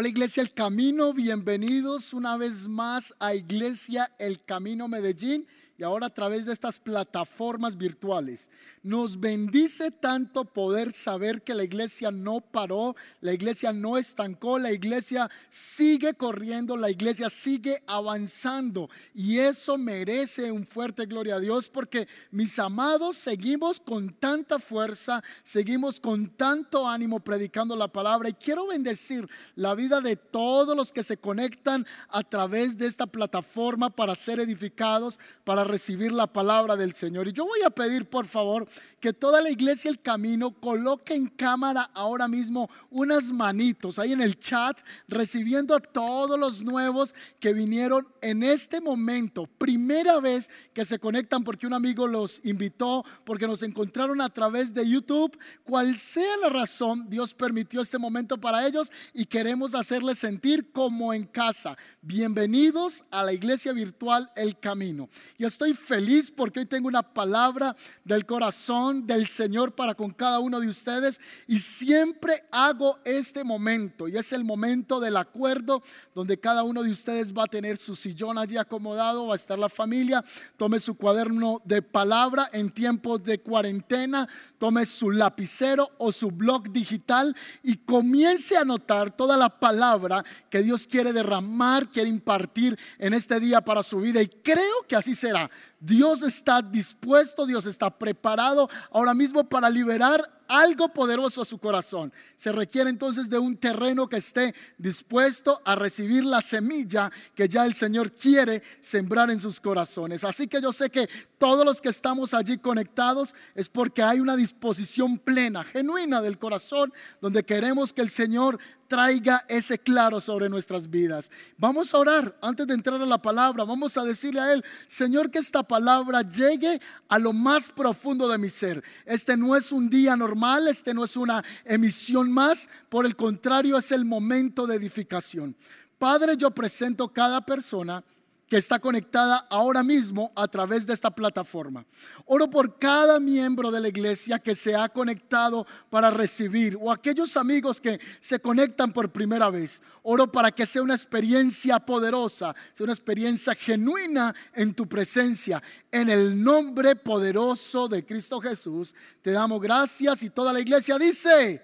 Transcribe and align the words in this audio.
Hola 0.00 0.08
Iglesia 0.08 0.42
El 0.42 0.54
Camino, 0.54 1.12
bienvenidos 1.12 2.14
una 2.14 2.38
vez 2.38 2.66
más 2.68 3.14
a 3.20 3.34
Iglesia 3.34 4.10
El 4.18 4.42
Camino 4.42 4.88
Medellín 4.88 5.46
y 5.80 5.82
ahora 5.82 6.08
a 6.08 6.14
través 6.14 6.44
de 6.44 6.52
estas 6.52 6.78
plataformas 6.78 7.74
virtuales. 7.74 8.50
Nos 8.82 9.18
bendice 9.18 9.90
tanto 9.90 10.44
poder 10.44 10.92
saber 10.92 11.40
que 11.40 11.54
la 11.54 11.64
iglesia 11.64 12.10
no 12.10 12.42
paró, 12.42 12.94
la 13.22 13.32
iglesia 13.32 13.72
no 13.72 13.96
estancó, 13.96 14.58
la 14.58 14.72
iglesia 14.72 15.30
sigue 15.48 16.12
corriendo, 16.12 16.76
la 16.76 16.90
iglesia 16.90 17.30
sigue 17.30 17.82
avanzando 17.86 18.90
y 19.14 19.38
eso 19.38 19.78
merece 19.78 20.52
un 20.52 20.66
fuerte 20.66 21.06
gloria 21.06 21.36
a 21.36 21.40
Dios 21.40 21.70
porque 21.70 22.06
mis 22.30 22.58
amados 22.58 23.16
seguimos 23.16 23.80
con 23.80 24.12
tanta 24.12 24.58
fuerza, 24.58 25.24
seguimos 25.42 25.98
con 25.98 26.28
tanto 26.28 26.86
ánimo 26.86 27.20
predicando 27.20 27.74
la 27.74 27.88
palabra 27.88 28.28
y 28.28 28.34
quiero 28.34 28.66
bendecir 28.66 29.26
la 29.54 29.74
vida 29.74 30.02
de 30.02 30.16
todos 30.16 30.76
los 30.76 30.92
que 30.92 31.02
se 31.02 31.16
conectan 31.16 31.86
a 32.10 32.22
través 32.22 32.76
de 32.76 32.86
esta 32.86 33.06
plataforma 33.06 33.88
para 33.88 34.14
ser 34.14 34.40
edificados, 34.40 35.18
para 35.42 35.69
recibir 35.70 36.12
la 36.12 36.26
palabra 36.26 36.76
del 36.76 36.92
Señor. 36.92 37.28
Y 37.28 37.32
yo 37.32 37.44
voy 37.44 37.62
a 37.62 37.70
pedir, 37.70 38.08
por 38.08 38.26
favor, 38.26 38.68
que 38.98 39.12
toda 39.12 39.40
la 39.40 39.50
iglesia 39.50 39.90
El 39.90 40.00
Camino 40.00 40.52
coloque 40.52 41.14
en 41.14 41.28
cámara 41.28 41.90
ahora 41.94 42.28
mismo 42.28 42.68
unas 42.90 43.32
manitos 43.32 43.98
ahí 43.98 44.12
en 44.12 44.20
el 44.20 44.38
chat, 44.38 44.80
recibiendo 45.08 45.74
a 45.74 45.80
todos 45.80 46.38
los 46.38 46.62
nuevos 46.62 47.14
que 47.38 47.52
vinieron 47.52 48.06
en 48.20 48.42
este 48.42 48.80
momento. 48.80 49.46
Primera 49.46 50.20
vez 50.20 50.50
que 50.72 50.84
se 50.84 50.98
conectan 50.98 51.44
porque 51.44 51.66
un 51.66 51.74
amigo 51.74 52.06
los 52.06 52.40
invitó, 52.44 53.04
porque 53.24 53.46
nos 53.46 53.62
encontraron 53.62 54.20
a 54.20 54.28
través 54.28 54.74
de 54.74 54.88
YouTube. 54.88 55.38
Cual 55.64 55.96
sea 55.96 56.36
la 56.38 56.48
razón, 56.48 57.08
Dios 57.08 57.34
permitió 57.34 57.80
este 57.80 57.98
momento 57.98 58.38
para 58.38 58.66
ellos 58.66 58.90
y 59.12 59.26
queremos 59.26 59.74
hacerles 59.74 60.18
sentir 60.18 60.72
como 60.72 61.14
en 61.14 61.24
casa. 61.24 61.76
Bienvenidos 62.02 63.04
a 63.10 63.22
la 63.22 63.32
iglesia 63.32 63.72
virtual 63.72 64.30
El 64.34 64.58
Camino. 64.58 65.08
Y 65.36 65.44
estoy 65.44 65.59
feliz 65.74 66.30
porque 66.30 66.60
hoy 66.60 66.66
tengo 66.66 66.88
una 66.88 67.02
palabra 67.02 67.76
del 68.02 68.24
corazón 68.24 69.06
del 69.06 69.26
Señor 69.26 69.74
para 69.74 69.94
con 69.94 70.10
cada 70.10 70.40
uno 70.40 70.58
de 70.58 70.68
ustedes 70.68 71.20
y 71.46 71.58
siempre 71.58 72.44
hago 72.50 72.98
este 73.04 73.44
momento 73.44 74.08
y 74.08 74.16
es 74.16 74.32
el 74.32 74.42
momento 74.42 75.00
del 75.00 75.18
acuerdo 75.18 75.82
donde 76.14 76.40
cada 76.40 76.62
uno 76.62 76.82
de 76.82 76.90
ustedes 76.90 77.34
va 77.34 77.44
a 77.44 77.46
tener 77.46 77.76
su 77.76 77.94
sillón 77.94 78.38
allí 78.38 78.56
acomodado, 78.56 79.26
va 79.26 79.34
a 79.34 79.36
estar 79.36 79.58
la 79.58 79.68
familia, 79.68 80.24
tome 80.56 80.80
su 80.80 80.96
cuaderno 80.96 81.60
de 81.64 81.82
palabra 81.82 82.48
en 82.52 82.70
tiempos 82.70 83.22
de 83.22 83.40
cuarentena, 83.40 84.26
tome 84.60 84.84
su 84.84 85.10
lapicero 85.10 85.90
o 85.96 86.12
su 86.12 86.30
blog 86.30 86.70
digital 86.70 87.34
y 87.62 87.78
comience 87.78 88.58
a 88.58 88.60
anotar 88.60 89.10
toda 89.10 89.38
la 89.38 89.48
palabra 89.48 90.22
que 90.50 90.62
Dios 90.62 90.86
quiere 90.86 91.14
derramar, 91.14 91.88
quiere 91.88 92.10
impartir 92.10 92.78
en 92.98 93.14
este 93.14 93.40
día 93.40 93.62
para 93.62 93.82
su 93.82 94.00
vida 94.00 94.20
y 94.20 94.28
creo 94.28 94.82
que 94.86 94.96
así 94.96 95.14
será. 95.14 95.50
Dios 95.80 96.22
está 96.22 96.60
dispuesto, 96.60 97.46
Dios 97.46 97.64
está 97.64 97.90
preparado 97.90 98.68
ahora 98.90 99.14
mismo 99.14 99.42
para 99.48 99.70
liberar 99.70 100.40
algo 100.46 100.88
poderoso 100.88 101.40
a 101.40 101.44
su 101.44 101.58
corazón. 101.58 102.12
Se 102.36 102.52
requiere 102.52 102.90
entonces 102.90 103.30
de 103.30 103.38
un 103.38 103.56
terreno 103.56 104.08
que 104.08 104.16
esté 104.16 104.54
dispuesto 104.76 105.62
a 105.64 105.76
recibir 105.76 106.24
la 106.24 106.42
semilla 106.42 107.10
que 107.34 107.48
ya 107.48 107.64
el 107.64 107.72
Señor 107.72 108.12
quiere 108.12 108.62
sembrar 108.80 109.30
en 109.30 109.40
sus 109.40 109.60
corazones. 109.60 110.24
Así 110.24 110.48
que 110.48 110.60
yo 110.60 110.72
sé 110.72 110.90
que 110.90 111.08
todos 111.38 111.64
los 111.64 111.80
que 111.80 111.88
estamos 111.88 112.34
allí 112.34 112.58
conectados 112.58 113.34
es 113.54 113.68
porque 113.68 114.02
hay 114.02 114.20
una 114.20 114.36
disposición 114.36 115.18
plena, 115.18 115.64
genuina 115.64 116.20
del 116.20 116.38
corazón, 116.38 116.92
donde 117.22 117.44
queremos 117.44 117.92
que 117.92 118.02
el 118.02 118.10
Señor 118.10 118.58
traiga 118.90 119.44
ese 119.46 119.78
claro 119.78 120.20
sobre 120.20 120.48
nuestras 120.48 120.90
vidas. 120.90 121.30
Vamos 121.56 121.94
a 121.94 121.98
orar 121.98 122.36
antes 122.42 122.66
de 122.66 122.74
entrar 122.74 123.00
a 123.00 123.06
la 123.06 123.22
palabra. 123.22 123.62
Vamos 123.62 123.96
a 123.96 124.02
decirle 124.02 124.40
a 124.40 124.52
Él, 124.52 124.64
Señor, 124.88 125.30
que 125.30 125.38
esta 125.38 125.62
palabra 125.62 126.22
llegue 126.22 126.80
a 127.08 127.16
lo 127.20 127.32
más 127.32 127.70
profundo 127.70 128.26
de 128.26 128.36
mi 128.36 128.50
ser. 128.50 128.82
Este 129.06 129.36
no 129.36 129.54
es 129.54 129.70
un 129.70 129.88
día 129.88 130.16
normal, 130.16 130.66
este 130.66 130.92
no 130.92 131.04
es 131.04 131.16
una 131.16 131.44
emisión 131.64 132.32
más, 132.32 132.68
por 132.88 133.06
el 133.06 133.14
contrario 133.14 133.78
es 133.78 133.92
el 133.92 134.04
momento 134.04 134.66
de 134.66 134.74
edificación. 134.74 135.54
Padre, 135.96 136.36
yo 136.36 136.50
presento 136.50 137.12
cada 137.12 137.40
persona 137.46 138.02
que 138.50 138.56
está 138.56 138.80
conectada 138.80 139.46
ahora 139.48 139.84
mismo 139.84 140.32
a 140.34 140.48
través 140.48 140.84
de 140.84 140.92
esta 140.92 141.08
plataforma. 141.08 141.86
Oro 142.26 142.50
por 142.50 142.80
cada 142.80 143.20
miembro 143.20 143.70
de 143.70 143.80
la 143.80 143.86
iglesia 143.86 144.40
que 144.40 144.56
se 144.56 144.74
ha 144.74 144.88
conectado 144.88 145.64
para 145.88 146.10
recibir 146.10 146.76
o 146.80 146.90
aquellos 146.90 147.36
amigos 147.36 147.80
que 147.80 148.00
se 148.18 148.40
conectan 148.40 148.92
por 148.92 149.12
primera 149.12 149.50
vez. 149.50 149.80
Oro 150.02 150.32
para 150.32 150.50
que 150.50 150.66
sea 150.66 150.82
una 150.82 150.96
experiencia 150.96 151.78
poderosa, 151.78 152.52
sea 152.72 152.82
una 152.82 152.92
experiencia 152.92 153.54
genuina 153.54 154.34
en 154.52 154.74
tu 154.74 154.88
presencia. 154.88 155.62
En 155.92 156.10
el 156.10 156.42
nombre 156.42 156.96
poderoso 156.96 157.86
de 157.86 158.04
Cristo 158.04 158.40
Jesús, 158.40 158.96
te 159.22 159.30
damos 159.30 159.60
gracias 159.60 160.24
y 160.24 160.30
toda 160.30 160.52
la 160.52 160.60
iglesia 160.60 160.98
dice, 160.98 161.62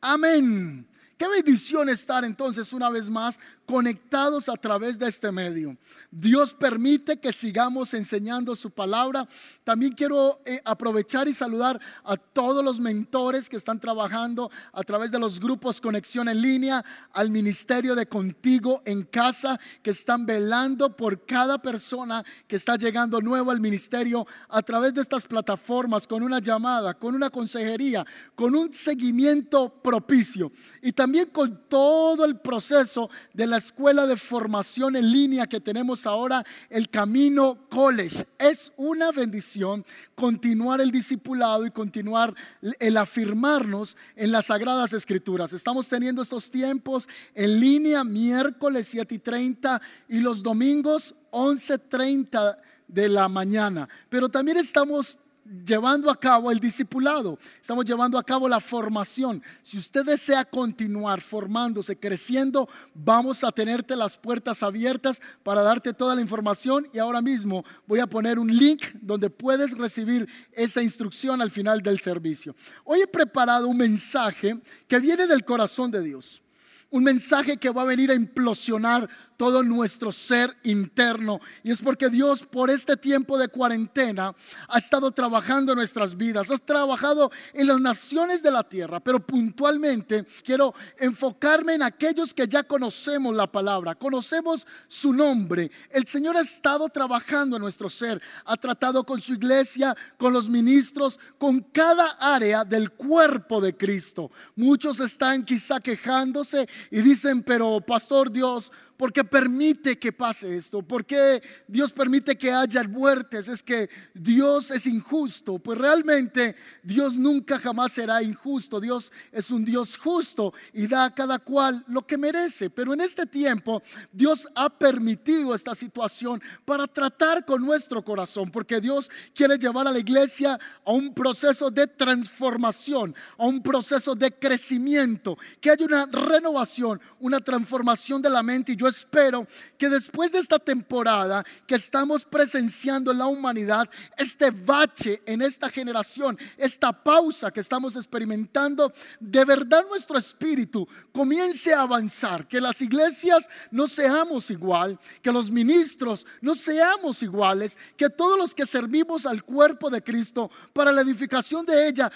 amén. 0.00 0.86
Qué 1.18 1.26
bendición 1.26 1.88
estar 1.88 2.24
entonces 2.24 2.72
una 2.72 2.90
vez 2.90 3.10
más 3.10 3.40
conectados 3.68 4.48
a 4.48 4.56
través 4.56 4.98
de 4.98 5.06
este 5.06 5.30
medio. 5.30 5.76
Dios 6.10 6.54
permite 6.54 7.18
que 7.18 7.34
sigamos 7.34 7.92
enseñando 7.92 8.56
su 8.56 8.70
palabra. 8.70 9.28
También 9.62 9.92
quiero 9.92 10.40
eh, 10.46 10.62
aprovechar 10.64 11.28
y 11.28 11.34
saludar 11.34 11.78
a 12.02 12.16
todos 12.16 12.64
los 12.64 12.80
mentores 12.80 13.46
que 13.50 13.58
están 13.58 13.78
trabajando 13.78 14.50
a 14.72 14.82
través 14.84 15.10
de 15.10 15.18
los 15.18 15.38
grupos 15.38 15.82
Conexión 15.82 16.30
en 16.30 16.40
línea, 16.40 16.82
al 17.12 17.30
ministerio 17.30 17.94
de 17.94 18.08
Contigo 18.08 18.80
en 18.86 19.02
casa, 19.02 19.60
que 19.82 19.90
están 19.90 20.24
velando 20.24 20.96
por 20.96 21.26
cada 21.26 21.60
persona 21.60 22.24
que 22.46 22.56
está 22.56 22.76
llegando 22.76 23.20
nuevo 23.20 23.50
al 23.50 23.60
ministerio 23.60 24.26
a 24.48 24.62
través 24.62 24.94
de 24.94 25.02
estas 25.02 25.26
plataformas, 25.26 26.06
con 26.06 26.22
una 26.22 26.38
llamada, 26.38 26.94
con 26.94 27.14
una 27.14 27.28
consejería, 27.28 28.06
con 28.34 28.54
un 28.54 28.72
seguimiento 28.72 29.68
propicio 29.82 30.50
y 30.80 30.92
también 30.92 31.26
con 31.26 31.68
todo 31.68 32.24
el 32.24 32.40
proceso 32.40 33.10
de 33.34 33.46
la 33.46 33.57
escuela 33.58 34.06
de 34.06 34.16
formación 34.16 34.96
en 34.96 35.12
línea 35.12 35.46
que 35.46 35.60
tenemos 35.60 36.06
ahora, 36.06 36.44
el 36.70 36.88
Camino 36.88 37.68
College. 37.68 38.26
Es 38.38 38.72
una 38.76 39.12
bendición 39.12 39.84
continuar 40.14 40.80
el 40.80 40.90
discipulado 40.90 41.66
y 41.66 41.70
continuar 41.70 42.34
el 42.80 42.96
afirmarnos 42.96 43.96
en 44.16 44.32
las 44.32 44.46
sagradas 44.46 44.92
escrituras. 44.94 45.52
Estamos 45.52 45.88
teniendo 45.88 46.22
estos 46.22 46.50
tiempos 46.50 47.08
en 47.34 47.60
línea 47.60 48.02
miércoles 48.02 48.88
7 48.88 49.14
y 49.14 49.18
30 49.18 49.80
y 50.08 50.20
los 50.20 50.42
domingos 50.42 51.14
11.30 51.30 52.56
de 52.88 53.08
la 53.08 53.28
mañana. 53.28 53.88
Pero 54.08 54.28
también 54.28 54.56
estamos 54.56 55.18
llevando 55.64 56.10
a 56.10 56.18
cabo 56.18 56.50
el 56.50 56.60
discipulado, 56.60 57.38
estamos 57.60 57.84
llevando 57.84 58.18
a 58.18 58.22
cabo 58.22 58.48
la 58.48 58.60
formación. 58.60 59.42
Si 59.62 59.78
usted 59.78 60.04
desea 60.04 60.44
continuar 60.44 61.20
formándose, 61.20 61.98
creciendo, 61.98 62.68
vamos 62.94 63.44
a 63.44 63.52
tenerte 63.52 63.96
las 63.96 64.16
puertas 64.16 64.62
abiertas 64.62 65.20
para 65.42 65.62
darte 65.62 65.92
toda 65.92 66.14
la 66.14 66.20
información 66.20 66.86
y 66.92 66.98
ahora 66.98 67.22
mismo 67.22 67.64
voy 67.86 68.00
a 68.00 68.06
poner 68.06 68.38
un 68.38 68.54
link 68.54 68.82
donde 69.00 69.30
puedes 69.30 69.76
recibir 69.76 70.28
esa 70.52 70.82
instrucción 70.82 71.40
al 71.40 71.50
final 71.50 71.82
del 71.82 72.00
servicio. 72.00 72.54
Hoy 72.84 73.00
he 73.00 73.06
preparado 73.06 73.68
un 73.68 73.76
mensaje 73.76 74.60
que 74.86 74.98
viene 74.98 75.26
del 75.26 75.44
corazón 75.44 75.90
de 75.90 76.02
Dios. 76.02 76.42
Un 76.90 77.04
mensaje 77.04 77.58
que 77.58 77.68
va 77.68 77.82
a 77.82 77.86
venir 77.86 78.10
a 78.10 78.14
implosionar 78.14 79.08
todo 79.38 79.62
nuestro 79.62 80.12
ser 80.12 80.54
interno. 80.64 81.40
Y 81.62 81.70
es 81.70 81.80
porque 81.80 82.10
Dios 82.10 82.44
por 82.44 82.70
este 82.70 82.96
tiempo 82.96 83.38
de 83.38 83.48
cuarentena 83.48 84.34
ha 84.68 84.78
estado 84.78 85.12
trabajando 85.12 85.72
en 85.72 85.78
nuestras 85.78 86.16
vidas, 86.16 86.50
ha 86.50 86.58
trabajado 86.58 87.30
en 87.54 87.68
las 87.68 87.80
naciones 87.80 88.42
de 88.42 88.50
la 88.50 88.68
tierra, 88.68 89.00
pero 89.00 89.24
puntualmente 89.24 90.26
quiero 90.44 90.74
enfocarme 90.98 91.74
en 91.74 91.84
aquellos 91.84 92.34
que 92.34 92.48
ya 92.48 92.64
conocemos 92.64 93.34
la 93.34 93.50
palabra, 93.50 93.94
conocemos 93.94 94.66
su 94.88 95.12
nombre. 95.12 95.70
El 95.90 96.06
Señor 96.06 96.36
ha 96.36 96.40
estado 96.40 96.88
trabajando 96.88 97.56
en 97.56 97.62
nuestro 97.62 97.88
ser, 97.88 98.20
ha 98.44 98.56
tratado 98.56 99.04
con 99.04 99.20
su 99.20 99.34
iglesia, 99.34 99.96
con 100.16 100.32
los 100.32 100.48
ministros, 100.48 101.20
con 101.38 101.60
cada 101.60 102.08
área 102.18 102.64
del 102.64 102.90
cuerpo 102.90 103.60
de 103.60 103.76
Cristo. 103.76 104.32
Muchos 104.56 104.98
están 104.98 105.44
quizá 105.44 105.78
quejándose 105.78 106.68
y 106.90 107.02
dicen, 107.02 107.44
pero 107.44 107.80
pastor 107.80 108.32
Dios, 108.32 108.72
¿por 108.98 109.12
qué 109.12 109.22
permite 109.22 109.96
que 109.96 110.12
pase 110.12 110.56
esto? 110.56 110.82
¿Por 110.82 111.06
qué 111.06 111.40
Dios 111.68 111.92
permite 111.92 112.36
que 112.36 112.52
haya 112.52 112.82
muertes? 112.82 113.48
Es 113.48 113.62
que 113.62 113.88
Dios 114.12 114.72
es 114.72 114.86
injusto. 114.86 115.58
Pues 115.60 115.78
realmente 115.78 116.56
Dios 116.82 117.14
nunca 117.14 117.60
jamás 117.60 117.92
será 117.92 118.22
injusto. 118.22 118.80
Dios 118.80 119.12
es 119.30 119.50
un 119.52 119.64
Dios 119.64 119.96
justo 119.96 120.52
y 120.72 120.88
da 120.88 121.04
a 121.04 121.14
cada 121.14 121.38
cual 121.38 121.84
lo 121.86 122.04
que 122.04 122.18
merece. 122.18 122.68
Pero 122.70 122.92
en 122.92 123.00
este 123.00 123.24
tiempo 123.24 123.80
Dios 124.12 124.48
ha 124.56 124.68
permitido 124.68 125.54
esta 125.54 125.76
situación 125.76 126.42
para 126.64 126.88
tratar 126.88 127.44
con 127.44 127.64
nuestro 127.64 128.04
corazón, 128.04 128.50
porque 128.50 128.80
Dios 128.80 129.10
quiere 129.32 129.56
llevar 129.58 129.86
a 129.86 129.92
la 129.92 130.00
iglesia 130.00 130.58
a 130.84 130.90
un 130.90 131.14
proceso 131.14 131.70
de 131.70 131.86
transformación, 131.86 133.14
a 133.38 133.46
un 133.46 133.62
proceso 133.62 134.16
de 134.16 134.32
crecimiento, 134.32 135.38
que 135.60 135.70
haya 135.70 135.86
una 135.86 136.06
renovación, 136.06 137.00
una 137.20 137.38
transformación 137.38 138.20
de 138.20 138.30
la 138.30 138.42
mente. 138.42 138.72
Y 138.72 138.76
yo 138.76 138.87
espero 138.88 139.46
que 139.76 139.88
después 139.88 140.32
de 140.32 140.38
esta 140.38 140.58
temporada 140.58 141.44
que 141.66 141.76
estamos 141.76 142.24
presenciando 142.24 143.12
en 143.12 143.18
la 143.18 143.26
humanidad, 143.26 143.88
este 144.16 144.50
bache 144.50 145.22
en 145.26 145.42
esta 145.42 145.68
generación, 145.70 146.38
esta 146.56 146.92
pausa 146.92 147.50
que 147.50 147.60
estamos 147.60 147.96
experimentando, 147.96 148.92
de 149.20 149.44
verdad 149.44 149.84
nuestro 149.88 150.18
espíritu 150.18 150.88
comience 151.12 151.72
a 151.72 151.82
avanzar, 151.82 152.46
que 152.46 152.60
las 152.60 152.80
iglesias 152.80 153.48
no 153.70 153.88
seamos 153.88 154.50
igual, 154.50 154.98
que 155.22 155.32
los 155.32 155.50
ministros 155.50 156.26
no 156.40 156.54
seamos 156.54 157.22
iguales, 157.22 157.78
que 157.96 158.10
todos 158.10 158.38
los 158.38 158.54
que 158.54 158.66
servimos 158.66 159.26
al 159.26 159.44
cuerpo 159.44 159.90
de 159.90 160.02
Cristo 160.02 160.50
para 160.72 160.92
la 160.92 161.02
edificación 161.02 161.64
de 161.64 161.88
ella 161.88 162.10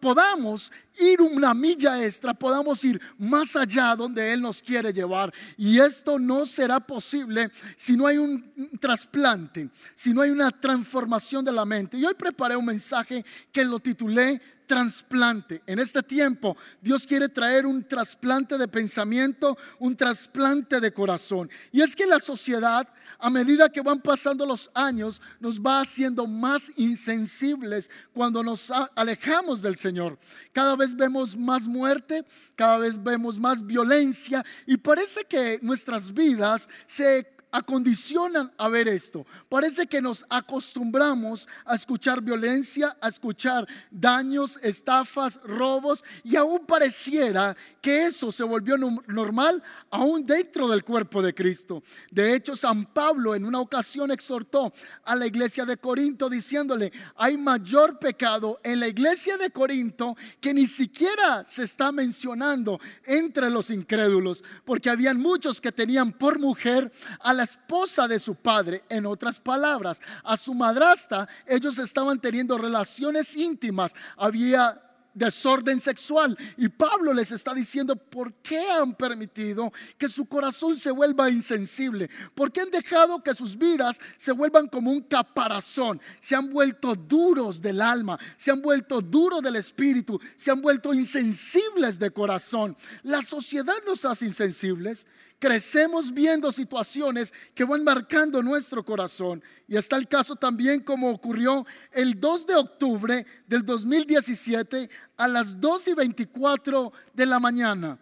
podamos 0.00 0.72
ir 1.00 1.20
una 1.20 1.54
milla 1.54 2.02
extra, 2.02 2.34
podamos 2.34 2.84
ir 2.84 3.00
más 3.18 3.56
allá 3.56 3.96
donde 3.96 4.32
Él 4.32 4.40
nos 4.40 4.62
quiere 4.62 4.92
llevar. 4.92 5.32
Y 5.56 5.78
esto 5.78 6.18
no 6.18 6.46
será 6.46 6.80
posible 6.80 7.50
si 7.76 7.96
no 7.96 8.06
hay 8.06 8.18
un 8.18 8.78
trasplante, 8.78 9.70
si 9.94 10.12
no 10.12 10.22
hay 10.22 10.30
una 10.30 10.50
transformación 10.50 11.44
de 11.44 11.52
la 11.52 11.64
mente. 11.64 11.96
Y 11.96 12.04
hoy 12.04 12.14
preparé 12.14 12.56
un 12.56 12.66
mensaje 12.66 13.24
que 13.50 13.64
lo 13.64 13.78
titulé 13.78 14.40
trasplante. 14.70 15.60
En 15.66 15.80
este 15.80 16.00
tiempo 16.00 16.56
Dios 16.80 17.04
quiere 17.04 17.28
traer 17.28 17.66
un 17.66 17.82
trasplante 17.82 18.56
de 18.56 18.68
pensamiento, 18.68 19.58
un 19.80 19.96
trasplante 19.96 20.78
de 20.78 20.92
corazón. 20.92 21.50
Y 21.72 21.80
es 21.80 21.96
que 21.96 22.06
la 22.06 22.20
sociedad, 22.20 22.86
a 23.18 23.30
medida 23.30 23.68
que 23.68 23.80
van 23.80 23.98
pasando 24.00 24.46
los 24.46 24.70
años, 24.72 25.20
nos 25.40 25.60
va 25.60 25.80
haciendo 25.80 26.24
más 26.24 26.70
insensibles 26.76 27.90
cuando 28.14 28.44
nos 28.44 28.70
alejamos 28.94 29.60
del 29.60 29.76
Señor. 29.76 30.16
Cada 30.52 30.76
vez 30.76 30.94
vemos 30.94 31.36
más 31.36 31.66
muerte, 31.66 32.24
cada 32.54 32.78
vez 32.78 33.02
vemos 33.02 33.40
más 33.40 33.66
violencia 33.66 34.46
y 34.66 34.76
parece 34.76 35.24
que 35.24 35.58
nuestras 35.62 36.14
vidas 36.14 36.68
se 36.86 37.39
acondicionan 37.52 38.52
a 38.56 38.68
ver 38.68 38.88
esto. 38.88 39.26
Parece 39.48 39.86
que 39.86 40.00
nos 40.00 40.24
acostumbramos 40.28 41.48
a 41.64 41.74
escuchar 41.74 42.22
violencia, 42.22 42.96
a 43.00 43.08
escuchar 43.08 43.66
daños, 43.90 44.58
estafas, 44.62 45.40
robos 45.44 46.04
y 46.24 46.36
aún 46.36 46.66
pareciera 46.66 47.56
que 47.80 48.06
eso 48.06 48.30
se 48.30 48.44
volvió 48.44 48.76
normal 48.78 49.62
aún 49.90 50.24
dentro 50.26 50.68
del 50.68 50.84
cuerpo 50.84 51.22
de 51.22 51.34
Cristo. 51.34 51.82
De 52.10 52.34
hecho, 52.34 52.56
San 52.56 52.86
Pablo 52.86 53.34
en 53.34 53.44
una 53.44 53.60
ocasión 53.60 54.10
exhortó 54.10 54.72
a 55.04 55.14
la 55.14 55.26
iglesia 55.26 55.64
de 55.64 55.76
Corinto 55.76 56.28
diciéndole, 56.28 56.92
hay 57.16 57.36
mayor 57.36 57.98
pecado 57.98 58.60
en 58.62 58.80
la 58.80 58.88
iglesia 58.88 59.36
de 59.36 59.50
Corinto 59.50 60.16
que 60.40 60.54
ni 60.54 60.66
siquiera 60.66 61.44
se 61.44 61.64
está 61.64 61.92
mencionando 61.92 62.78
entre 63.04 63.50
los 63.50 63.70
incrédulos, 63.70 64.42
porque 64.64 64.90
habían 64.90 65.20
muchos 65.20 65.60
que 65.60 65.72
tenían 65.72 66.12
por 66.12 66.38
mujer 66.38 66.92
a 67.20 67.32
la 67.32 67.44
esposa 67.44 68.08
de 68.08 68.18
su 68.18 68.34
padre, 68.34 68.84
en 68.88 69.06
otras 69.06 69.40
palabras, 69.40 70.00
a 70.24 70.36
su 70.36 70.54
madrasta, 70.54 71.28
ellos 71.46 71.78
estaban 71.78 72.20
teniendo 72.20 72.58
relaciones 72.58 73.36
íntimas, 73.36 73.94
había 74.16 74.89
desorden 75.14 75.80
sexual. 75.80 76.36
Y 76.56 76.68
Pablo 76.68 77.12
les 77.12 77.32
está 77.32 77.54
diciendo, 77.54 77.96
¿por 77.96 78.32
qué 78.34 78.70
han 78.70 78.94
permitido 78.94 79.72
que 79.98 80.08
su 80.08 80.26
corazón 80.26 80.76
se 80.76 80.90
vuelva 80.90 81.30
insensible? 81.30 82.10
¿Por 82.34 82.52
qué 82.52 82.60
han 82.62 82.70
dejado 82.70 83.22
que 83.22 83.34
sus 83.34 83.56
vidas 83.56 84.00
se 84.16 84.32
vuelvan 84.32 84.68
como 84.68 84.90
un 84.90 85.02
caparazón? 85.02 86.00
Se 86.18 86.36
han 86.36 86.50
vuelto 86.50 86.94
duros 86.94 87.60
del 87.60 87.80
alma, 87.80 88.18
se 88.36 88.50
han 88.50 88.60
vuelto 88.60 89.00
duros 89.00 89.42
del 89.42 89.56
espíritu, 89.56 90.20
se 90.36 90.50
han 90.50 90.60
vuelto 90.60 90.94
insensibles 90.94 91.98
de 91.98 92.10
corazón. 92.10 92.76
La 93.02 93.22
sociedad 93.22 93.76
nos 93.86 94.04
hace 94.04 94.26
insensibles 94.26 95.06
crecemos 95.40 96.12
viendo 96.12 96.52
situaciones 96.52 97.34
que 97.54 97.64
van 97.64 97.82
marcando 97.82 98.42
nuestro 98.42 98.84
corazón. 98.84 99.42
Y 99.66 99.76
está 99.76 99.96
el 99.96 100.06
caso 100.06 100.36
también 100.36 100.80
como 100.80 101.10
ocurrió 101.10 101.66
el 101.90 102.20
2 102.20 102.46
de 102.46 102.54
octubre 102.54 103.26
del 103.46 103.64
2017 103.64 104.88
a 105.16 105.26
las 105.26 105.60
2 105.60 105.88
y 105.88 105.94
24 105.94 106.92
de 107.14 107.26
la 107.26 107.40
mañana. 107.40 107.98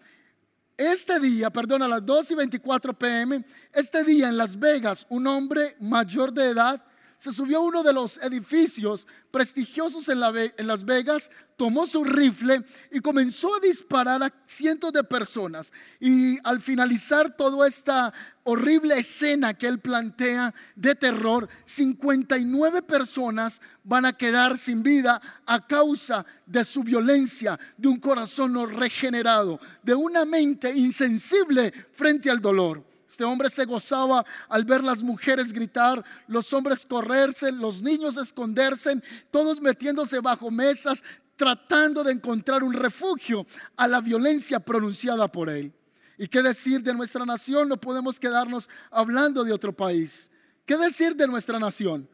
Este 0.76 1.18
día, 1.18 1.50
perdón, 1.50 1.82
a 1.82 1.88
las 1.88 2.04
2 2.04 2.32
y 2.32 2.34
24 2.34 2.98
pm, 2.98 3.44
este 3.72 4.04
día 4.04 4.28
en 4.28 4.36
Las 4.36 4.58
Vegas, 4.58 5.06
un 5.08 5.26
hombre 5.26 5.76
mayor 5.80 6.32
de 6.32 6.50
edad 6.50 6.84
se 7.18 7.32
subió 7.32 7.58
a 7.58 7.62
uno 7.62 7.82
de 7.82 7.92
los 7.92 8.16
edificios 8.18 9.06
prestigiosos 9.32 10.08
en, 10.08 10.20
Las 10.20 10.84
Vegas, 10.84 11.30
tomó 11.56 11.84
su 11.84 12.04
rifle 12.04 12.64
y 12.92 13.00
comenzó 13.00 13.56
a 13.56 13.60
disparar 13.60 14.22
a 14.22 14.32
cientos 14.46 14.92
de 14.92 15.02
personas. 15.02 15.72
Y 15.98 16.38
al 16.44 16.60
finalizar 16.60 17.36
toda 17.36 17.66
esta 17.66 18.14
horrible 18.44 18.96
escena 18.98 19.52
que 19.52 19.66
él 19.66 19.80
plantea 19.80 20.54
de 20.76 20.94
terror, 20.94 21.48
59 21.64 22.82
personas 22.82 23.60
van 23.82 24.06
a 24.06 24.16
quedar 24.16 24.56
sin 24.56 24.84
vida 24.84 25.20
a 25.44 25.66
causa 25.66 26.24
de 26.46 26.64
su 26.64 26.84
violencia, 26.84 27.58
de 27.76 27.88
un 27.88 27.98
corazón 27.98 28.52
no 28.52 28.64
regenerado, 28.64 29.58
de 29.82 29.94
una 29.94 30.24
mente 30.24 30.72
insensible 30.72 31.72
frente 31.92 32.30
al 32.30 32.40
dolor. 32.40 32.87
Este 33.08 33.24
hombre 33.24 33.48
se 33.48 33.64
gozaba 33.64 34.22
al 34.50 34.64
ver 34.64 34.84
las 34.84 35.02
mujeres 35.02 35.50
gritar, 35.50 36.04
los 36.26 36.52
hombres 36.52 36.84
correrse, 36.84 37.50
los 37.50 37.80
niños 37.80 38.18
esconderse, 38.18 39.00
todos 39.30 39.62
metiéndose 39.62 40.20
bajo 40.20 40.50
mesas, 40.50 41.02
tratando 41.34 42.04
de 42.04 42.12
encontrar 42.12 42.62
un 42.62 42.74
refugio 42.74 43.46
a 43.78 43.88
la 43.88 44.02
violencia 44.02 44.60
pronunciada 44.60 45.26
por 45.26 45.48
él. 45.48 45.72
¿Y 46.18 46.28
qué 46.28 46.42
decir 46.42 46.82
de 46.82 46.92
nuestra 46.92 47.24
nación? 47.24 47.70
No 47.70 47.80
podemos 47.80 48.20
quedarnos 48.20 48.68
hablando 48.90 49.42
de 49.42 49.52
otro 49.52 49.74
país. 49.74 50.30
¿Qué 50.66 50.76
decir 50.76 51.16
de 51.16 51.26
nuestra 51.26 51.58
nación? 51.58 52.06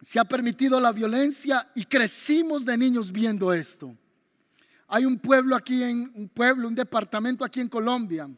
Se 0.00 0.18
ha 0.18 0.24
permitido 0.24 0.80
la 0.80 0.92
violencia 0.92 1.70
y 1.74 1.84
crecimos 1.84 2.64
de 2.64 2.78
niños 2.78 3.12
viendo 3.12 3.52
esto. 3.52 3.94
Hay 4.88 5.04
un 5.04 5.18
pueblo 5.18 5.56
aquí 5.56 5.82
en 5.82 6.10
un 6.14 6.28
pueblo, 6.30 6.68
un 6.68 6.74
departamento 6.74 7.44
aquí 7.44 7.60
en 7.60 7.68
Colombia 7.68 8.30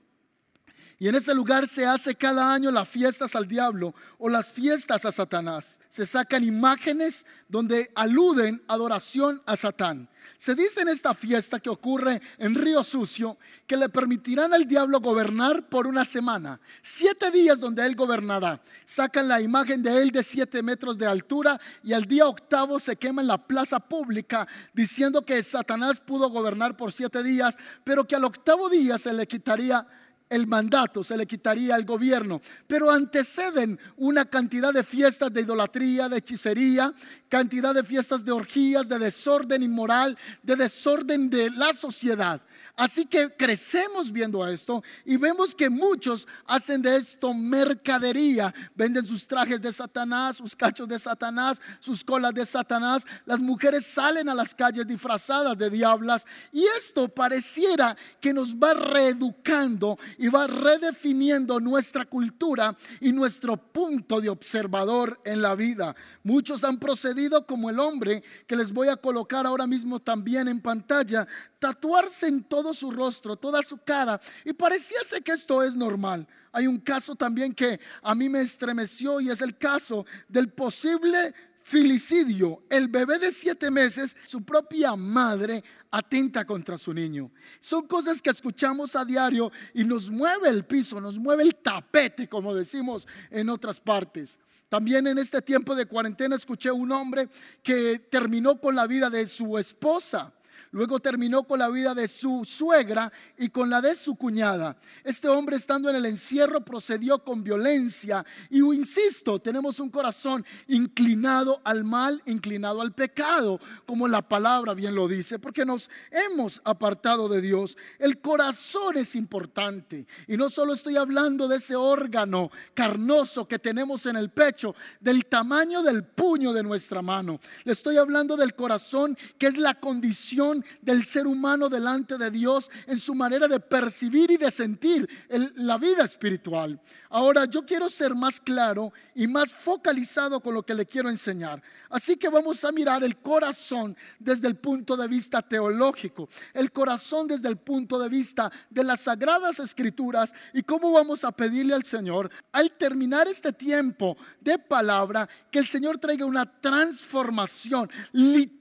y 0.98 1.08
en 1.08 1.14
ese 1.14 1.34
lugar 1.34 1.68
se 1.68 1.84
hace 1.84 2.14
cada 2.14 2.54
año 2.54 2.70
las 2.70 2.88
fiestas 2.88 3.36
al 3.36 3.46
diablo 3.46 3.94
o 4.18 4.30
las 4.30 4.50
fiestas 4.50 5.04
a 5.04 5.12
Satanás. 5.12 5.78
Se 5.88 6.06
sacan 6.06 6.42
imágenes 6.42 7.26
donde 7.48 7.90
aluden 7.94 8.62
adoración 8.66 9.42
a 9.44 9.56
Satán. 9.56 10.08
Se 10.38 10.54
dice 10.54 10.80
en 10.80 10.88
esta 10.88 11.12
fiesta 11.12 11.60
que 11.60 11.68
ocurre 11.68 12.20
en 12.38 12.54
Río 12.54 12.82
Sucio 12.82 13.36
que 13.66 13.76
le 13.76 13.90
permitirán 13.90 14.54
al 14.54 14.66
diablo 14.66 15.00
gobernar 15.00 15.68
por 15.68 15.86
una 15.86 16.04
semana. 16.06 16.60
Siete 16.80 17.30
días 17.30 17.60
donde 17.60 17.84
él 17.84 17.94
gobernará. 17.94 18.62
Sacan 18.84 19.28
la 19.28 19.40
imagen 19.42 19.82
de 19.82 20.00
él 20.00 20.10
de 20.10 20.22
siete 20.22 20.62
metros 20.62 20.96
de 20.96 21.06
altura 21.06 21.60
y 21.82 21.92
al 21.92 22.04
día 22.04 22.26
octavo 22.26 22.78
se 22.78 22.96
quema 22.96 23.20
en 23.20 23.28
la 23.28 23.46
plaza 23.46 23.78
pública 23.80 24.48
diciendo 24.72 25.24
que 25.26 25.42
Satanás 25.42 26.00
pudo 26.00 26.30
gobernar 26.30 26.74
por 26.74 26.90
siete 26.90 27.22
días, 27.22 27.58
pero 27.84 28.06
que 28.06 28.16
al 28.16 28.24
octavo 28.24 28.70
día 28.70 28.96
se 28.96 29.12
le 29.12 29.26
quitaría 29.26 29.86
el 30.28 30.46
mandato, 30.46 31.04
se 31.04 31.16
le 31.16 31.26
quitaría 31.26 31.74
al 31.74 31.84
gobierno. 31.84 32.40
Pero 32.66 32.90
anteceden 32.90 33.78
una 33.96 34.24
cantidad 34.24 34.72
de 34.72 34.84
fiestas 34.84 35.32
de 35.32 35.42
idolatría, 35.42 36.08
de 36.08 36.18
hechicería, 36.18 36.92
cantidad 37.28 37.74
de 37.74 37.84
fiestas 37.84 38.24
de 38.24 38.32
orgías, 38.32 38.88
de 38.88 38.98
desorden 38.98 39.62
inmoral, 39.62 40.16
de 40.42 40.56
desorden 40.56 41.30
de 41.30 41.50
la 41.50 41.72
sociedad. 41.72 42.40
Así 42.76 43.06
que 43.06 43.34
crecemos 43.34 44.12
viendo 44.12 44.46
esto 44.46 44.82
y 45.06 45.16
vemos 45.16 45.54
que 45.54 45.70
muchos 45.70 46.28
hacen 46.44 46.82
de 46.82 46.96
esto 46.96 47.32
mercadería. 47.32 48.54
Venden 48.74 49.06
sus 49.06 49.26
trajes 49.26 49.62
de 49.62 49.72
Satanás, 49.72 50.36
sus 50.36 50.54
cachos 50.54 50.86
de 50.86 50.98
Satanás, 50.98 51.62
sus 51.80 52.04
colas 52.04 52.34
de 52.34 52.44
Satanás. 52.44 53.06
Las 53.24 53.40
mujeres 53.40 53.86
salen 53.86 54.28
a 54.28 54.34
las 54.34 54.54
calles 54.54 54.86
disfrazadas 54.86 55.56
de 55.56 55.70
diablas 55.70 56.26
y 56.52 56.64
esto 56.76 57.08
pareciera 57.08 57.96
que 58.20 58.34
nos 58.34 58.54
va 58.54 58.74
reeducando 58.74 59.98
y 60.18 60.28
va 60.28 60.46
redefiniendo 60.46 61.58
nuestra 61.60 62.04
cultura 62.04 62.76
y 63.00 63.10
nuestro 63.10 63.56
punto 63.56 64.20
de 64.20 64.28
observador 64.28 65.18
en 65.24 65.40
la 65.40 65.54
vida. 65.54 65.96
Muchos 66.22 66.62
han 66.62 66.78
procedido 66.78 67.46
como 67.46 67.70
el 67.70 67.80
hombre 67.80 68.22
que 68.46 68.56
les 68.56 68.70
voy 68.70 68.88
a 68.88 68.96
colocar 68.96 69.46
ahora 69.46 69.66
mismo 69.66 69.98
también 69.98 70.48
en 70.48 70.60
pantalla, 70.60 71.26
tatuarse 71.58 72.26
en 72.28 72.44
todo 72.44 72.65
su 72.72 72.90
rostro, 72.90 73.36
toda 73.36 73.62
su 73.62 73.78
cara, 73.78 74.20
y 74.44 74.52
pareciese 74.52 75.20
que 75.20 75.32
esto 75.32 75.62
es 75.62 75.74
normal. 75.74 76.26
Hay 76.52 76.66
un 76.66 76.78
caso 76.78 77.14
también 77.14 77.52
que 77.52 77.80
a 78.02 78.14
mí 78.14 78.28
me 78.28 78.40
estremeció 78.40 79.20
y 79.20 79.28
es 79.28 79.40
el 79.40 79.58
caso 79.58 80.06
del 80.28 80.48
posible 80.50 81.34
filicidio. 81.66 82.62
El 82.70 82.86
bebé 82.86 83.18
de 83.18 83.32
siete 83.32 83.72
meses, 83.72 84.16
su 84.26 84.44
propia 84.44 84.94
madre 84.94 85.64
atenta 85.90 86.44
contra 86.44 86.78
su 86.78 86.92
niño. 86.92 87.32
Son 87.58 87.88
cosas 87.88 88.22
que 88.22 88.30
escuchamos 88.30 88.94
a 88.94 89.04
diario 89.04 89.50
y 89.74 89.82
nos 89.82 90.08
mueve 90.08 90.48
el 90.48 90.64
piso, 90.64 91.00
nos 91.00 91.18
mueve 91.18 91.42
el 91.42 91.56
tapete, 91.56 92.28
como 92.28 92.54
decimos 92.54 93.08
en 93.30 93.50
otras 93.50 93.80
partes. 93.80 94.38
También 94.68 95.08
en 95.08 95.18
este 95.18 95.42
tiempo 95.42 95.74
de 95.74 95.86
cuarentena 95.86 96.36
escuché 96.36 96.70
un 96.70 96.92
hombre 96.92 97.28
que 97.64 97.98
terminó 97.98 98.60
con 98.60 98.76
la 98.76 98.86
vida 98.86 99.10
de 99.10 99.26
su 99.26 99.58
esposa. 99.58 100.32
Luego 100.76 101.00
terminó 101.00 101.44
con 101.44 101.58
la 101.58 101.70
vida 101.70 101.94
de 101.94 102.06
su 102.06 102.44
suegra 102.44 103.10
y 103.38 103.48
con 103.48 103.70
la 103.70 103.80
de 103.80 103.94
su 103.94 104.14
cuñada. 104.14 104.76
Este 105.04 105.26
hombre 105.26 105.56
estando 105.56 105.88
en 105.88 105.96
el 105.96 106.04
encierro 106.04 106.62
procedió 106.62 107.24
con 107.24 107.42
violencia 107.42 108.26
y 108.50 108.58
insisto, 108.58 109.40
tenemos 109.40 109.80
un 109.80 109.88
corazón 109.88 110.44
inclinado 110.68 111.62
al 111.64 111.84
mal, 111.84 112.20
inclinado 112.26 112.82
al 112.82 112.92
pecado, 112.92 113.58
como 113.86 114.06
la 114.06 114.20
palabra 114.20 114.74
bien 114.74 114.94
lo 114.94 115.08
dice, 115.08 115.38
porque 115.38 115.64
nos 115.64 115.88
hemos 116.10 116.60
apartado 116.62 117.26
de 117.30 117.40
Dios. 117.40 117.78
El 117.98 118.20
corazón 118.20 118.98
es 118.98 119.16
importante 119.16 120.06
y 120.28 120.36
no 120.36 120.50
solo 120.50 120.74
estoy 120.74 120.98
hablando 120.98 121.48
de 121.48 121.56
ese 121.56 121.74
órgano 121.74 122.50
carnoso 122.74 123.48
que 123.48 123.58
tenemos 123.58 124.04
en 124.04 124.16
el 124.16 124.28
pecho, 124.28 124.74
del 125.00 125.24
tamaño 125.24 125.82
del 125.82 126.04
puño 126.04 126.52
de 126.52 126.62
nuestra 126.62 127.00
mano. 127.00 127.40
Le 127.64 127.72
estoy 127.72 127.96
hablando 127.96 128.36
del 128.36 128.54
corazón 128.54 129.16
que 129.38 129.46
es 129.46 129.56
la 129.56 129.72
condición 129.72 130.65
del 130.80 131.04
ser 131.04 131.26
humano 131.26 131.68
delante 131.68 132.18
de 132.18 132.30
Dios 132.30 132.70
en 132.86 132.98
su 132.98 133.14
manera 133.14 133.48
de 133.48 133.60
percibir 133.60 134.30
y 134.30 134.36
de 134.36 134.50
sentir 134.50 135.08
la 135.56 135.78
vida 135.78 136.04
espiritual. 136.04 136.80
Ahora 137.10 137.44
yo 137.44 137.64
quiero 137.64 137.88
ser 137.88 138.14
más 138.14 138.40
claro 138.40 138.92
y 139.14 139.26
más 139.26 139.52
focalizado 139.52 140.40
con 140.40 140.54
lo 140.54 140.64
que 140.64 140.74
le 140.74 140.86
quiero 140.86 141.08
enseñar. 141.08 141.62
Así 141.88 142.16
que 142.16 142.28
vamos 142.28 142.64
a 142.64 142.72
mirar 142.72 143.04
el 143.04 143.16
corazón 143.18 143.96
desde 144.18 144.48
el 144.48 144.56
punto 144.56 144.96
de 144.96 145.08
vista 145.08 145.42
teológico, 145.42 146.28
el 146.52 146.72
corazón 146.72 147.26
desde 147.26 147.48
el 147.48 147.56
punto 147.56 147.98
de 147.98 148.08
vista 148.08 148.50
de 148.70 148.84
las 148.84 149.00
sagradas 149.00 149.60
escrituras 149.60 150.34
y 150.52 150.62
cómo 150.62 150.92
vamos 150.92 151.24
a 151.24 151.32
pedirle 151.32 151.74
al 151.74 151.84
Señor 151.84 152.30
al 152.52 152.72
terminar 152.72 153.28
este 153.28 153.52
tiempo 153.52 154.16
de 154.40 154.58
palabra 154.58 155.28
que 155.50 155.58
el 155.58 155.66
Señor 155.66 155.98
traiga 155.98 156.26
una 156.26 156.44
transformación 156.60 157.90
literal, 158.12 158.55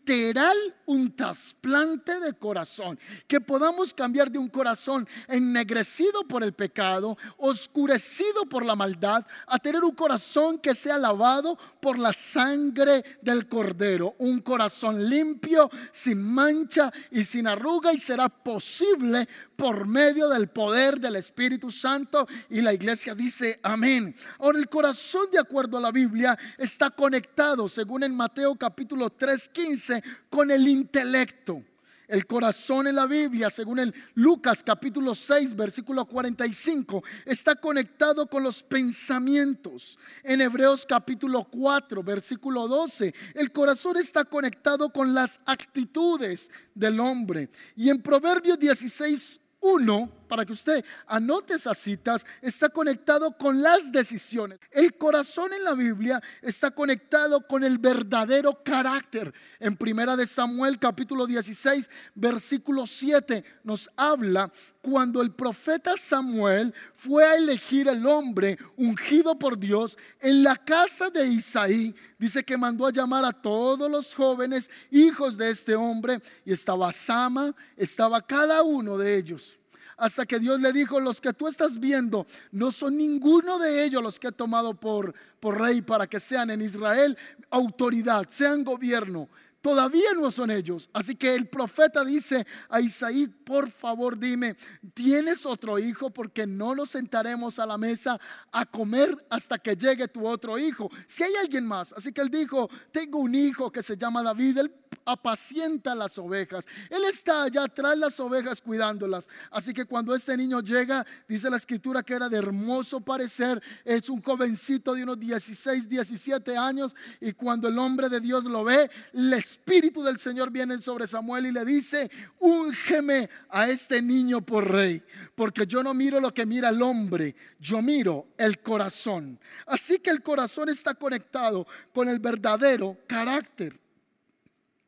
un 0.86 1.16
trasplante 1.16 2.20
de 2.20 2.34
corazón, 2.34 3.00
que 3.28 3.42
podamos 3.42 3.94
cambiar 3.94 4.30
de 4.30 4.38
un 4.38 4.48
corazón 4.48 5.08
ennegrecido 5.28 6.24
por 6.28 6.44
el 6.44 6.54
pecado, 6.54 7.18
oscurecido 7.38 8.46
por 8.46 8.66
la 8.66 8.76
maldad 8.76 9.26
a 9.48 9.58
tener 9.58 9.84
un 9.84 9.96
corazón 9.96 10.60
que 10.60 10.76
sea 10.76 10.98
lavado 10.98 11.58
por 11.80 11.98
la 11.98 12.14
sangre 12.14 13.04
del 13.22 13.48
cordero. 13.48 14.16
Un 14.20 14.40
corazón 14.42 15.10
limpio, 15.10 15.70
sin 15.92 16.22
mancha 16.22 16.92
y 17.12 17.24
sin 17.24 17.48
arruga 17.48 17.94
y 17.94 18.00
será 18.00 18.30
posible 18.30 19.28
por 19.56 19.88
medio 19.88 20.30
del 20.30 20.50
poder 20.50 21.00
del 21.00 21.16
Espíritu 21.16 21.72
Santo. 21.72 22.28
Y 22.50 22.62
la 22.62 22.74
iglesia 22.74 23.16
dice 23.16 23.60
amén. 23.64 24.16
Ahora 24.40 24.60
el 24.60 24.70
corazón 24.70 25.28
de 25.32 25.40
acuerdo 25.40 25.78
a 25.78 25.82
la 25.82 25.92
Biblia 25.92 26.38
está 26.58 26.90
conectado, 26.90 27.68
según 27.70 28.04
en 28.04 28.16
Mateo 28.16 28.56
capítulo 28.56 29.10
3, 29.10 29.50
15, 29.50 30.04
con 30.30 30.52
el 30.52 30.68
intelecto. 30.68 31.64
El 32.08 32.28
corazón 32.28 32.88
en 32.88 32.96
la 32.96 33.08
Biblia, 33.08 33.50
según 33.50 33.80
el 33.80 33.94
Lucas 34.14 34.62
capítulo 34.64 35.16
6, 35.16 35.56
versículo 35.56 36.06
45, 36.06 37.04
está 37.26 37.56
conectado 37.56 38.28
con 38.28 38.44
los 38.44 38.62
pensamientos. 38.62 39.98
En 40.24 40.42
Hebreos 40.42 40.86
capítulo 40.88 41.46
4, 41.46 42.04
versículo 42.04 42.68
12, 42.68 43.14
el 43.34 43.52
corazón 43.52 43.98
está 43.98 44.24
conectado 44.24 44.90
con 44.92 45.14
las 45.14 45.40
actitudes 45.46 46.52
del 46.76 47.00
hombre. 47.00 47.50
Y 47.76 47.90
en 47.90 48.02
Proverbios 48.02 48.60
16, 48.60 49.40
1, 49.66 50.10
para 50.36 50.46
que 50.46 50.52
usted 50.52 50.84
anote 51.08 51.54
esas 51.54 51.78
citas, 51.78 52.26
está 52.42 52.68
conectado 52.68 53.38
con 53.38 53.62
las 53.62 53.90
decisiones. 53.90 54.60
El 54.70 54.98
corazón 54.98 55.54
en 55.54 55.64
la 55.64 55.74
Biblia 55.74 56.22
está 56.42 56.72
conectado 56.72 57.48
con 57.48 57.64
el 57.64 57.78
verdadero 57.78 58.62
carácter. 58.62 59.34
En 59.62 59.78
Primera 59.78 60.18
de 60.18 60.28
Samuel 60.28 60.78
capítulo 60.78 61.26
16, 61.26 61.90
versículo 62.16 62.86
7 62.86 63.46
nos 63.64 63.90
habla 63.96 64.52
cuando 64.82 65.22
el 65.22 65.32
profeta 65.32 65.96
Samuel 65.96 66.74
fue 66.94 67.24
a 67.24 67.36
elegir 67.36 67.88
el 67.88 68.06
hombre 68.06 68.58
ungido 68.76 69.40
por 69.40 69.58
Dios 69.58 69.98
en 70.20 70.44
la 70.44 70.58
casa 70.58 71.10
de 71.10 71.26
Isaí, 71.28 71.96
dice 72.20 72.44
que 72.44 72.58
mandó 72.58 72.86
a 72.86 72.92
llamar 72.92 73.24
a 73.24 73.32
todos 73.32 73.90
los 73.90 74.14
jóvenes 74.14 74.70
hijos 74.92 75.38
de 75.38 75.50
este 75.50 75.76
hombre 75.76 76.22
y 76.44 76.52
estaba 76.52 76.92
Sama, 76.92 77.56
estaba 77.78 78.22
cada 78.22 78.64
uno 78.64 78.98
de 78.98 79.16
ellos 79.16 79.58
hasta 79.98 80.26
que 80.26 80.40
Dios 80.40 80.60
le 80.60 80.74
dijo, 80.74 81.00
los 81.00 81.22
que 81.22 81.34
tú 81.34 81.48
estás 81.48 81.80
viendo 81.80 82.26
no 82.52 82.72
son 82.72 82.98
ninguno 82.98 83.60
de 83.60 83.84
ellos 83.84 84.04
los 84.04 84.20
que 84.20 84.28
he 84.28 84.32
tomado 84.32 84.74
por, 84.74 85.14
por 85.40 85.60
rey 85.60 85.82
para 85.82 86.08
que 86.08 86.20
sean 86.20 86.50
en 86.50 86.62
Israel 86.62 87.18
autoridad, 87.50 88.28
sean 88.30 88.64
gobierno. 88.64 89.30
Todavía 89.66 90.14
no 90.14 90.30
son 90.30 90.52
ellos. 90.52 90.92
Así 90.94 91.16
que 91.16 91.34
el 91.34 91.48
profeta 91.48 92.06
dice 92.06 92.46
a 92.70 92.82
Isaí, 92.82 93.26
por 93.26 93.72
favor 93.72 94.20
dime, 94.20 94.56
¿tienes 94.94 95.44
otro 95.44 95.80
hijo? 95.80 96.12
Porque 96.12 96.46
no 96.46 96.76
nos 96.76 96.92
sentaremos 96.92 97.58
a 97.58 97.66
la 97.66 97.76
mesa 97.76 98.22
a 98.52 98.64
comer 98.68 99.18
hasta 99.28 99.58
que 99.58 99.76
llegue 99.76 100.08
tu 100.08 100.28
otro 100.28 100.60
hijo. 100.60 100.92
Si 101.08 101.24
hay 101.24 101.34
alguien 101.42 101.66
más. 101.66 101.94
Así 101.94 102.12
que 102.12 102.22
él 102.22 102.30
dijo, 102.30 102.70
tengo 102.92 103.18
un 103.18 103.34
hijo 103.34 103.72
que 103.72 103.82
se 103.82 103.98
llama 103.98 104.22
David. 104.22 104.60
Él 104.60 104.70
apacienta 105.06 105.94
las 105.96 106.18
ovejas. 106.18 106.68
Él 106.90 107.04
está 107.06 107.44
allá 107.44 107.64
atrás 107.64 107.98
las 107.98 108.20
ovejas 108.20 108.62
cuidándolas. 108.62 109.30
Así 109.52 109.74
que 109.74 109.86
cuando 109.86 110.16
este 110.16 110.36
niño 110.36 110.62
llega, 110.62 111.06
dice 111.28 111.50
la 111.50 111.58
escritura 111.58 112.04
que 112.04 112.16
era 112.16 112.28
de 112.28 112.38
hermoso 112.38 113.00
parecer, 113.02 113.62
es 113.84 114.10
un 114.10 114.22
jovencito 114.22 114.94
de 114.94 115.04
unos 115.04 115.20
16, 115.20 115.88
17 115.88 116.58
años 116.58 116.96
y 117.22 117.34
cuando 117.34 117.68
el 117.68 117.78
hombre 117.78 118.10
de 118.10 118.20
Dios 118.20 118.46
lo 118.46 118.64
ve, 118.64 118.90
el 119.14 119.34
espíritu 119.34 120.04
del 120.04 120.18
Señor 120.18 120.52
viene 120.52 120.82
sobre 120.82 121.08
Samuel 121.08 121.46
y 121.46 121.52
le 121.52 121.64
dice, 121.64 122.10
úngeme 122.40 123.30
a 123.50 123.70
este 123.70 124.02
niño 124.02 124.42
por 124.42 124.70
rey, 124.70 125.04
porque 125.36 125.66
yo 125.68 125.84
no 125.84 125.94
miro 125.94 126.20
lo 126.20 126.34
que 126.34 126.46
mira 126.46 126.70
el 126.70 126.82
hombre, 126.82 127.36
yo 127.60 127.82
miro 127.82 128.28
el 128.38 128.60
corazón. 128.60 129.40
Así 129.68 130.00
que 130.00 130.10
el 130.10 130.22
corazón 130.22 130.70
está 130.70 130.94
conectado 130.96 131.68
con 131.94 132.10
el 132.10 132.20
verdadero 132.20 132.98
carácter. 133.08 133.85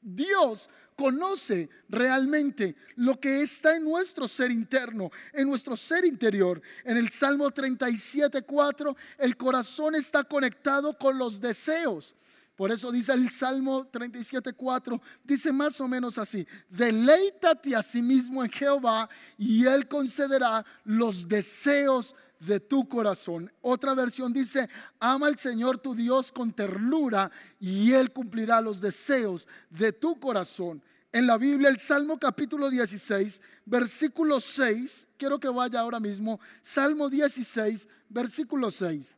Dios 0.07 0.69
conoce 0.95 1.69
realmente 1.89 2.75
lo 2.95 3.19
que 3.19 3.41
está 3.41 3.75
en 3.75 3.83
nuestro 3.83 4.27
ser 4.27 4.51
interno, 4.51 5.11
en 5.33 5.47
nuestro 5.47 5.77
ser 5.77 6.05
interior. 6.05 6.61
En 6.83 6.97
el 6.97 7.09
Salmo 7.09 7.51
37, 7.51 8.41
4, 8.41 8.95
el 9.19 9.37
corazón 9.37 9.95
está 9.95 10.23
conectado 10.23 10.97
con 10.97 11.17
los 11.17 11.39
deseos. 11.39 12.15
Por 12.55 12.71
eso 12.71 12.91
dice 12.91 13.13
el 13.13 13.29
Salmo 13.29 13.85
37, 13.85 14.53
4, 14.53 14.99
dice 15.23 15.51
más 15.51 15.79
o 15.79 15.87
menos 15.87 16.17
así, 16.17 16.47
deleítate 16.67 17.75
a 17.75 17.83
sí 17.83 18.01
mismo 18.01 18.43
en 18.43 18.49
Jehová 18.49 19.07
y 19.37 19.63
Él 19.65 19.87
concederá 19.87 20.65
los 20.83 21.27
deseos 21.27 22.15
de 22.39 22.59
tu 22.59 22.87
corazón. 22.87 23.51
Otra 23.61 23.93
versión 23.93 24.33
dice, 24.33 24.69
ama 24.99 25.27
al 25.27 25.37
Señor 25.37 25.79
tu 25.79 25.95
Dios 25.95 26.31
con 26.31 26.53
ternura 26.53 27.31
y 27.59 27.91
Él 27.91 28.11
cumplirá 28.11 28.61
los 28.61 28.81
deseos 28.81 29.47
de 29.69 29.91
tu 29.91 30.19
corazón. 30.19 30.81
En 31.11 31.25
la 31.25 31.37
Biblia, 31.37 31.69
el 31.69 31.79
Salmo 31.79 32.19
capítulo 32.19 32.69
16, 32.69 33.41
versículo 33.65 34.39
6, 34.39 35.07
quiero 35.17 35.39
que 35.39 35.47
vaya 35.47 35.79
ahora 35.79 35.99
mismo, 35.99 36.39
Salmo 36.61 37.09
16, 37.09 37.87
versículo 38.09 38.69
6. 38.69 39.15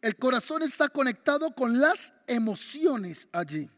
El 0.00 0.16
corazón 0.16 0.62
está 0.62 0.88
conectado 0.88 1.54
con 1.54 1.78
las 1.78 2.12
emociones 2.26 3.28
allí. 3.32 3.70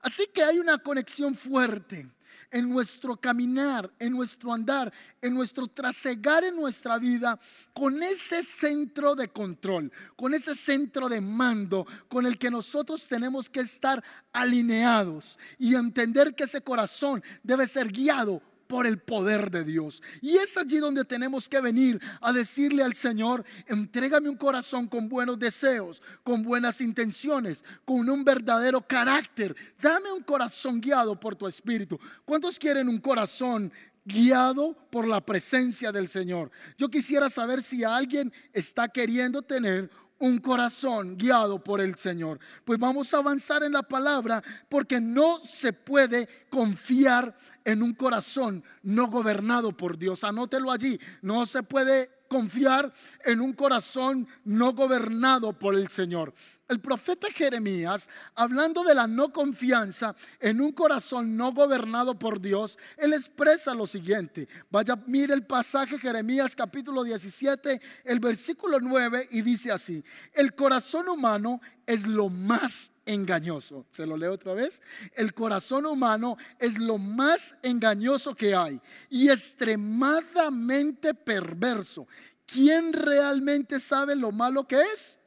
Así 0.00 0.26
que 0.32 0.42
hay 0.42 0.58
una 0.58 0.78
conexión 0.78 1.34
fuerte 1.34 2.08
en 2.50 2.68
nuestro 2.68 3.16
caminar, 3.16 3.90
en 3.98 4.12
nuestro 4.12 4.52
andar, 4.52 4.92
en 5.20 5.34
nuestro 5.34 5.66
trasegar 5.66 6.44
en 6.44 6.56
nuestra 6.56 6.98
vida, 6.98 7.38
con 7.72 8.02
ese 8.02 8.42
centro 8.42 9.14
de 9.14 9.28
control, 9.28 9.92
con 10.16 10.34
ese 10.34 10.54
centro 10.54 11.08
de 11.08 11.20
mando, 11.20 11.86
con 12.08 12.26
el 12.26 12.38
que 12.38 12.50
nosotros 12.50 13.06
tenemos 13.08 13.48
que 13.50 13.60
estar 13.60 14.02
alineados 14.32 15.38
y 15.58 15.74
entender 15.74 16.34
que 16.34 16.44
ese 16.44 16.60
corazón 16.60 17.22
debe 17.42 17.66
ser 17.66 17.88
guiado 17.88 18.42
por 18.68 18.86
el 18.86 18.98
poder 18.98 19.50
de 19.50 19.64
Dios. 19.64 20.02
Y 20.20 20.36
es 20.36 20.56
allí 20.56 20.78
donde 20.78 21.04
tenemos 21.04 21.48
que 21.48 21.60
venir 21.60 22.00
a 22.20 22.32
decirle 22.32 22.84
al 22.84 22.94
Señor, 22.94 23.44
entrégame 23.66 24.28
un 24.28 24.36
corazón 24.36 24.86
con 24.86 25.08
buenos 25.08 25.38
deseos, 25.38 26.00
con 26.22 26.42
buenas 26.42 26.80
intenciones, 26.80 27.64
con 27.84 28.08
un 28.08 28.22
verdadero 28.22 28.80
carácter. 28.80 29.56
Dame 29.80 30.12
un 30.12 30.22
corazón 30.22 30.80
guiado 30.80 31.18
por 31.18 31.34
tu 31.34 31.48
espíritu. 31.48 31.98
¿Cuántos 32.24 32.58
quieren 32.58 32.88
un 32.88 32.98
corazón 32.98 33.72
guiado 34.04 34.74
por 34.90 35.06
la 35.06 35.20
presencia 35.20 35.92
del 35.92 36.08
Señor. 36.08 36.50
Yo 36.78 36.88
quisiera 36.88 37.28
saber 37.28 37.62
si 37.62 37.84
alguien 37.84 38.32
está 38.54 38.88
queriendo 38.88 39.42
tener 39.42 39.90
un 40.18 40.38
corazón 40.38 41.16
guiado 41.16 41.62
por 41.62 41.80
el 41.80 41.96
Señor. 41.96 42.38
Pues 42.64 42.78
vamos 42.78 43.12
a 43.12 43.18
avanzar 43.18 43.62
en 43.62 43.72
la 43.72 43.82
palabra 43.82 44.42
porque 44.68 45.00
no 45.00 45.38
se 45.44 45.72
puede 45.72 46.28
confiar 46.50 47.36
en 47.64 47.82
un 47.82 47.94
corazón 47.94 48.64
no 48.82 49.08
gobernado 49.08 49.76
por 49.76 49.98
Dios. 49.98 50.24
Anótelo 50.24 50.70
allí. 50.70 50.98
No 51.22 51.46
se 51.46 51.62
puede 51.62 52.17
confiar 52.28 52.92
en 53.24 53.40
un 53.40 53.52
corazón 53.52 54.28
no 54.44 54.72
gobernado 54.72 55.58
por 55.58 55.74
el 55.74 55.88
Señor. 55.88 56.32
El 56.68 56.80
profeta 56.80 57.28
Jeremías, 57.34 58.10
hablando 58.34 58.84
de 58.84 58.94
la 58.94 59.06
no 59.06 59.32
confianza 59.32 60.14
en 60.38 60.60
un 60.60 60.72
corazón 60.72 61.34
no 61.34 61.52
gobernado 61.52 62.18
por 62.18 62.40
Dios, 62.40 62.78
él 62.98 63.14
expresa 63.14 63.74
lo 63.74 63.86
siguiente. 63.86 64.46
Vaya, 64.70 64.94
mire 65.06 65.32
el 65.32 65.46
pasaje 65.46 65.98
Jeremías 65.98 66.54
capítulo 66.54 67.04
17, 67.04 67.80
el 68.04 68.20
versículo 68.20 68.80
9 68.80 69.28
y 69.30 69.40
dice 69.40 69.72
así, 69.72 70.04
el 70.34 70.54
corazón 70.54 71.08
humano 71.08 71.60
es 71.86 72.06
lo 72.06 72.28
más 72.28 72.92
engañoso. 73.08 73.86
Se 73.90 74.06
lo 74.06 74.16
leo 74.16 74.32
otra 74.32 74.54
vez. 74.54 74.82
El 75.14 75.32
corazón 75.34 75.86
humano 75.86 76.36
es 76.58 76.78
lo 76.78 76.98
más 76.98 77.58
engañoso 77.62 78.34
que 78.34 78.54
hay 78.54 78.80
y 79.08 79.30
extremadamente 79.30 81.14
perverso. 81.14 82.06
¿Quién 82.46 82.92
realmente 82.92 83.80
sabe 83.80 84.14
lo 84.14 84.30
malo 84.30 84.66
que 84.66 84.80
es? 84.80 85.18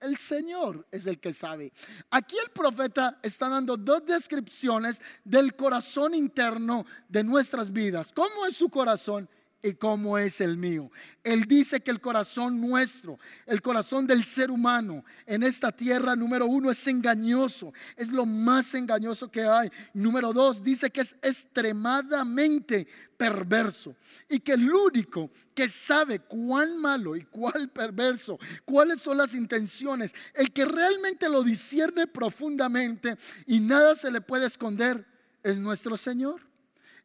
El 0.00 0.16
Señor 0.16 0.86
es 0.90 1.06
el 1.06 1.18
que 1.18 1.32
sabe. 1.32 1.72
Aquí 2.10 2.36
el 2.38 2.50
profeta 2.50 3.18
está 3.22 3.48
dando 3.48 3.76
dos 3.76 4.04
descripciones 4.06 5.00
del 5.24 5.56
corazón 5.56 6.14
interno 6.14 6.84
de 7.08 7.24
nuestras 7.24 7.72
vidas. 7.72 8.12
¿Cómo 8.12 8.46
es 8.46 8.56
su 8.56 8.68
corazón? 8.68 9.28
Y 9.64 9.72
cómo 9.72 10.18
es 10.18 10.42
el 10.42 10.58
mío. 10.58 10.90
Él 11.22 11.44
dice 11.44 11.80
que 11.80 11.90
el 11.90 11.98
corazón 11.98 12.60
nuestro, 12.60 13.18
el 13.46 13.62
corazón 13.62 14.06
del 14.06 14.22
ser 14.22 14.50
humano 14.50 15.02
en 15.24 15.42
esta 15.42 15.72
tierra, 15.72 16.14
número 16.14 16.44
uno, 16.44 16.70
es 16.70 16.86
engañoso, 16.86 17.72
es 17.96 18.10
lo 18.10 18.26
más 18.26 18.74
engañoso 18.74 19.30
que 19.30 19.42
hay. 19.42 19.70
Número 19.94 20.34
dos, 20.34 20.62
dice 20.62 20.90
que 20.90 21.00
es 21.00 21.16
extremadamente 21.22 22.86
perverso 23.16 23.96
y 24.28 24.38
que 24.40 24.52
el 24.52 24.70
único 24.70 25.30
que 25.54 25.66
sabe 25.70 26.18
cuán 26.18 26.76
malo 26.76 27.16
y 27.16 27.24
cuál 27.24 27.70
perverso, 27.70 28.38
cuáles 28.66 29.00
son 29.00 29.16
las 29.16 29.34
intenciones, 29.34 30.14
el 30.34 30.52
que 30.52 30.66
realmente 30.66 31.26
lo 31.30 31.42
discierne 31.42 32.06
profundamente 32.06 33.16
y 33.46 33.60
nada 33.60 33.94
se 33.94 34.12
le 34.12 34.20
puede 34.20 34.46
esconder, 34.46 35.06
es 35.42 35.56
nuestro 35.56 35.96
Señor. 35.96 36.42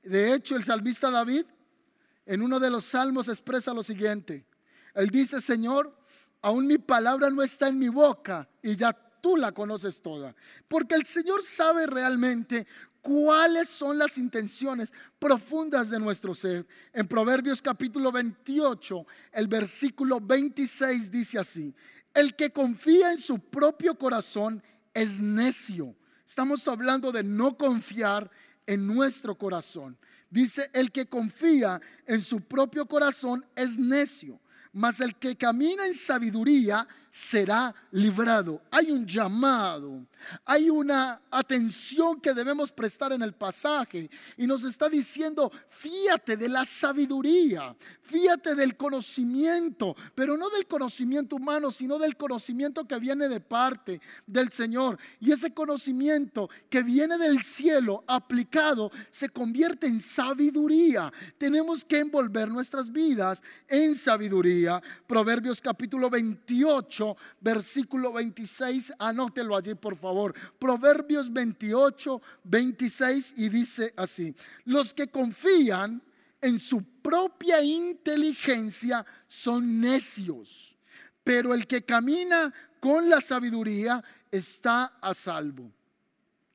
De 0.03 0.33
hecho, 0.33 0.57
el 0.57 0.65
salmista 0.65 1.09
David 1.09 1.45
en 2.29 2.43
uno 2.43 2.59
de 2.59 2.69
los 2.69 2.85
salmos 2.85 3.27
expresa 3.27 3.73
lo 3.73 3.81
siguiente. 3.81 4.45
Él 4.93 5.09
dice, 5.09 5.41
Señor, 5.41 5.97
aún 6.43 6.67
mi 6.67 6.77
palabra 6.77 7.31
no 7.31 7.41
está 7.41 7.69
en 7.69 7.79
mi 7.79 7.89
boca 7.89 8.47
y 8.61 8.75
ya 8.75 8.93
tú 8.93 9.35
la 9.35 9.51
conoces 9.51 9.99
toda. 9.99 10.35
Porque 10.67 10.93
el 10.93 11.07
Señor 11.07 11.43
sabe 11.43 11.87
realmente 11.87 12.67
cuáles 13.01 13.67
son 13.67 13.97
las 13.97 14.19
intenciones 14.19 14.93
profundas 15.17 15.89
de 15.89 15.97
nuestro 15.97 16.35
ser. 16.35 16.67
En 16.93 17.07
Proverbios 17.07 17.63
capítulo 17.63 18.11
28, 18.11 19.07
el 19.31 19.47
versículo 19.47 20.21
26 20.21 21.09
dice 21.09 21.39
así, 21.39 21.73
el 22.13 22.35
que 22.35 22.51
confía 22.51 23.11
en 23.11 23.17
su 23.17 23.39
propio 23.39 23.95
corazón 23.95 24.61
es 24.93 25.19
necio. 25.19 25.95
Estamos 26.23 26.67
hablando 26.67 27.11
de 27.11 27.23
no 27.23 27.57
confiar 27.57 28.29
en 28.67 28.85
nuestro 28.85 29.35
corazón. 29.35 29.97
Dice, 30.29 30.69
el 30.73 30.91
que 30.91 31.07
confía 31.07 31.81
en 32.05 32.21
su 32.21 32.41
propio 32.41 32.85
corazón 32.85 33.45
es 33.55 33.79
necio, 33.79 34.39
mas 34.71 34.99
el 34.99 35.15
que 35.15 35.35
camina 35.35 35.85
en 35.85 35.95
sabiduría 35.95 36.87
será 37.09 37.73
librado. 37.91 38.61
Hay 38.71 38.91
un 38.91 39.05
llamado, 39.05 40.05
hay 40.45 40.69
una 40.69 41.21
atención 41.31 42.19
que 42.19 42.33
debemos 42.33 42.71
prestar 42.71 43.11
en 43.13 43.21
el 43.21 43.33
pasaje 43.33 44.09
y 44.37 44.45
nos 44.45 44.63
está 44.63 44.89
diciendo, 44.89 45.51
fíate 45.67 46.37
de 46.37 46.49
la 46.49 46.65
sabiduría, 46.65 47.75
fíate 48.01 48.55
del 48.55 48.75
conocimiento, 48.77 49.95
pero 50.15 50.37
no 50.37 50.49
del 50.49 50.67
conocimiento 50.67 51.35
humano, 51.35 51.71
sino 51.71 51.97
del 51.97 52.15
conocimiento 52.15 52.87
que 52.87 52.99
viene 52.99 53.27
de 53.27 53.39
parte 53.39 54.01
del 54.27 54.51
Señor. 54.51 54.99
Y 55.19 55.31
ese 55.31 55.53
conocimiento 55.53 56.49
que 56.69 56.83
viene 56.83 57.17
del 57.17 57.41
cielo 57.41 58.03
aplicado 58.07 58.91
se 59.09 59.29
convierte 59.29 59.87
en 59.87 59.99
sabiduría. 59.99 61.11
Tenemos 61.37 61.83
que 61.85 61.99
envolver 61.99 62.49
nuestras 62.49 62.91
vidas 62.91 63.41
en 63.67 63.95
sabiduría. 63.95 64.81
Proverbios 65.07 65.61
capítulo 65.61 66.09
28 66.09 66.98
versículo 67.39 68.13
26, 68.13 68.93
anótelo 68.99 69.55
allí 69.55 69.75
por 69.75 69.95
favor. 69.95 70.33
Proverbios 70.57 71.31
28, 71.31 72.21
26 72.43 73.33
y 73.37 73.49
dice 73.49 73.93
así, 73.95 74.33
los 74.65 74.93
que 74.93 75.07
confían 75.07 76.01
en 76.41 76.59
su 76.59 76.83
propia 76.83 77.61
inteligencia 77.61 79.05
son 79.27 79.81
necios, 79.81 80.75
pero 81.23 81.53
el 81.53 81.67
que 81.67 81.83
camina 81.83 82.53
con 82.79 83.09
la 83.09 83.21
sabiduría 83.21 84.03
está 84.31 84.85
a 85.01 85.13
salvo. 85.13 85.71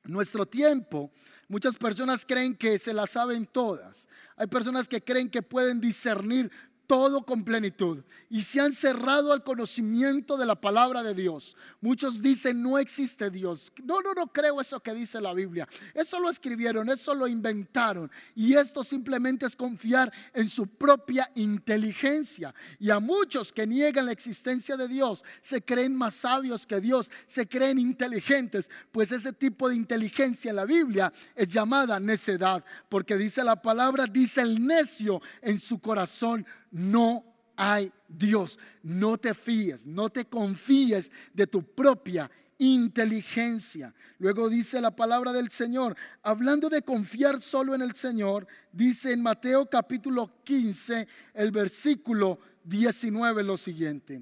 Nuestro 0.05 0.45
tiempo, 0.45 1.11
muchas 1.47 1.75
personas 1.77 2.25
creen 2.25 2.55
que 2.55 2.77
se 2.77 2.93
la 2.93 3.07
saben 3.07 3.47
todas. 3.47 4.07
Hay 4.35 4.47
personas 4.47 4.87
que 4.87 5.01
creen 5.01 5.29
que 5.29 5.41
pueden 5.41 5.81
discernir 5.81 6.51
todo 6.87 7.25
con 7.25 7.43
plenitud 7.43 8.03
y 8.29 8.41
se 8.41 8.59
han 8.59 8.71
cerrado 8.71 9.31
al 9.33 9.43
conocimiento 9.43 10.37
de 10.37 10.45
la 10.45 10.59
palabra 10.59 11.03
de 11.03 11.13
Dios. 11.13 11.55
Muchos 11.81 12.21
dicen 12.21 12.61
no 12.61 12.77
existe 12.77 13.29
Dios. 13.29 13.71
No, 13.83 14.01
no, 14.01 14.13
no 14.13 14.27
creo 14.27 14.59
eso 14.61 14.79
que 14.79 14.93
dice 14.93 15.21
la 15.21 15.33
Biblia. 15.33 15.67
Eso 15.93 16.19
lo 16.19 16.29
escribieron, 16.29 16.89
eso 16.89 17.13
lo 17.13 17.27
inventaron. 17.27 18.11
Y 18.35 18.53
esto 18.53 18.83
simplemente 18.83 19.45
es 19.45 19.55
confiar 19.55 20.11
en 20.33 20.49
su 20.49 20.67
propia 20.67 21.29
inteligencia. 21.35 22.53
Y 22.79 22.89
a 22.89 22.99
muchos 22.99 23.51
que 23.51 23.67
niegan 23.67 24.05
la 24.05 24.11
existencia 24.11 24.77
de 24.77 24.87
Dios, 24.87 25.23
se 25.41 25.61
creen 25.61 25.95
más 25.95 26.15
sabios 26.15 26.65
que 26.65 26.81
Dios, 26.81 27.11
se 27.25 27.47
creen 27.47 27.79
inteligentes, 27.79 28.69
pues 28.91 29.11
ese 29.11 29.33
tipo 29.33 29.69
de 29.69 29.75
inteligencia 29.75 30.49
en 30.49 30.55
la 30.55 30.65
Biblia 30.65 31.11
es 31.35 31.49
llamada 31.49 31.99
necedad, 31.99 32.63
porque 32.89 33.17
dice 33.17 33.43
la 33.43 33.61
palabra, 33.61 34.05
dice 34.07 34.41
el 34.41 34.65
necio 34.65 35.21
en 35.41 35.59
su 35.59 35.79
corazón 35.79 36.45
no 36.75 37.23
hay 37.55 37.89
Dios. 38.09 38.59
No 38.83 39.17
te 39.17 39.33
fíes, 39.33 39.85
no 39.85 40.09
te 40.09 40.25
confíes 40.25 41.09
de 41.33 41.47
tu 41.47 41.63
propia 41.63 42.29
inteligencia. 42.57 43.93
Luego 44.19 44.49
dice 44.49 44.81
la 44.81 44.93
palabra 44.93 45.31
del 45.31 45.49
Señor, 45.49 45.95
hablando 46.21 46.67
de 46.67 46.81
confiar 46.81 47.39
solo 47.39 47.75
en 47.75 47.81
el 47.81 47.95
Señor, 47.95 48.45
dice 48.73 49.13
en 49.13 49.21
Mateo 49.21 49.69
capítulo 49.69 50.43
15, 50.43 51.07
el 51.33 51.51
versículo 51.51 52.39
19 52.65 53.43
lo 53.43 53.55
siguiente, 53.55 54.21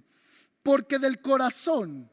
porque 0.62 1.00
del 1.00 1.22
corazón, 1.22 2.10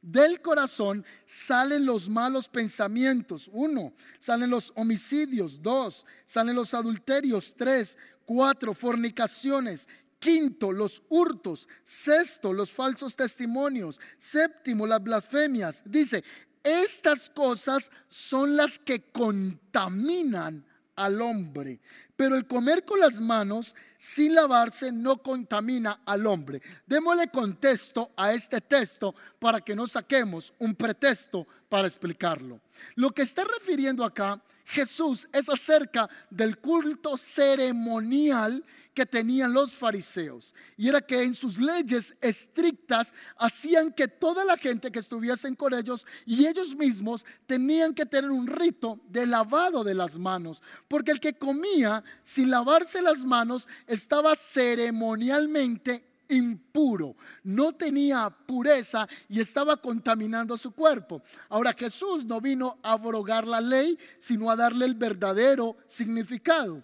del 0.00 0.40
corazón 0.40 1.04
salen 1.24 1.86
los 1.86 2.08
malos 2.08 2.48
pensamientos, 2.48 3.48
uno, 3.52 3.94
salen 4.18 4.50
los 4.50 4.72
homicidios, 4.76 5.62
dos, 5.62 6.04
salen 6.24 6.54
los 6.56 6.74
adulterios, 6.74 7.54
tres, 7.56 7.96
Cuatro, 8.24 8.74
fornicaciones. 8.74 9.88
Quinto, 10.18 10.72
los 10.72 11.02
hurtos. 11.08 11.68
Sexto, 11.82 12.52
los 12.52 12.72
falsos 12.72 13.16
testimonios. 13.16 14.00
Séptimo, 14.16 14.86
las 14.86 15.02
blasfemias. 15.02 15.82
Dice, 15.84 16.24
estas 16.62 17.28
cosas 17.30 17.90
son 18.08 18.56
las 18.56 18.78
que 18.78 19.10
contaminan 19.12 20.64
al 20.96 21.20
hombre. 21.20 21.80
Pero 22.16 22.36
el 22.36 22.46
comer 22.46 22.84
con 22.84 23.00
las 23.00 23.20
manos 23.20 23.74
sin 23.96 24.34
lavarse 24.34 24.92
no 24.92 25.22
contamina 25.22 26.00
al 26.06 26.26
hombre. 26.26 26.62
Démosle 26.86 27.28
contexto 27.28 28.12
a 28.16 28.32
este 28.32 28.60
texto 28.60 29.14
para 29.38 29.60
que 29.60 29.74
no 29.74 29.86
saquemos 29.86 30.54
un 30.58 30.74
pretexto 30.74 31.46
para 31.68 31.88
explicarlo. 31.88 32.60
Lo 32.94 33.10
que 33.10 33.22
está 33.22 33.44
refiriendo 33.44 34.04
acá 34.04 34.40
Jesús 34.64 35.28
es 35.32 35.48
acerca 35.48 36.08
del 36.30 36.58
culto 36.58 37.16
ceremonial 37.16 38.64
que 38.94 39.04
tenían 39.04 39.52
los 39.52 39.74
fariseos. 39.74 40.54
Y 40.76 40.88
era 40.88 41.00
que 41.00 41.22
en 41.22 41.34
sus 41.34 41.58
leyes 41.58 42.16
estrictas 42.20 43.12
hacían 43.36 43.92
que 43.92 44.06
toda 44.08 44.44
la 44.44 44.56
gente 44.56 44.90
que 44.90 45.00
estuviesen 45.00 45.56
con 45.56 45.74
ellos 45.74 46.06
y 46.24 46.46
ellos 46.46 46.74
mismos 46.74 47.26
tenían 47.46 47.92
que 47.92 48.06
tener 48.06 48.30
un 48.30 48.46
rito 48.46 49.00
de 49.08 49.26
lavado 49.26 49.84
de 49.84 49.94
las 49.94 50.16
manos. 50.16 50.62
Porque 50.88 51.10
el 51.10 51.20
que 51.20 51.34
comía 51.34 52.02
sin 52.22 52.50
lavarse 52.50 53.02
las 53.02 53.24
manos 53.24 53.68
estaba 53.86 54.34
ceremonialmente 54.36 56.13
impuro, 56.34 57.16
no 57.42 57.72
tenía 57.72 58.30
pureza 58.30 59.08
y 59.28 59.40
estaba 59.40 59.76
contaminando 59.76 60.56
su 60.56 60.72
cuerpo. 60.72 61.22
Ahora 61.48 61.72
Jesús 61.72 62.24
no 62.24 62.40
vino 62.40 62.78
a 62.82 62.92
abrogar 62.92 63.46
la 63.46 63.60
ley, 63.60 63.98
sino 64.18 64.50
a 64.50 64.56
darle 64.56 64.84
el 64.86 64.94
verdadero 64.94 65.76
significado. 65.86 66.82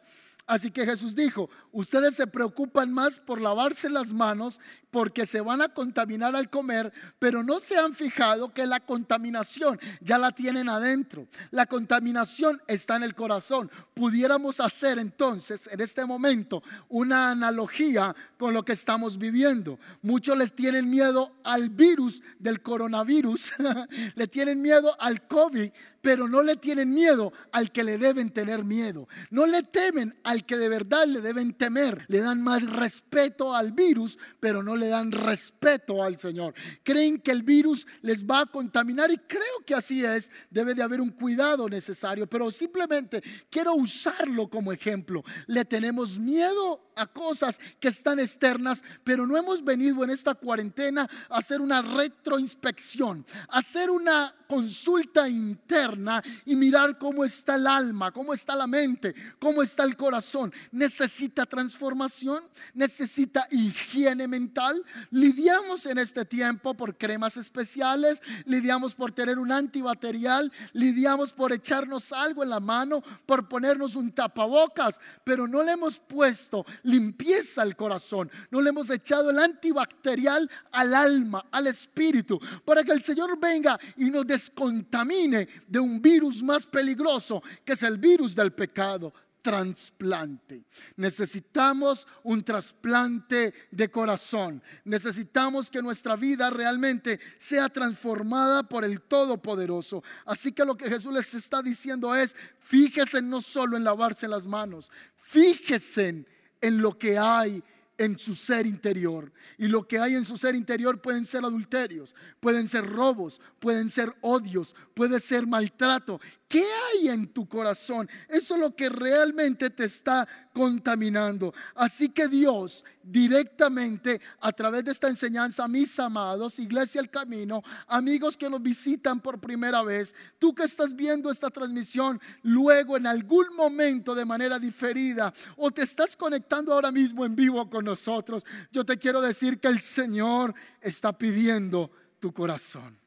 Así 0.50 0.72
que 0.72 0.84
Jesús 0.84 1.14
dijo, 1.14 1.48
ustedes 1.70 2.16
se 2.16 2.26
preocupan 2.26 2.92
más 2.92 3.20
por 3.20 3.40
lavarse 3.40 3.88
las 3.88 4.12
manos 4.12 4.58
porque 4.90 5.26
se 5.26 5.40
van 5.40 5.62
a 5.62 5.68
contaminar 5.68 6.34
al 6.34 6.50
comer, 6.50 6.92
pero 7.18 7.42
no 7.42 7.60
se 7.60 7.78
han 7.78 7.94
fijado 7.94 8.52
que 8.52 8.66
la 8.66 8.80
contaminación 8.80 9.78
ya 10.00 10.18
la 10.18 10.32
tienen 10.32 10.68
adentro. 10.68 11.28
La 11.50 11.66
contaminación 11.66 12.60
está 12.66 12.96
en 12.96 13.04
el 13.04 13.14
corazón. 13.14 13.70
Pudiéramos 13.94 14.60
hacer 14.60 14.98
entonces 14.98 15.68
en 15.68 15.80
este 15.80 16.04
momento 16.04 16.62
una 16.88 17.30
analogía 17.30 18.14
con 18.36 18.54
lo 18.54 18.64
que 18.64 18.72
estamos 18.72 19.18
viviendo. 19.18 19.78
Muchos 20.02 20.36
les 20.36 20.54
tienen 20.54 20.90
miedo 20.90 21.32
al 21.44 21.70
virus 21.70 22.22
del 22.38 22.62
coronavirus, 22.62 23.52
le 24.14 24.26
tienen 24.26 24.60
miedo 24.62 24.96
al 25.00 25.26
COVID, 25.26 25.70
pero 26.00 26.28
no 26.28 26.42
le 26.42 26.56
tienen 26.56 26.92
miedo 26.92 27.32
al 27.52 27.70
que 27.70 27.84
le 27.84 27.98
deben 27.98 28.30
tener 28.30 28.64
miedo. 28.64 29.08
No 29.30 29.46
le 29.46 29.62
temen 29.62 30.18
al 30.24 30.44
que 30.46 30.56
de 30.56 30.68
verdad 30.68 31.06
le 31.06 31.20
deben 31.20 31.52
temer. 31.52 32.04
Le 32.08 32.20
dan 32.20 32.42
más 32.42 32.64
respeto 32.70 33.54
al 33.54 33.72
virus, 33.72 34.18
pero 34.40 34.62
no 34.62 34.76
le 34.80 34.88
dan 34.88 35.12
respeto 35.12 36.02
al 36.02 36.18
Señor. 36.18 36.54
Creen 36.82 37.20
que 37.20 37.30
el 37.30 37.42
virus 37.42 37.86
les 38.02 38.24
va 38.24 38.40
a 38.40 38.46
contaminar 38.46 39.10
y 39.10 39.18
creo 39.18 39.64
que 39.64 39.74
así 39.74 40.04
es. 40.04 40.32
Debe 40.50 40.74
de 40.74 40.82
haber 40.82 41.00
un 41.00 41.10
cuidado 41.10 41.68
necesario, 41.68 42.26
pero 42.26 42.50
simplemente 42.50 43.22
quiero 43.48 43.74
usarlo 43.74 44.48
como 44.48 44.72
ejemplo. 44.72 45.22
Le 45.46 45.64
tenemos 45.64 46.18
miedo 46.18 46.89
a 47.00 47.06
cosas 47.06 47.60
que 47.78 47.88
están 47.88 48.20
externas, 48.20 48.84
pero 49.04 49.26
no 49.26 49.36
hemos 49.36 49.64
venido 49.64 50.04
en 50.04 50.10
esta 50.10 50.34
cuarentena 50.34 51.08
a 51.28 51.38
hacer 51.38 51.60
una 51.60 51.82
retroinspección, 51.82 53.24
a 53.48 53.58
hacer 53.58 53.90
una 53.90 54.34
consulta 54.50 55.28
interna 55.28 56.20
y 56.44 56.56
mirar 56.56 56.98
cómo 56.98 57.24
está 57.24 57.54
el 57.54 57.68
alma, 57.68 58.10
cómo 58.10 58.34
está 58.34 58.56
la 58.56 58.66
mente, 58.66 59.14
cómo 59.38 59.62
está 59.62 59.84
el 59.84 59.96
corazón. 59.96 60.52
Necesita 60.72 61.46
transformación, 61.46 62.42
necesita 62.74 63.46
higiene 63.52 64.26
mental. 64.26 64.84
Lidiamos 65.10 65.86
en 65.86 65.98
este 65.98 66.24
tiempo 66.24 66.74
por 66.74 66.98
cremas 66.98 67.36
especiales, 67.36 68.20
lidiamos 68.44 68.94
por 68.94 69.12
tener 69.12 69.38
un 69.38 69.52
antibacterial, 69.52 70.52
lidiamos 70.72 71.32
por 71.32 71.52
echarnos 71.52 72.12
algo 72.12 72.42
en 72.42 72.50
la 72.50 72.60
mano, 72.60 73.04
por 73.26 73.48
ponernos 73.48 73.94
un 73.94 74.10
tapabocas, 74.10 75.00
pero 75.22 75.46
no 75.46 75.62
le 75.62 75.72
hemos 75.72 76.00
puesto 76.00 76.66
limpieza 76.90 77.62
al 77.62 77.76
corazón, 77.76 78.30
no 78.50 78.60
le 78.60 78.70
hemos 78.70 78.90
echado 78.90 79.30
el 79.30 79.38
antibacterial 79.38 80.50
al 80.72 80.94
alma, 80.94 81.46
al 81.50 81.66
espíritu, 81.66 82.38
para 82.64 82.84
que 82.84 82.92
el 82.92 83.00
Señor 83.00 83.38
venga 83.38 83.78
y 83.96 84.06
nos 84.06 84.26
descontamine 84.26 85.48
de 85.66 85.78
un 85.78 86.00
virus 86.00 86.42
más 86.42 86.66
peligroso, 86.66 87.42
que 87.64 87.72
es 87.72 87.82
el 87.82 87.98
virus 87.98 88.34
del 88.34 88.52
pecado 88.52 89.12
trasplante. 89.42 90.64
Necesitamos 90.96 92.06
un 92.22 92.42
trasplante 92.42 93.54
de 93.70 93.90
corazón. 93.90 94.62
Necesitamos 94.84 95.70
que 95.70 95.82
nuestra 95.82 96.16
vida 96.16 96.50
realmente 96.50 97.20
sea 97.36 97.68
transformada 97.68 98.62
por 98.62 98.84
el 98.84 99.00
Todopoderoso. 99.02 100.02
Así 100.24 100.52
que 100.52 100.64
lo 100.64 100.76
que 100.76 100.88
Jesús 100.88 101.12
les 101.12 101.34
está 101.34 101.62
diciendo 101.62 102.14
es, 102.14 102.36
fíjese 102.60 103.22
no 103.22 103.40
solo 103.40 103.76
en 103.76 103.84
lavarse 103.84 104.28
las 104.28 104.46
manos, 104.46 104.90
fíjese 105.22 106.24
en 106.60 106.80
lo 106.80 106.98
que 106.98 107.18
hay 107.18 107.62
en 108.00 108.16
su 108.16 108.34
ser 108.34 108.66
interior. 108.66 109.30
Y 109.58 109.66
lo 109.66 109.86
que 109.86 109.98
hay 109.98 110.14
en 110.14 110.24
su 110.24 110.38
ser 110.38 110.54
interior 110.54 111.02
pueden 111.02 111.26
ser 111.26 111.44
adulterios, 111.44 112.16
pueden 112.40 112.66
ser 112.66 112.86
robos, 112.86 113.42
pueden 113.58 113.90
ser 113.90 114.16
odios, 114.22 114.74
puede 114.94 115.20
ser 115.20 115.46
maltrato. 115.46 116.18
¿Qué 116.50 116.64
hay 116.64 117.10
en 117.10 117.28
tu 117.28 117.48
corazón? 117.48 118.10
Eso 118.28 118.54
es 118.54 118.60
lo 118.60 118.74
que 118.74 118.88
realmente 118.88 119.70
te 119.70 119.84
está 119.84 120.26
contaminando. 120.52 121.54
Así 121.76 122.08
que 122.08 122.26
Dios 122.26 122.84
directamente 123.04 124.20
a 124.40 124.50
través 124.50 124.84
de 124.84 124.90
esta 124.90 125.06
enseñanza, 125.06 125.68
mis 125.68 125.96
amados, 126.00 126.58
Iglesia 126.58 127.00
El 127.00 127.08
Camino, 127.08 127.62
amigos 127.86 128.36
que 128.36 128.50
nos 128.50 128.60
visitan 128.60 129.20
por 129.20 129.40
primera 129.40 129.84
vez, 129.84 130.16
tú 130.40 130.52
que 130.52 130.64
estás 130.64 130.96
viendo 130.96 131.30
esta 131.30 131.50
transmisión 131.50 132.20
luego 132.42 132.96
en 132.96 133.06
algún 133.06 133.46
momento 133.54 134.12
de 134.12 134.24
manera 134.24 134.58
diferida 134.58 135.32
o 135.56 135.70
te 135.70 135.82
estás 135.82 136.16
conectando 136.16 136.74
ahora 136.74 136.90
mismo 136.90 137.24
en 137.24 137.36
vivo 137.36 137.70
con 137.70 137.84
nosotros, 137.84 138.44
yo 138.72 138.84
te 138.84 138.98
quiero 138.98 139.20
decir 139.20 139.60
que 139.60 139.68
el 139.68 139.78
Señor 139.78 140.52
está 140.80 141.16
pidiendo 141.16 141.92
tu 142.18 142.32
corazón. 142.32 142.98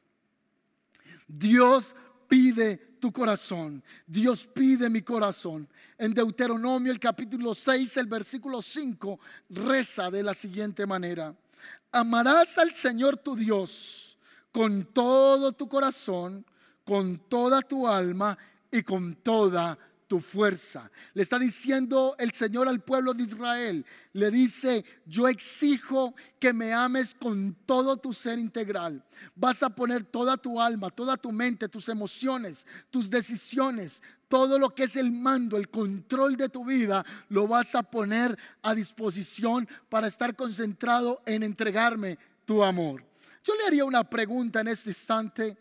Dios 1.28 1.94
pide 2.34 2.76
tu 2.98 3.12
corazón. 3.12 3.80
Dios 4.04 4.48
pide 4.52 4.90
mi 4.90 5.02
corazón. 5.02 5.68
En 5.96 6.12
Deuteronomio 6.12 6.90
el 6.90 6.98
capítulo 6.98 7.54
6, 7.54 7.96
el 7.98 8.06
versículo 8.06 8.60
5, 8.60 9.20
reza 9.50 10.10
de 10.10 10.24
la 10.24 10.34
siguiente 10.34 10.84
manera. 10.84 11.32
Amarás 11.92 12.58
al 12.58 12.74
Señor 12.74 13.18
tu 13.18 13.36
Dios 13.36 14.18
con 14.50 14.84
todo 14.86 15.52
tu 15.52 15.68
corazón, 15.68 16.44
con 16.84 17.18
toda 17.28 17.62
tu 17.62 17.86
alma 17.86 18.36
y 18.68 18.82
con 18.82 19.14
toda 19.14 19.76
tu 19.76 19.93
fuerza. 20.20 20.90
Le 21.14 21.22
está 21.22 21.38
diciendo 21.38 22.14
el 22.18 22.32
Señor 22.32 22.68
al 22.68 22.82
pueblo 22.82 23.14
de 23.14 23.24
Israel. 23.24 23.84
Le 24.12 24.30
dice, 24.30 24.84
yo 25.06 25.28
exijo 25.28 26.14
que 26.38 26.52
me 26.52 26.72
ames 26.72 27.14
con 27.14 27.54
todo 27.66 27.96
tu 27.96 28.12
ser 28.12 28.38
integral. 28.38 29.04
Vas 29.34 29.62
a 29.62 29.70
poner 29.70 30.04
toda 30.04 30.36
tu 30.36 30.60
alma, 30.60 30.90
toda 30.90 31.16
tu 31.16 31.32
mente, 31.32 31.68
tus 31.68 31.88
emociones, 31.88 32.66
tus 32.90 33.10
decisiones, 33.10 34.02
todo 34.28 34.58
lo 34.58 34.74
que 34.74 34.84
es 34.84 34.96
el 34.96 35.12
mando, 35.12 35.56
el 35.56 35.68
control 35.68 36.36
de 36.36 36.48
tu 36.48 36.64
vida, 36.64 37.04
lo 37.28 37.46
vas 37.46 37.74
a 37.74 37.82
poner 37.82 38.36
a 38.62 38.74
disposición 38.74 39.68
para 39.88 40.06
estar 40.06 40.34
concentrado 40.34 41.22
en 41.26 41.42
entregarme 41.42 42.18
tu 42.44 42.64
amor. 42.64 43.04
Yo 43.44 43.54
le 43.54 43.66
haría 43.66 43.84
una 43.84 44.08
pregunta 44.08 44.60
en 44.60 44.68
este 44.68 44.90
instante 44.90 45.56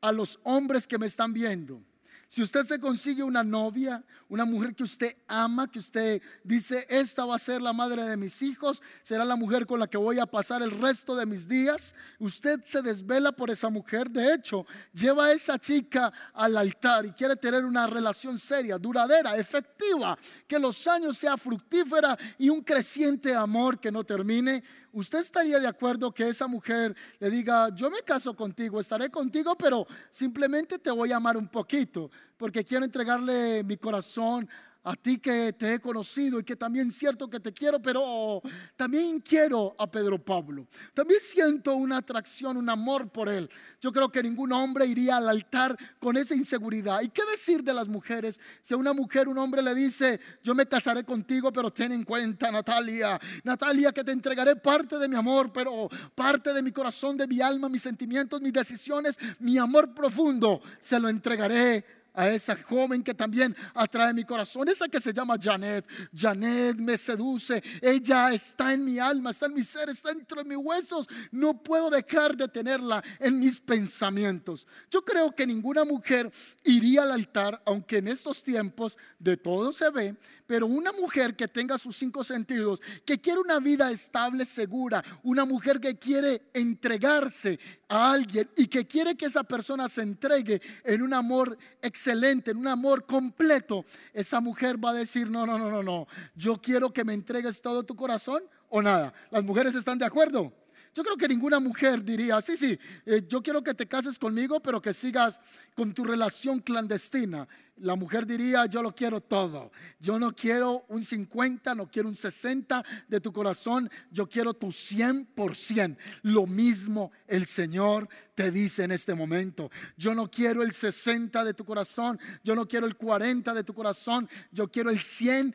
a 0.00 0.12
los 0.12 0.38
hombres 0.44 0.86
que 0.86 0.98
me 0.98 1.06
están 1.06 1.32
viendo. 1.32 1.82
Si 2.28 2.42
usted 2.42 2.64
se 2.64 2.80
consigue 2.80 3.22
una 3.22 3.44
novia, 3.44 4.04
una 4.28 4.44
mujer 4.44 4.74
que 4.74 4.82
usted 4.82 5.16
ama, 5.28 5.70
que 5.70 5.78
usted 5.78 6.20
dice, 6.42 6.84
esta 6.88 7.24
va 7.24 7.36
a 7.36 7.38
ser 7.38 7.62
la 7.62 7.72
madre 7.72 8.02
de 8.04 8.16
mis 8.16 8.42
hijos, 8.42 8.82
será 9.00 9.24
la 9.24 9.36
mujer 9.36 9.64
con 9.64 9.78
la 9.78 9.86
que 9.86 9.96
voy 9.96 10.18
a 10.18 10.26
pasar 10.26 10.60
el 10.60 10.72
resto 10.72 11.14
de 11.14 11.24
mis 11.24 11.46
días, 11.46 11.94
usted 12.18 12.60
se 12.64 12.82
desvela 12.82 13.30
por 13.30 13.48
esa 13.50 13.70
mujer. 13.70 14.10
De 14.10 14.34
hecho, 14.34 14.66
lleva 14.92 15.26
a 15.26 15.32
esa 15.32 15.56
chica 15.56 16.12
al 16.34 16.56
altar 16.56 17.06
y 17.06 17.12
quiere 17.12 17.36
tener 17.36 17.64
una 17.64 17.86
relación 17.86 18.40
seria, 18.40 18.76
duradera, 18.76 19.36
efectiva, 19.36 20.18
que 20.48 20.58
los 20.58 20.84
años 20.88 21.16
sea 21.16 21.36
fructífera 21.36 22.18
y 22.38 22.48
un 22.48 22.62
creciente 22.62 23.36
amor 23.36 23.78
que 23.78 23.92
no 23.92 24.02
termine. 24.02 24.64
¿Usted 24.96 25.18
estaría 25.18 25.60
de 25.60 25.68
acuerdo 25.68 26.10
que 26.10 26.26
esa 26.26 26.46
mujer 26.46 26.96
le 27.18 27.28
diga, 27.28 27.68
yo 27.74 27.90
me 27.90 28.00
caso 28.00 28.34
contigo, 28.34 28.80
estaré 28.80 29.10
contigo, 29.10 29.54
pero 29.54 29.86
simplemente 30.10 30.78
te 30.78 30.90
voy 30.90 31.12
a 31.12 31.16
amar 31.16 31.36
un 31.36 31.48
poquito, 31.48 32.10
porque 32.38 32.64
quiero 32.64 32.82
entregarle 32.82 33.62
mi 33.62 33.76
corazón 33.76 34.48
a 34.86 34.94
ti 34.94 35.18
que 35.18 35.52
te 35.52 35.74
he 35.74 35.80
conocido 35.80 36.38
y 36.38 36.44
que 36.44 36.54
también 36.54 36.92
cierto 36.92 37.28
que 37.28 37.40
te 37.40 37.52
quiero, 37.52 37.82
pero 37.82 38.40
también 38.76 39.18
quiero 39.18 39.74
a 39.78 39.90
Pedro 39.90 40.24
Pablo. 40.24 40.68
También 40.94 41.18
siento 41.20 41.74
una 41.74 41.96
atracción, 41.96 42.56
un 42.56 42.70
amor 42.70 43.10
por 43.10 43.28
él. 43.28 43.50
Yo 43.80 43.92
creo 43.92 44.10
que 44.12 44.22
ningún 44.22 44.52
hombre 44.52 44.86
iría 44.86 45.16
al 45.16 45.28
altar 45.28 45.76
con 45.98 46.16
esa 46.16 46.36
inseguridad. 46.36 47.00
¿Y 47.00 47.08
qué 47.08 47.22
decir 47.28 47.64
de 47.64 47.74
las 47.74 47.88
mujeres? 47.88 48.40
Si 48.60 48.74
a 48.74 48.76
una 48.76 48.92
mujer 48.92 49.26
un 49.26 49.38
hombre 49.38 49.60
le 49.60 49.74
dice, 49.74 50.20
yo 50.44 50.54
me 50.54 50.66
casaré 50.66 51.02
contigo, 51.02 51.52
pero 51.52 51.72
ten 51.72 51.90
en 51.90 52.04
cuenta, 52.04 52.52
Natalia, 52.52 53.20
Natalia, 53.42 53.90
que 53.90 54.04
te 54.04 54.12
entregaré 54.12 54.54
parte 54.54 54.98
de 54.98 55.08
mi 55.08 55.16
amor, 55.16 55.52
pero 55.52 55.88
parte 56.14 56.54
de 56.54 56.62
mi 56.62 56.70
corazón, 56.70 57.16
de 57.16 57.26
mi 57.26 57.40
alma, 57.40 57.68
mis 57.68 57.82
sentimientos, 57.82 58.40
mis 58.40 58.52
decisiones, 58.52 59.18
mi 59.40 59.58
amor 59.58 59.92
profundo, 59.94 60.62
se 60.78 61.00
lo 61.00 61.08
entregaré 61.08 61.95
a 62.16 62.30
esa 62.30 62.56
joven 62.56 63.02
que 63.02 63.14
también 63.14 63.54
atrae 63.74 64.12
mi 64.12 64.24
corazón, 64.24 64.68
esa 64.68 64.88
que 64.88 65.00
se 65.00 65.12
llama 65.12 65.36
Janet. 65.40 65.86
Janet 66.12 66.76
me 66.78 66.96
seduce, 66.96 67.62
ella 67.80 68.32
está 68.32 68.72
en 68.72 68.84
mi 68.84 68.98
alma, 68.98 69.30
está 69.30 69.46
en 69.46 69.54
mi 69.54 69.62
ser, 69.62 69.90
está 69.90 70.08
dentro 70.12 70.42
de 70.42 70.48
mis 70.48 70.58
huesos. 70.58 71.06
No 71.30 71.62
puedo 71.62 71.90
dejar 71.90 72.36
de 72.36 72.48
tenerla 72.48 73.04
en 73.20 73.38
mis 73.38 73.60
pensamientos. 73.60 74.66
Yo 74.90 75.04
creo 75.04 75.34
que 75.34 75.46
ninguna 75.46 75.84
mujer 75.84 76.32
iría 76.64 77.02
al 77.02 77.12
altar, 77.12 77.62
aunque 77.66 77.98
en 77.98 78.08
estos 78.08 78.42
tiempos 78.42 78.98
de 79.18 79.36
todo 79.36 79.70
se 79.72 79.90
ve, 79.90 80.16
pero 80.46 80.66
una 80.66 80.92
mujer 80.92 81.34
que 81.34 81.48
tenga 81.48 81.78
sus 81.78 81.96
cinco 81.96 82.24
sentidos, 82.24 82.80
que 83.04 83.20
quiere 83.20 83.40
una 83.40 83.58
vida 83.58 83.90
estable, 83.90 84.44
segura, 84.44 85.02
una 85.22 85.44
mujer 85.44 85.80
que 85.80 85.98
quiere 85.98 86.42
entregarse 86.54 87.58
a 87.88 88.12
alguien 88.12 88.48
y 88.56 88.66
que 88.66 88.86
quiere 88.86 89.16
que 89.16 89.26
esa 89.26 89.44
persona 89.44 89.88
se 89.88 90.02
entregue 90.02 90.60
en 90.84 91.02
un 91.02 91.14
amor 91.14 91.56
excelente, 91.82 92.50
en 92.50 92.58
un 92.58 92.68
amor 92.68 93.06
completo, 93.06 93.84
esa 94.12 94.40
mujer 94.40 94.82
va 94.82 94.90
a 94.90 94.94
decir, 94.94 95.30
no, 95.30 95.46
no, 95.46 95.58
no, 95.58 95.70
no, 95.70 95.82
no, 95.82 96.06
yo 96.34 96.60
quiero 96.60 96.92
que 96.92 97.04
me 97.04 97.14
entregues 97.14 97.60
todo 97.60 97.84
tu 97.84 97.96
corazón 97.96 98.42
o 98.68 98.82
nada. 98.82 99.12
¿Las 99.30 99.44
mujeres 99.44 99.74
están 99.74 99.98
de 99.98 100.06
acuerdo? 100.06 100.52
Yo 100.96 101.04
creo 101.04 101.18
que 101.18 101.28
ninguna 101.28 101.60
mujer 101.60 102.02
diría, 102.02 102.40
sí, 102.40 102.56
sí, 102.56 102.78
eh, 103.04 103.22
yo 103.28 103.42
quiero 103.42 103.62
que 103.62 103.74
te 103.74 103.86
cases 103.86 104.18
conmigo, 104.18 104.60
pero 104.60 104.80
que 104.80 104.94
sigas 104.94 105.38
con 105.74 105.92
tu 105.92 106.04
relación 106.04 106.58
clandestina. 106.60 107.46
La 107.76 107.96
mujer 107.96 108.24
diría, 108.24 108.64
yo 108.64 108.80
lo 108.80 108.94
quiero 108.94 109.20
todo. 109.20 109.70
Yo 110.00 110.18
no 110.18 110.34
quiero 110.34 110.86
un 110.88 111.04
50, 111.04 111.74
no 111.74 111.90
quiero 111.90 112.08
un 112.08 112.16
60 112.16 112.82
de 113.08 113.20
tu 113.20 113.30
corazón, 113.30 113.90
yo 114.10 114.26
quiero 114.26 114.54
tu 114.54 114.68
100%. 114.68 115.98
Lo 116.22 116.46
mismo 116.46 117.12
el 117.26 117.44
Señor 117.44 118.08
te 118.34 118.50
dice 118.50 118.84
en 118.84 118.92
este 118.92 119.12
momento. 119.12 119.70
Yo 119.98 120.14
no 120.14 120.30
quiero 120.30 120.62
el 120.62 120.72
60 120.72 121.44
de 121.44 121.52
tu 121.52 121.66
corazón, 121.66 122.18
yo 122.42 122.54
no 122.54 122.66
quiero 122.66 122.86
el 122.86 122.96
40 122.96 123.52
de 123.52 123.64
tu 123.64 123.74
corazón, 123.74 124.26
yo 124.50 124.70
quiero 124.70 124.88
el 124.88 125.00
100% 125.00 125.52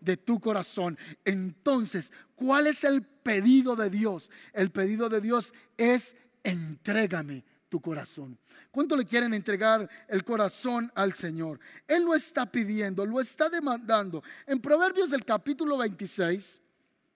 de 0.00 0.16
tu 0.16 0.40
corazón. 0.40 0.98
Entonces, 1.24 2.12
¿cuál 2.34 2.66
es 2.66 2.84
el 2.84 3.02
pedido 3.02 3.76
de 3.76 3.90
Dios? 3.90 4.30
El 4.52 4.70
pedido 4.70 5.08
de 5.08 5.20
Dios 5.20 5.52
es 5.76 6.16
entrégame 6.42 7.44
tu 7.68 7.80
corazón. 7.80 8.38
¿Cuánto 8.70 8.96
le 8.96 9.04
quieren 9.04 9.34
entregar 9.34 9.88
el 10.08 10.24
corazón 10.24 10.90
al 10.94 11.12
Señor? 11.12 11.58
Él 11.88 12.04
lo 12.04 12.14
está 12.14 12.46
pidiendo, 12.46 13.04
lo 13.04 13.20
está 13.20 13.48
demandando. 13.48 14.22
En 14.46 14.60
Proverbios 14.60 15.10
del 15.10 15.24
capítulo 15.24 15.78
26, 15.78 16.60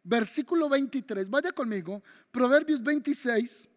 versículo 0.02 0.68
23, 0.68 1.30
vaya 1.30 1.52
conmigo, 1.52 2.02
Proverbios 2.30 2.82
26, 2.82 3.68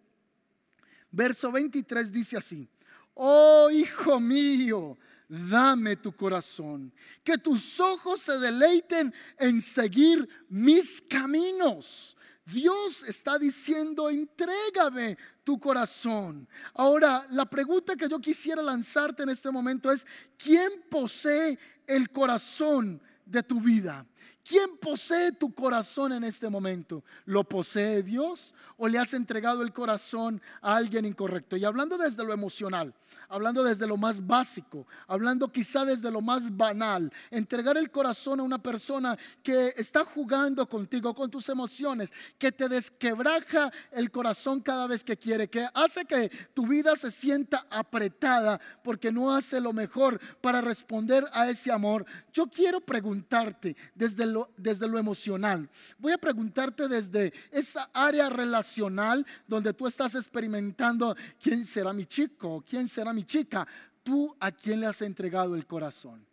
verso 1.12 1.52
23 1.52 2.12
dice 2.12 2.38
así, 2.38 2.68
oh 3.14 3.70
hijo 3.72 4.20
mío, 4.20 4.98
dame 5.28 5.96
tu 5.96 6.12
corazón, 6.16 6.94
que 7.24 7.38
tus 7.38 7.80
ojos 7.80 8.22
se 8.22 8.38
deleiten 8.40 9.14
en 9.38 9.62
seguir 9.62 10.28
mis 10.50 11.02
caminos. 11.02 12.18
Dios 12.46 13.04
está 13.08 13.40
diciendo, 13.40 14.10
entrégame 14.10 15.18
tu 15.44 15.60
corazón. 15.60 16.48
Ahora, 16.74 17.26
la 17.32 17.46
pregunta 17.46 17.96
que 17.96 18.10
yo 18.10 18.20
quisiera 18.20 18.62
lanzarte 18.62 19.24
en 19.24 19.30
este 19.30 19.50
momento 19.50 19.92
es, 19.92 20.06
¿quién 20.38 20.70
posee 20.90 21.58
el 21.88 22.10
corazón 22.10 23.02
de 23.26 23.44
tu 23.44 23.62
vida? 23.62 24.06
¿Quién 24.46 24.78
posee 24.78 25.32
tu 25.32 25.54
corazón 25.54 26.12
en 26.12 26.26
este 26.26 26.50
momento? 26.50 27.02
¿Lo 27.24 27.46
posee 27.46 28.04
Dios 28.04 28.54
o 28.76 28.90
le 28.90 29.00
has 29.00 29.14
entregado 29.14 29.64
el 29.64 29.72
corazón 29.72 30.42
a 30.62 30.76
alguien 30.76 31.06
incorrecto? 31.06 31.56
Y 31.56 31.64
hablando 31.64 31.98
desde 31.98 32.26
lo 32.26 32.34
emocional, 32.34 32.94
hablando 33.30 33.64
desde 33.64 33.88
lo 33.88 33.96
más 33.96 34.28
básico, 34.28 34.86
hablando 35.08 35.50
quizá 35.50 35.86
desde 35.86 36.12
lo 36.12 36.20
más 36.20 36.58
banal, 36.58 37.10
entregar 37.32 37.78
el 37.78 37.90
corazón 37.90 38.42
a 38.42 38.44
una 38.44 38.62
persona 38.62 39.18
que 39.42 39.74
está 39.78 40.04
jugando 40.04 40.68
contigo, 40.68 41.16
con 41.16 41.32
tus 41.32 41.48
emociones, 41.48 42.14
que 42.38 42.52
te 42.52 42.68
desquebraja 42.68 43.72
el 43.94 44.12
corazón 44.12 44.60
cada 44.60 44.88
vez 44.88 45.06
que 45.06 45.16
quiere, 45.16 45.48
que 45.48 45.66
hace 45.74 46.04
que 46.04 46.30
tu 46.54 46.68
vida 46.68 46.98
se 46.98 47.12
sienta 47.12 47.66
apretada 47.70 48.60
porque 48.84 49.10
no 49.10 49.34
hace 49.34 49.62
lo 49.62 49.72
mejor 49.72 50.20
para 50.42 50.60
responder 50.60 51.26
a 51.32 51.48
ese 51.48 51.72
amor. 51.72 52.06
Yo 52.34 52.48
quiero 52.48 52.82
preguntarte 52.82 53.78
desde 53.96 54.33
desde 54.58 54.88
lo 54.88 54.98
emocional, 54.98 55.70
voy 55.98 56.14
a 56.14 56.18
preguntarte 56.18 56.88
desde 56.88 57.34
esa 57.52 57.90
área 57.94 58.30
relacional 58.30 59.26
donde 59.48 59.74
tú 59.74 59.88
estás 59.88 60.16
experimentando 60.16 61.16
quién 61.42 61.66
será 61.66 61.94
mi 61.94 62.06
chico, 62.06 62.64
quién 62.68 62.88
será 62.88 63.14
mi 63.14 63.24
chica, 63.24 63.68
tú 64.04 64.36
a 64.40 64.52
quién 64.52 64.80
le 64.80 64.88
has 64.88 65.02
entregado 65.02 65.56
el 65.56 65.66
corazón. 65.66 66.26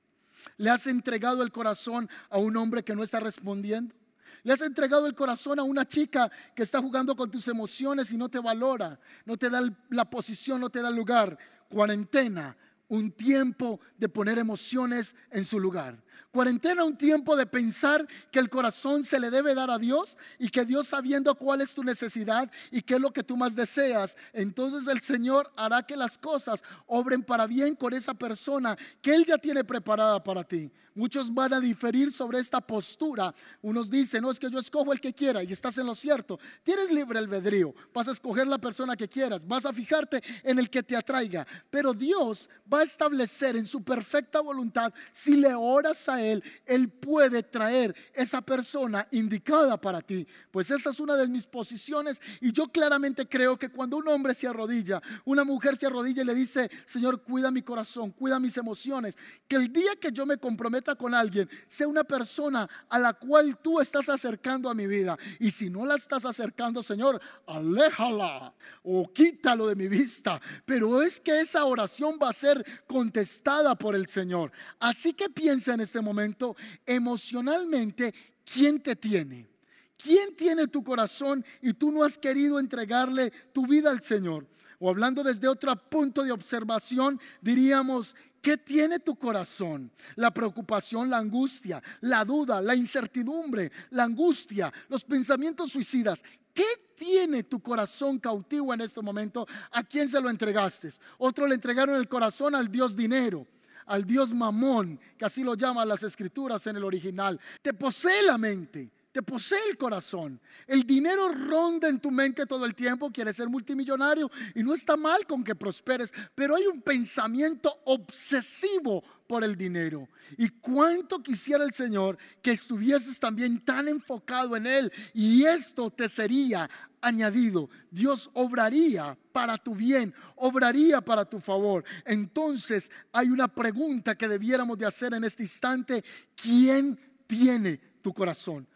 ¿Le 0.57 0.71
has 0.71 0.87
entregado 0.87 1.43
el 1.43 1.53
corazón 1.53 2.09
a 2.31 2.39
un 2.39 2.57
hombre 2.57 2.83
que 2.83 2.95
no 2.95 3.03
está 3.03 3.21
respondiendo? 3.21 3.95
¿Le 4.43 4.53
has 4.53 4.63
entregado 4.63 5.07
el 5.07 5.15
corazón 5.15 5.59
a 5.59 5.63
una 5.63 5.87
chica 5.87 6.31
que 6.55 6.63
está 6.63 6.81
jugando 6.81 7.15
con 7.15 7.31
tus 7.31 7.47
emociones 7.49 8.11
y 8.13 8.17
no 8.17 8.29
te 8.29 8.39
valora, 8.39 8.99
no 9.25 9.37
te 9.37 9.51
da 9.51 9.63
la 9.91 10.09
posición, 10.09 10.61
no 10.61 10.71
te 10.71 10.81
da 10.81 10.91
lugar? 10.91 11.39
Cuarentena, 11.69 12.57
un 12.89 13.13
tiempo 13.13 13.81
de 13.97 14.09
poner 14.09 14.39
emociones 14.39 15.15
en 15.31 15.45
su 15.45 15.61
lugar. 15.61 16.03
Cuarentena, 16.31 16.85
un 16.85 16.97
tiempo 16.97 17.37
de 17.37 17.47
pensar 17.47 18.07
que 18.31 18.39
el 18.39 18.49
corazón 18.49 19.03
se 19.03 19.19
le 19.19 19.31
debe 19.31 19.55
dar 19.55 19.71
a 19.71 19.79
Dios 19.79 20.17
y 20.39 20.49
que 20.49 20.65
Dios 20.65 20.89
sabiendo 20.89 21.35
cuál 21.35 21.61
es 21.61 21.75
tu 21.75 21.83
necesidad 21.83 22.51
y 22.71 22.83
qué 22.83 22.95
es 22.95 23.01
lo 23.01 23.13
que 23.13 23.25
tú 23.25 23.37
más 23.37 23.57
deseas, 23.57 24.17
entonces 24.33 24.87
el 24.87 25.01
Señor 25.01 25.51
hará 25.57 25.83
que 25.83 25.97
las 25.97 26.19
cosas 26.19 26.63
obren 26.87 27.23
para 27.23 27.47
bien 27.47 27.75
con 27.75 27.93
esa 27.93 28.15
persona 28.15 28.77
que 29.03 29.15
Él 29.15 29.25
ya 29.25 29.39
tiene 29.39 29.65
preparada 29.65 30.23
para 30.23 30.45
ti. 30.45 30.71
Muchos 30.95 31.33
van 31.33 31.55
a 31.55 31.61
diferir 31.61 32.13
sobre 32.13 32.41
esta 32.41 32.61
postura. 32.61 33.33
Unos 33.63 33.89
dicen, 33.89 34.23
no 34.23 34.31
es 34.31 34.39
que 34.41 34.51
yo 34.51 34.59
escojo 34.59 34.93
el 34.93 35.01
que 35.01 35.15
quiera 35.15 35.43
y 35.43 35.53
estás 35.53 35.79
en 35.79 35.87
lo 35.87 35.95
cierto. 35.95 36.39
Tienes 36.65 36.91
libre 36.91 37.19
albedrío. 37.19 37.75
Vas 37.95 38.09
a 38.09 38.11
escoger 38.11 38.47
la 38.47 38.59
persona 38.59 38.97
que 38.97 39.09
quieras. 39.09 39.47
Vas 39.47 39.67
a 39.67 39.73
fijarte 39.73 40.23
en 40.43 40.59
el 40.59 40.69
que 40.69 40.83
te 40.83 40.97
atraiga. 40.97 41.47
Pero 41.71 41.95
Dios 41.95 42.51
va 42.73 42.81
a 42.81 42.83
establecer 42.83 43.57
en 43.57 43.67
su 43.67 43.83
perfecta 43.83 44.41
voluntad, 44.41 44.93
si 45.13 45.37
le 45.37 45.55
oras 45.55 45.97
Él, 46.19 46.43
Él 46.65 46.89
puede 46.89 47.43
traer 47.43 47.95
esa 48.15 48.41
persona 48.41 49.07
indicada 49.11 49.79
para 49.79 50.01
ti. 50.01 50.27
Pues 50.51 50.71
esa 50.71 50.91
es 50.91 51.01
una 51.01 51.17
de 51.17 51.29
mis 51.29 51.47
posiciones 51.47 52.23
y 52.41 52.53
yo 52.53 52.69
claramente 52.69 53.29
creo 53.29 53.59
que 53.59 53.69
cuando 53.69 53.99
un 53.99 54.09
hombre 54.09 54.35
se 54.35 54.49
arrodilla, 54.49 55.03
una 55.27 55.45
mujer 55.45 55.77
se 55.77 55.87
arrodilla 55.87 56.23
y 56.23 56.27
le 56.27 56.35
dice, 56.35 56.71
Señor, 56.87 57.23
cuida 57.23 57.51
mi 57.51 57.63
corazón, 57.63 58.13
cuida 58.13 58.41
mis 58.41 58.57
emociones, 58.57 59.19
que 59.47 59.57
el 59.57 59.71
día 59.73 59.97
que 60.01 60.11
yo 60.13 60.25
me 60.25 60.39
comprometa 60.39 60.95
con 60.95 61.15
alguien, 61.15 61.49
sea 61.67 61.89
una 61.89 62.05
persona 62.05 62.69
a 62.89 62.99
la 62.99 63.13
cual 63.13 63.59
tú 63.59 63.81
estás 63.81 64.09
acercando 64.09 64.71
a 64.71 64.75
mi 64.75 64.87
vida. 64.87 65.19
Y 65.39 65.51
si 65.51 65.69
no 65.69 65.85
la 65.85 65.97
estás 65.97 66.25
acercando, 66.25 66.83
Señor, 66.83 67.21
aléjala 67.47 68.55
o 68.83 69.11
quítalo 69.13 69.67
de 69.67 69.77
mi 69.77 69.89
vista. 69.89 70.41
Pero 70.65 71.03
es 71.03 71.21
que 71.21 71.41
esa 71.41 71.65
oración 71.65 72.19
va 72.23 72.31
a 72.31 72.33
ser 72.33 72.65
contestada 72.87 73.75
por 73.77 73.95
el 73.95 74.07
Señor. 74.07 74.53
Así 74.79 75.13
que 75.13 75.29
piensa 75.29 75.75
en 75.75 75.81
este 75.81 76.00
momento 76.03 76.57
emocionalmente, 76.87 78.15
¿quién 78.45 78.81
te 78.81 78.97
tiene? 78.97 79.49
¿Quién 79.97 80.35
tiene 80.35 80.67
tu 80.67 80.83
corazón 80.83 81.45
y 81.61 81.75
tú 81.75 81.93
no 81.93 82.05
has 82.05 82.17
querido 82.17 82.59
entregarle 82.59 83.31
tu 83.53 83.67
vida 83.67 83.91
al 83.91 84.03
Señor? 84.03 84.47
O 84.79 84.89
hablando 84.89 85.23
desde 85.23 85.47
otro 85.47 85.77
punto 85.77 86.23
de 86.23 86.33
observación, 86.33 87.21
diríamos, 87.43 88.17
¿Qué 88.41 88.57
tiene 88.57 88.99
tu 88.99 89.17
corazón? 89.17 89.93
La 90.17 90.33
preocupación, 90.33 91.11
la 91.11 91.19
angustia, 91.19 91.83
la 92.01 92.25
duda, 92.25 92.63
la 92.63 92.75
incertidumbre, 92.75 93.71
la 93.91 94.05
angustia, 94.05 94.73
los 94.89 95.05
pensamientos 95.05 95.73
suicidas. 95.73 96.25
¿Qué 96.55 96.65
tiene 96.97 97.43
tu 97.43 97.61
corazón 97.61 98.19
cautivo 98.19 98.73
en 98.73 98.81
este 98.81 99.03
momento? 99.03 99.47
¿A 99.73 99.85
quién 99.85 100.09
se 100.09 100.21
lo 100.21 100.31
entregaste? 100.31 100.89
Otro 101.19 101.47
le 101.47 101.55
entregaron 101.55 101.97
el 101.97 102.09
corazón 102.09 102.55
al 102.55 102.71
Dios 102.71 102.97
dinero, 102.97 103.47
al 103.87 104.05
Dios 104.05 104.33
mamón, 104.33 104.99
que 105.17 105.25
así 105.25 105.43
lo 105.43 105.55
llaman 105.55 105.89
las 105.89 106.03
escrituras 106.03 106.67
en 106.67 106.77
el 106.77 106.85
original. 106.85 107.41
Te 107.63 107.73
posee 107.73 108.23
la 108.23 108.39
mente 108.39 108.91
te 109.13 109.23
posee 109.23 109.59
el 109.69 109.77
corazón. 109.77 110.41
El 110.67 110.85
dinero 110.85 111.29
ronda 111.29 111.89
en 111.89 111.99
tu 111.99 112.11
mente 112.11 112.47
todo 112.47 112.65
el 112.65 112.75
tiempo, 112.75 113.11
quieres 113.11 113.37
ser 113.37 113.49
multimillonario 113.49 114.31
y 114.55 114.63
no 114.63 114.73
está 114.73 114.97
mal 114.97 115.27
con 115.27 115.43
que 115.43 115.55
prosperes, 115.55 116.13
pero 116.35 116.55
hay 116.55 116.67
un 116.67 116.81
pensamiento 116.81 117.81
obsesivo 117.87 119.03
por 119.27 119.43
el 119.43 119.57
dinero. 119.57 120.09
Y 120.39 120.49
cuánto 120.49 121.23
quisiera 121.23 121.65
el 121.65 121.73
Señor 121.73 122.19
que 122.41 122.53
estuvieses 122.53 123.19
también 123.19 123.65
tan 123.65 123.89
enfocado 123.89 124.57
en 124.57 124.67
Él 124.67 124.93
y 125.13 125.45
esto 125.45 125.91
te 125.91 126.09
sería 126.09 126.71
añadido. 127.01 127.69
Dios 127.91 128.31
obraría 128.35 129.17
para 129.33 129.57
tu 129.57 129.75
bien, 129.75 130.15
obraría 130.37 131.01
para 131.01 131.25
tu 131.25 131.41
favor. 131.41 131.85
Entonces 132.05 132.91
hay 133.13 133.29
una 133.29 133.49
pregunta 133.49 134.15
que 134.15 134.29
debiéramos 134.29 134.79
de 134.79 134.87
hacer 134.87 135.15
en 135.15 135.25
este 135.25 135.43
instante. 135.43 136.05
¿Quién 136.35 136.99
tiene 137.27 137.79
tu 138.03 138.13
corazón? 138.13 138.67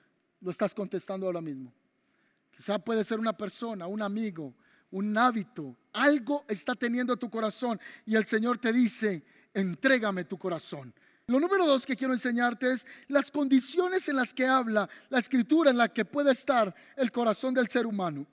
lo 0.45 0.51
estás 0.51 0.75
contestando 0.75 1.27
ahora 1.27 1.41
mismo. 1.41 1.73
Quizá 2.55 2.79
puede 2.79 3.03
ser 3.03 3.19
una 3.19 3.37
persona, 3.37 3.87
un 3.87 4.03
amigo, 4.03 4.55
un 4.91 5.17
hábito, 5.17 5.75
algo 5.93 6.45
está 6.47 6.75
teniendo 6.75 7.17
tu 7.17 7.31
corazón 7.31 7.81
y 8.05 8.15
el 8.15 8.27
Señor 8.27 8.59
te 8.59 8.73
dice, 8.73 9.25
entrégame 9.55 10.25
tu 10.25 10.39
corazón. 10.39 10.95
Lo 11.27 11.41
número 11.41 11.65
dos 11.65 11.87
que 11.87 11.97
quiero 11.97 12.13
enseñarte 12.13 12.71
es 12.71 12.87
las 13.09 13.31
condiciones 13.31 14.09
en 14.11 14.17
las 14.17 14.35
que 14.35 14.47
habla 14.47 14.91
la 15.09 15.19
escritura, 15.19 15.71
en 15.71 15.79
la 15.79 15.89
que 15.89 16.05
puede 16.05 16.33
estar 16.33 16.75
el 16.97 17.11
corazón 17.11 17.55
del 17.55 17.69
ser 17.69 17.87
humano. 17.87 18.27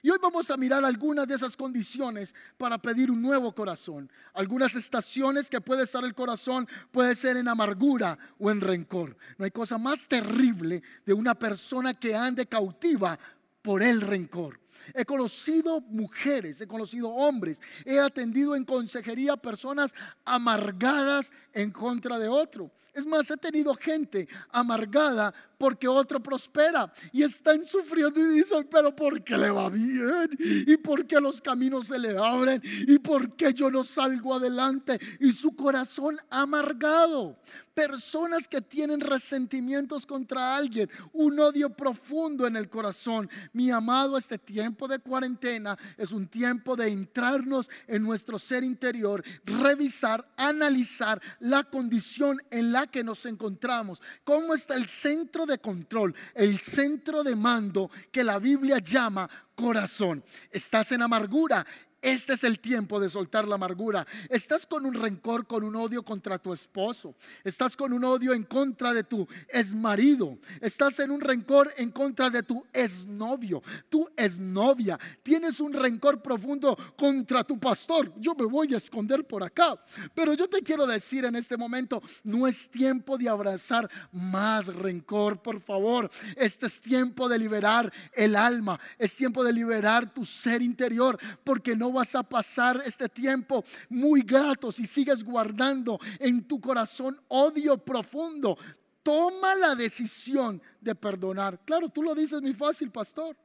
Y 0.00 0.10
hoy 0.10 0.18
vamos 0.22 0.52
a 0.52 0.56
mirar 0.56 0.84
algunas 0.84 1.26
de 1.26 1.34
esas 1.34 1.56
condiciones 1.56 2.36
para 2.56 2.78
pedir 2.78 3.10
un 3.10 3.20
nuevo 3.20 3.52
corazón. 3.52 4.08
Algunas 4.32 4.76
estaciones 4.76 5.50
que 5.50 5.60
puede 5.60 5.82
estar 5.82 6.04
el 6.04 6.14
corazón 6.14 6.68
puede 6.92 7.16
ser 7.16 7.36
en 7.36 7.48
amargura 7.48 8.16
o 8.38 8.48
en 8.48 8.60
rencor. 8.60 9.16
No 9.38 9.44
hay 9.44 9.50
cosa 9.50 9.76
más 9.76 10.06
terrible 10.06 10.84
de 11.04 11.14
una 11.14 11.34
persona 11.34 11.94
que 11.94 12.14
ande 12.14 12.46
cautiva 12.46 13.18
por 13.60 13.82
el 13.82 14.00
rencor. 14.00 14.60
He 14.94 15.04
conocido 15.04 15.80
mujeres, 15.80 16.60
he 16.60 16.66
conocido 16.66 17.08
hombres, 17.08 17.60
he 17.84 17.98
atendido 17.98 18.56
en 18.56 18.64
consejería 18.64 19.36
personas 19.36 19.94
amargadas 20.24 21.32
en 21.52 21.70
contra 21.70 22.18
de 22.18 22.28
otro. 22.28 22.70
Es 22.96 23.04
más, 23.04 23.30
he 23.30 23.36
tenido 23.36 23.74
gente 23.74 24.26
amargada 24.50 25.34
porque 25.58 25.88
otro 25.88 26.22
prospera 26.22 26.90
y 27.12 27.22
están 27.22 27.64
sufriendo 27.64 28.20
y 28.20 28.38
dicen, 28.38 28.66
pero 28.70 28.94
¿por 28.94 29.22
qué 29.22 29.36
le 29.36 29.50
va 29.50 29.68
bien? 29.68 30.30
¿Y 30.38 30.76
por 30.78 31.06
qué 31.06 31.20
los 31.20 31.40
caminos 31.40 31.88
se 31.88 31.98
le 31.98 32.16
abren? 32.16 32.62
¿Y 32.86 32.98
por 32.98 33.36
qué 33.36 33.52
yo 33.52 33.70
no 33.70 33.84
salgo 33.84 34.34
adelante? 34.34 34.98
Y 35.20 35.32
su 35.32 35.54
corazón 35.54 36.18
amargado. 36.30 37.38
Personas 37.74 38.48
que 38.48 38.62
tienen 38.62 39.00
resentimientos 39.00 40.06
contra 40.06 40.56
alguien, 40.56 40.88
un 41.12 41.38
odio 41.38 41.68
profundo 41.68 42.46
en 42.46 42.56
el 42.56 42.70
corazón. 42.70 43.28
Mi 43.52 43.70
amado, 43.70 44.16
este 44.16 44.38
tiempo 44.38 44.65
de 44.66 44.98
cuarentena 44.98 45.78
es 45.96 46.12
un 46.12 46.26
tiempo 46.26 46.74
de 46.76 46.88
entrarnos 46.88 47.70
en 47.86 48.02
nuestro 48.02 48.38
ser 48.38 48.64
interior, 48.64 49.22
revisar, 49.44 50.28
analizar 50.36 51.20
la 51.40 51.64
condición 51.64 52.40
en 52.50 52.72
la 52.72 52.86
que 52.86 53.04
nos 53.04 53.24
encontramos, 53.26 54.02
cómo 54.24 54.54
está 54.54 54.74
el 54.74 54.88
centro 54.88 55.46
de 55.46 55.58
control, 55.58 56.14
el 56.34 56.58
centro 56.58 57.22
de 57.22 57.36
mando 57.36 57.90
que 58.10 58.24
la 58.24 58.38
Biblia 58.38 58.78
llama 58.78 59.28
corazón. 59.54 60.22
Estás 60.50 60.92
en 60.92 61.02
amargura, 61.02 61.66
este 62.06 62.34
es 62.34 62.44
el 62.44 62.60
tiempo 62.60 63.00
de 63.00 63.10
soltar 63.10 63.48
la 63.48 63.56
amargura. 63.56 64.06
Estás 64.30 64.64
con 64.64 64.86
un 64.86 64.94
rencor, 64.94 65.44
con 65.44 65.64
un 65.64 65.74
odio 65.74 66.04
contra 66.04 66.38
tu 66.38 66.52
esposo. 66.52 67.16
Estás 67.42 67.76
con 67.76 67.92
un 67.92 68.04
odio 68.04 68.32
en 68.32 68.44
contra 68.44 68.94
de 68.94 69.02
tu 69.02 69.26
exmarido. 69.48 70.38
Estás 70.60 71.00
en 71.00 71.10
un 71.10 71.20
rencor 71.20 71.68
en 71.76 71.90
contra 71.90 72.30
de 72.30 72.44
tu 72.44 72.64
exnovio, 72.72 73.60
tu 73.88 74.08
exnovia. 74.16 74.96
Tienes 75.24 75.58
un 75.58 75.72
rencor 75.72 76.22
profundo 76.22 76.78
contra 76.96 77.42
tu 77.42 77.58
pastor. 77.58 78.12
Yo 78.20 78.36
me 78.36 78.44
voy 78.44 78.72
a 78.72 78.76
esconder 78.76 79.26
por 79.26 79.42
acá. 79.42 79.76
Pero 80.14 80.32
yo 80.34 80.48
te 80.48 80.62
quiero 80.62 80.86
decir 80.86 81.24
en 81.24 81.34
este 81.34 81.56
momento, 81.56 82.00
no 82.22 82.46
es 82.46 82.70
tiempo 82.70 83.18
de 83.18 83.28
abrazar 83.28 83.90
más 84.12 84.66
rencor, 84.66 85.42
por 85.42 85.60
favor. 85.60 86.08
Este 86.36 86.66
es 86.66 86.80
tiempo 86.80 87.28
de 87.28 87.40
liberar 87.40 87.92
el 88.12 88.36
alma. 88.36 88.78
Es 88.96 89.16
tiempo 89.16 89.42
de 89.42 89.52
liberar 89.52 90.14
tu 90.14 90.24
ser 90.24 90.62
interior. 90.62 91.18
Porque 91.42 91.74
no 91.74 91.95
vas 91.96 92.14
a 92.14 92.22
pasar 92.22 92.80
este 92.84 93.08
tiempo 93.08 93.64
muy 93.88 94.22
grato 94.22 94.70
si 94.70 94.86
sigues 94.86 95.22
guardando 95.22 95.98
en 96.18 96.46
tu 96.46 96.60
corazón 96.60 97.20
odio 97.28 97.76
profundo. 97.78 98.56
Toma 99.02 99.54
la 99.54 99.74
decisión 99.74 100.60
de 100.80 100.94
perdonar. 100.94 101.60
Claro, 101.64 101.88
tú 101.88 102.02
lo 102.02 102.14
dices 102.14 102.40
muy 102.42 102.52
fácil, 102.52 102.90
pastor. 102.90 103.36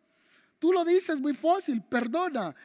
Tú 0.60 0.72
lo 0.72 0.86
dices 0.86 1.20
muy 1.20 1.34
fácil, 1.34 1.82
perdona. 1.82 2.56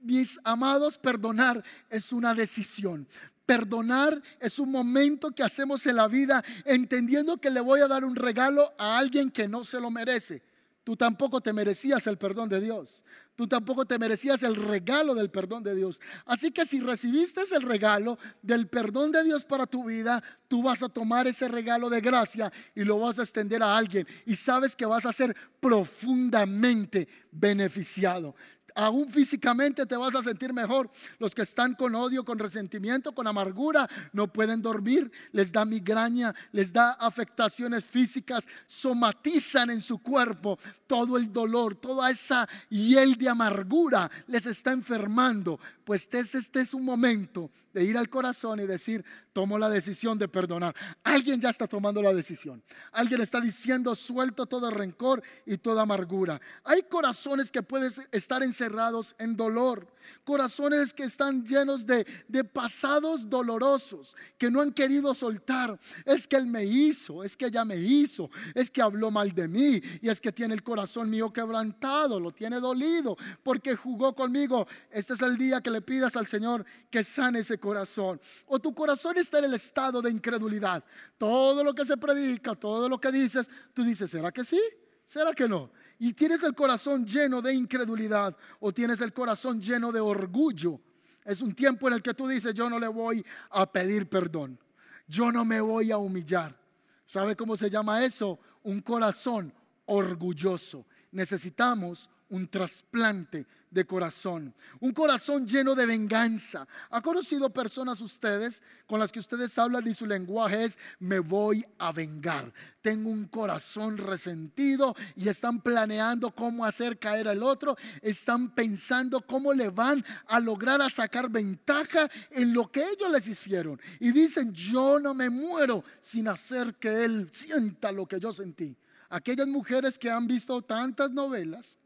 Mis 0.00 0.38
amados, 0.44 0.98
perdonar 0.98 1.62
es 1.88 2.12
una 2.12 2.34
decisión. 2.34 3.06
Perdonar 3.44 4.22
es 4.38 4.58
un 4.58 4.70
momento 4.70 5.30
que 5.32 5.42
hacemos 5.42 5.84
en 5.86 5.96
la 5.96 6.08
vida 6.08 6.44
entendiendo 6.64 7.38
que 7.38 7.50
le 7.50 7.60
voy 7.60 7.80
a 7.80 7.88
dar 7.88 8.04
un 8.04 8.16
regalo 8.16 8.72
a 8.78 8.98
alguien 8.98 9.30
que 9.30 9.48
no 9.48 9.64
se 9.64 9.80
lo 9.80 9.90
merece. 9.90 10.42
Tú 10.84 10.96
tampoco 10.96 11.40
te 11.40 11.52
merecías 11.52 12.06
el 12.06 12.16
perdón 12.16 12.48
de 12.48 12.60
Dios. 12.60 13.04
Tú 13.36 13.46
tampoco 13.46 13.86
te 13.86 13.98
merecías 13.98 14.42
el 14.42 14.56
regalo 14.56 15.14
del 15.14 15.30
perdón 15.30 15.62
de 15.62 15.74
Dios. 15.74 16.00
Así 16.26 16.50
que 16.50 16.66
si 16.66 16.80
recibiste 16.80 17.40
el 17.54 17.62
regalo 17.62 18.18
del 18.42 18.66
perdón 18.66 19.12
de 19.12 19.24
Dios 19.24 19.44
para 19.44 19.66
tu 19.66 19.84
vida, 19.84 20.22
tú 20.48 20.62
vas 20.62 20.82
a 20.82 20.88
tomar 20.88 21.26
ese 21.26 21.48
regalo 21.48 21.88
de 21.88 22.00
gracia 22.00 22.52
y 22.74 22.84
lo 22.84 22.98
vas 22.98 23.18
a 23.18 23.22
extender 23.22 23.62
a 23.62 23.76
alguien. 23.76 24.06
Y 24.26 24.34
sabes 24.34 24.76
que 24.76 24.84
vas 24.84 25.06
a 25.06 25.12
ser 25.12 25.34
profundamente 25.58 27.08
beneficiado 27.30 28.34
aún 28.74 29.10
físicamente 29.10 29.86
te 29.86 29.96
vas 29.96 30.14
a 30.14 30.22
sentir 30.22 30.52
mejor. 30.52 30.90
Los 31.18 31.34
que 31.34 31.42
están 31.42 31.74
con 31.74 31.94
odio, 31.94 32.24
con 32.24 32.38
resentimiento, 32.38 33.12
con 33.12 33.26
amargura, 33.26 33.88
no 34.12 34.32
pueden 34.32 34.62
dormir, 34.62 35.10
les 35.32 35.52
da 35.52 35.64
migraña, 35.64 36.34
les 36.52 36.72
da 36.72 36.92
afectaciones 36.92 37.84
físicas, 37.84 38.48
somatizan 38.66 39.70
en 39.70 39.80
su 39.80 39.98
cuerpo 39.98 40.58
todo 40.86 41.16
el 41.16 41.32
dolor, 41.32 41.74
toda 41.74 42.10
esa 42.10 42.48
hiel 42.68 43.16
de 43.16 43.28
amargura 43.28 44.10
les 44.26 44.46
está 44.46 44.72
enfermando. 44.72 45.58
Pues 45.84 46.02
este, 46.02 46.20
este 46.20 46.60
es 46.60 46.74
un 46.74 46.84
momento 46.84 47.50
de 47.72 47.84
ir 47.84 47.96
al 47.96 48.08
corazón 48.08 48.60
y 48.60 48.66
decir, 48.66 49.04
tomo 49.32 49.58
la 49.58 49.68
decisión 49.68 50.18
de 50.18 50.28
perdonar. 50.28 50.74
Alguien 51.04 51.40
ya 51.40 51.50
está 51.50 51.66
tomando 51.66 52.02
la 52.02 52.12
decisión. 52.12 52.62
Alguien 52.92 53.20
está 53.20 53.40
diciendo, 53.40 53.94
suelto 53.94 54.46
todo 54.46 54.70
rencor 54.70 55.22
y 55.46 55.58
toda 55.58 55.82
amargura. 55.82 56.40
Hay 56.64 56.82
corazones 56.82 57.50
que 57.50 57.62
pueden 57.62 57.92
estar 58.12 58.42
encerrados 58.42 59.14
en 59.18 59.36
dolor. 59.36 59.86
Corazones 60.24 60.92
que 60.92 61.04
están 61.04 61.44
llenos 61.44 61.86
de, 61.86 62.06
de 62.26 62.42
pasados 62.42 63.28
dolorosos, 63.28 64.16
que 64.38 64.50
no 64.50 64.60
han 64.60 64.72
querido 64.72 65.14
soltar. 65.14 65.78
Es 66.04 66.26
que 66.26 66.36
Él 66.36 66.46
me 66.46 66.64
hizo, 66.64 67.22
es 67.22 67.36
que 67.36 67.46
ella 67.46 67.64
me 67.64 67.76
hizo, 67.76 68.30
es 68.54 68.70
que 68.70 68.82
habló 68.82 69.10
mal 69.10 69.32
de 69.32 69.46
mí 69.46 69.80
y 70.00 70.08
es 70.08 70.20
que 70.20 70.32
tiene 70.32 70.54
el 70.54 70.62
corazón 70.62 71.08
mío 71.08 71.32
quebrantado, 71.32 72.18
lo 72.18 72.32
tiene 72.32 72.58
dolido 72.58 73.16
porque 73.42 73.76
jugó 73.76 74.14
conmigo. 74.14 74.66
Este 74.90 75.12
es 75.12 75.22
el 75.22 75.36
día 75.36 75.60
que 75.60 75.70
le 75.70 75.80
pidas 75.80 76.16
al 76.16 76.26
Señor 76.26 76.64
que 76.90 77.04
sane 77.04 77.40
ese 77.40 77.58
corazón. 77.60 78.20
O 78.46 78.58
tu 78.58 78.74
corazón 78.74 79.18
está 79.18 79.38
en 79.38 79.44
el 79.44 79.54
estado 79.54 80.02
de 80.02 80.10
incredulidad. 80.10 80.82
Todo 81.18 81.62
lo 81.62 81.74
que 81.74 81.84
se 81.84 81.96
predica, 81.96 82.56
todo 82.56 82.88
lo 82.88 83.00
que 83.00 83.12
dices, 83.12 83.48
tú 83.72 83.84
dices, 83.84 84.10
¿será 84.10 84.32
que 84.32 84.44
sí? 84.44 84.60
¿Será 85.04 85.32
que 85.32 85.48
no? 85.48 85.70
Y 85.98 86.12
tienes 86.14 86.42
el 86.42 86.54
corazón 86.54 87.04
lleno 87.04 87.42
de 87.42 87.52
incredulidad 87.52 88.36
o 88.58 88.72
tienes 88.72 89.00
el 89.00 89.12
corazón 89.12 89.60
lleno 89.60 89.92
de 89.92 90.00
orgullo. 90.00 90.80
Es 91.24 91.42
un 91.42 91.54
tiempo 91.54 91.88
en 91.88 91.94
el 91.94 92.02
que 92.02 92.14
tú 92.14 92.26
dices, 92.26 92.54
yo 92.54 92.70
no 92.70 92.78
le 92.78 92.88
voy 92.88 93.24
a 93.50 93.70
pedir 93.70 94.08
perdón. 94.08 94.58
Yo 95.06 95.30
no 95.30 95.44
me 95.44 95.60
voy 95.60 95.90
a 95.90 95.98
humillar. 95.98 96.58
¿Sabe 97.04 97.36
cómo 97.36 97.56
se 97.56 97.68
llama 97.68 98.04
eso? 98.04 98.38
Un 98.62 98.80
corazón 98.80 99.52
orgulloso. 99.86 100.86
Necesitamos 101.10 102.08
un 102.30 102.48
trasplante 102.48 103.46
de 103.70 103.84
corazón, 103.84 104.52
un 104.80 104.92
corazón 104.92 105.46
lleno 105.46 105.74
de 105.74 105.86
venganza. 105.86 106.66
¿Ha 106.90 107.00
conocido 107.00 107.50
personas 107.50 108.00
ustedes 108.00 108.62
con 108.86 108.98
las 108.98 109.12
que 109.12 109.20
ustedes 109.20 109.56
hablan 109.58 109.86
y 109.86 109.94
su 109.94 110.06
lenguaje 110.06 110.64
es 110.64 110.78
me 110.98 111.20
voy 111.20 111.64
a 111.78 111.92
vengar? 111.92 112.52
Tengo 112.80 113.10
un 113.10 113.26
corazón 113.26 113.98
resentido 113.98 114.96
y 115.14 115.28
están 115.28 115.60
planeando 115.60 116.34
cómo 116.34 116.64
hacer 116.64 116.98
caer 116.98 117.28
al 117.28 117.42
otro, 117.42 117.76
están 118.02 118.54
pensando 118.54 119.24
cómo 119.24 119.52
le 119.52 119.70
van 119.70 120.04
a 120.26 120.40
lograr 120.40 120.80
a 120.82 120.90
sacar 120.90 121.30
ventaja 121.30 122.10
en 122.30 122.52
lo 122.52 122.70
que 122.70 122.82
ellos 122.82 123.12
les 123.12 123.28
hicieron 123.28 123.80
y 124.00 124.10
dicen, 124.10 124.52
"Yo 124.52 124.98
no 124.98 125.14
me 125.14 125.30
muero 125.30 125.84
sin 126.00 126.26
hacer 126.28 126.74
que 126.74 127.04
él 127.04 127.28
sienta 127.30 127.92
lo 127.92 128.06
que 128.06 128.18
yo 128.18 128.32
sentí." 128.32 128.76
Aquellas 129.08 129.48
mujeres 129.48 129.98
que 129.98 130.10
han 130.10 130.26
visto 130.26 130.62
tantas 130.62 131.10
novelas 131.10 131.78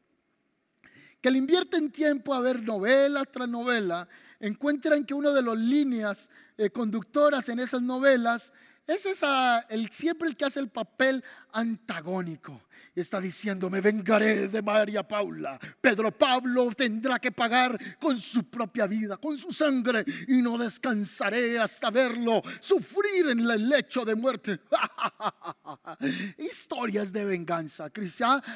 que 1.24 1.30
le 1.30 1.38
invierten 1.38 1.90
tiempo 1.90 2.34
a 2.34 2.40
ver 2.42 2.62
novela 2.62 3.24
tras 3.24 3.48
novela, 3.48 4.06
encuentran 4.40 5.06
que 5.06 5.14
una 5.14 5.30
de 5.30 5.40
las 5.40 5.56
líneas 5.56 6.30
eh, 6.58 6.68
conductoras 6.68 7.48
en 7.48 7.60
esas 7.60 7.80
novelas 7.80 8.52
es 8.86 9.06
esa, 9.06 9.60
el, 9.70 9.88
siempre 9.88 10.28
el 10.28 10.36
que 10.36 10.44
hace 10.44 10.60
el 10.60 10.68
papel 10.68 11.24
antagónico 11.54 12.60
está 13.00 13.20
diciendo, 13.20 13.68
me 13.68 13.80
vengaré 13.80 14.48
de 14.48 14.62
María 14.62 15.06
Paula. 15.06 15.58
Pedro 15.80 16.12
Pablo 16.12 16.70
tendrá 16.76 17.18
que 17.18 17.32
pagar 17.32 17.78
con 17.98 18.20
su 18.20 18.44
propia 18.44 18.86
vida, 18.86 19.16
con 19.16 19.36
su 19.36 19.52
sangre, 19.52 20.04
y 20.28 20.42
no 20.42 20.56
descansaré 20.58 21.58
hasta 21.58 21.90
verlo 21.90 22.42
sufrir 22.60 23.30
en 23.30 23.40
el 23.40 23.68
lecho 23.68 24.04
de 24.04 24.14
muerte. 24.14 24.60
Historias 26.38 27.12
de 27.12 27.24
venganza. 27.24 27.90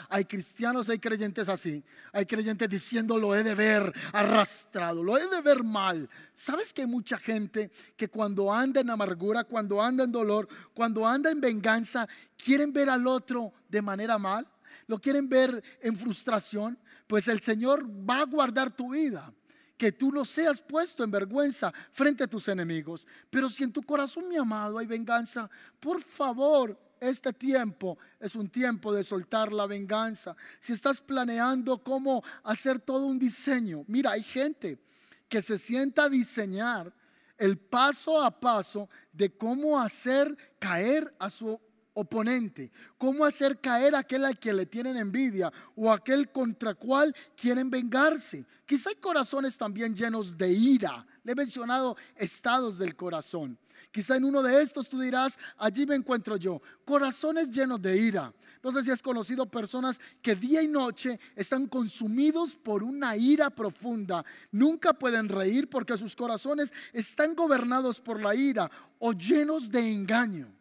Hay 0.09 0.25
cristianos, 0.25 0.89
hay 0.89 0.99
creyentes 0.99 1.49
así. 1.49 1.83
Hay 2.13 2.27
creyentes 2.27 2.69
diciendo, 2.69 3.19
lo 3.19 3.35
he 3.35 3.43
de 3.43 3.55
ver 3.55 3.93
arrastrado, 4.13 5.03
lo 5.03 5.19
he 5.19 5.27
de 5.27 5.41
ver 5.43 5.65
mal. 5.65 6.09
¿Sabes 6.33 6.73
que 6.73 6.83
hay 6.83 6.89
mucha 6.89 7.19
gente 7.19 7.71
que 7.97 8.09
cuando 8.09 8.53
anda 8.53 8.81
en 8.81 8.91
amargura, 8.91 9.45
cuando 9.45 9.83
anda 9.83 10.05
en 10.05 10.13
dolor, 10.13 10.49
cuando 10.75 11.07
anda 11.07 11.31
en 11.31 11.41
venganza, 11.41 12.09
quieren 12.43 12.73
ver 12.73 12.89
al 12.89 13.07
otro 13.07 13.53
de 13.69 13.83
manera 13.83 14.19
mal, 14.19 14.49
lo 14.87 14.99
quieren 14.99 15.29
ver 15.29 15.63
en 15.81 15.97
frustración, 15.97 16.79
pues 17.07 17.29
el 17.29 17.41
Señor 17.41 17.87
va 17.87 18.21
a 18.21 18.25
guardar 18.25 18.75
tu 18.75 18.93
vida 18.93 19.33
que 19.77 19.93
tú 19.93 20.11
no 20.11 20.25
seas 20.25 20.61
puesto 20.61 21.05
en 21.05 21.11
vergüenza 21.11 21.73
frente 21.93 22.25
a 22.25 22.27
tus 22.27 22.49
enemigos. 22.49 23.07
Pero 23.31 23.49
si 23.49 23.63
en 23.63 23.73
tu 23.73 23.83
corazón, 23.83 24.29
mi 24.29 24.37
amado, 24.37 24.77
hay 24.77 24.87
venganza, 24.87 25.49
por 25.79 26.03
favor, 26.03 26.77
este 27.01 27.33
tiempo 27.33 27.97
es 28.19 28.35
un 28.35 28.49
tiempo 28.49 28.93
de 28.93 29.05
soltar 29.05 29.53
la 29.53 29.67
venganza. 29.67 30.37
Si 30.59 30.73
estás 30.73 31.01
planeando 31.01 31.83
cómo 31.83 32.25
hacer 32.43 32.81
todo 32.81 33.07
un 33.07 33.21
diseño, 33.21 33.85
mira, 33.87 34.11
hay 34.11 34.23
gente 34.25 34.83
que 35.29 35.41
se 35.41 35.59
sienta 35.59 36.05
a 36.05 36.09
diseñar 36.09 36.93
el 37.37 37.57
paso 37.57 38.21
a 38.21 38.41
paso 38.41 38.89
de 39.13 39.37
cómo 39.37 39.81
hacer 39.81 40.37
caer 40.59 41.15
a 41.21 41.31
su 41.31 41.61
oponente, 41.99 42.71
cómo 42.97 43.25
hacer 43.25 43.61
caer 43.61 43.97
a 43.97 44.01
aquel 44.01 44.25
al 44.25 44.39
que 44.39 44.53
le 44.53 44.67
tienen 44.67 44.97
envidia 44.97 45.53
o 45.75 45.91
aquel 45.91 46.31
contra 46.31 46.75
cual 46.75 47.15
quieren 47.37 47.69
vengarse. 47.71 48.47
Quizá 48.65 48.91
hay 48.91 48.97
corazones 48.97 49.59
también 49.59 49.97
llenos 49.97 50.37
de 50.37 50.49
ira. 50.49 51.05
Le 51.25 51.33
he 51.33 51.35
mencionado 51.35 51.97
estados 52.15 52.79
del 52.79 52.95
corazón. 52.95 53.59
Quizá 53.91 54.15
en 54.15 54.25
uno 54.25 54.43
de 54.43 54.63
estos 54.63 54.89
tú 54.89 55.01
dirás, 55.01 55.39
allí 55.57 55.87
me 55.87 55.97
encuentro 55.97 56.37
yo. 56.37 56.63
Corazones 56.85 57.51
llenos 57.51 57.83
de 57.83 57.97
ira. 57.97 58.33
No 58.63 58.71
sé 58.71 58.85
si 58.85 58.91
has 58.93 59.03
conocido 59.03 59.47
personas 59.47 60.01
que 60.23 60.37
día 60.37 60.63
y 60.63 60.69
noche 60.69 61.19
están 61.35 61.67
consumidos 61.67 62.55
por 62.55 62.85
una 62.85 63.17
ira 63.17 63.51
profunda. 63.51 64.25
Nunca 64.53 64.93
pueden 64.93 65.29
reír 65.29 65.69
porque 65.69 65.97
sus 65.97 66.15
corazones 66.15 66.73
están 66.93 67.35
gobernados 67.35 68.01
por 68.01 68.23
la 68.23 68.37
ira 68.37 68.71
o 69.01 69.13
llenos 69.13 69.69
de 69.71 69.91
engaño. 69.91 70.58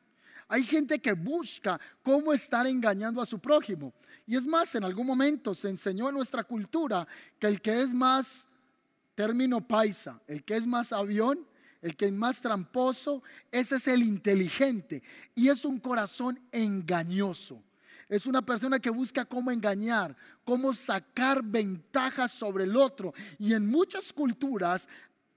Hay 0.47 0.63
gente 0.63 0.99
que 0.99 1.13
busca 1.13 1.79
cómo 2.01 2.31
estar 2.31 2.65
engañando 2.67 3.21
a 3.21 3.25
su 3.25 3.39
prójimo. 3.39 3.93
Y 4.25 4.35
es 4.35 4.45
más, 4.45 4.73
en 4.75 4.83
algún 4.83 5.05
momento 5.05 5.53
se 5.53 5.69
enseñó 5.69 6.09
en 6.09 6.15
nuestra 6.15 6.43
cultura 6.43 7.07
que 7.39 7.47
el 7.47 7.61
que 7.61 7.81
es 7.81 7.93
más 7.93 8.47
término 9.15 9.65
paisa, 9.65 10.21
el 10.27 10.43
que 10.43 10.55
es 10.55 10.67
más 10.67 10.93
avión, 10.93 11.45
el 11.81 11.95
que 11.95 12.05
es 12.05 12.11
más 12.11 12.41
tramposo, 12.41 13.23
ese 13.51 13.75
es 13.75 13.87
el 13.87 14.03
inteligente. 14.03 15.03
Y 15.35 15.49
es 15.49 15.65
un 15.65 15.79
corazón 15.79 16.39
engañoso. 16.51 17.61
Es 18.09 18.25
una 18.25 18.41
persona 18.41 18.79
que 18.79 18.89
busca 18.89 19.25
cómo 19.25 19.51
engañar, 19.51 20.15
cómo 20.45 20.73
sacar 20.73 21.43
ventajas 21.43 22.31
sobre 22.31 22.63
el 22.63 22.77
otro. 22.77 23.13
Y 23.37 23.53
en 23.53 23.67
muchas 23.67 24.13
culturas 24.13 24.87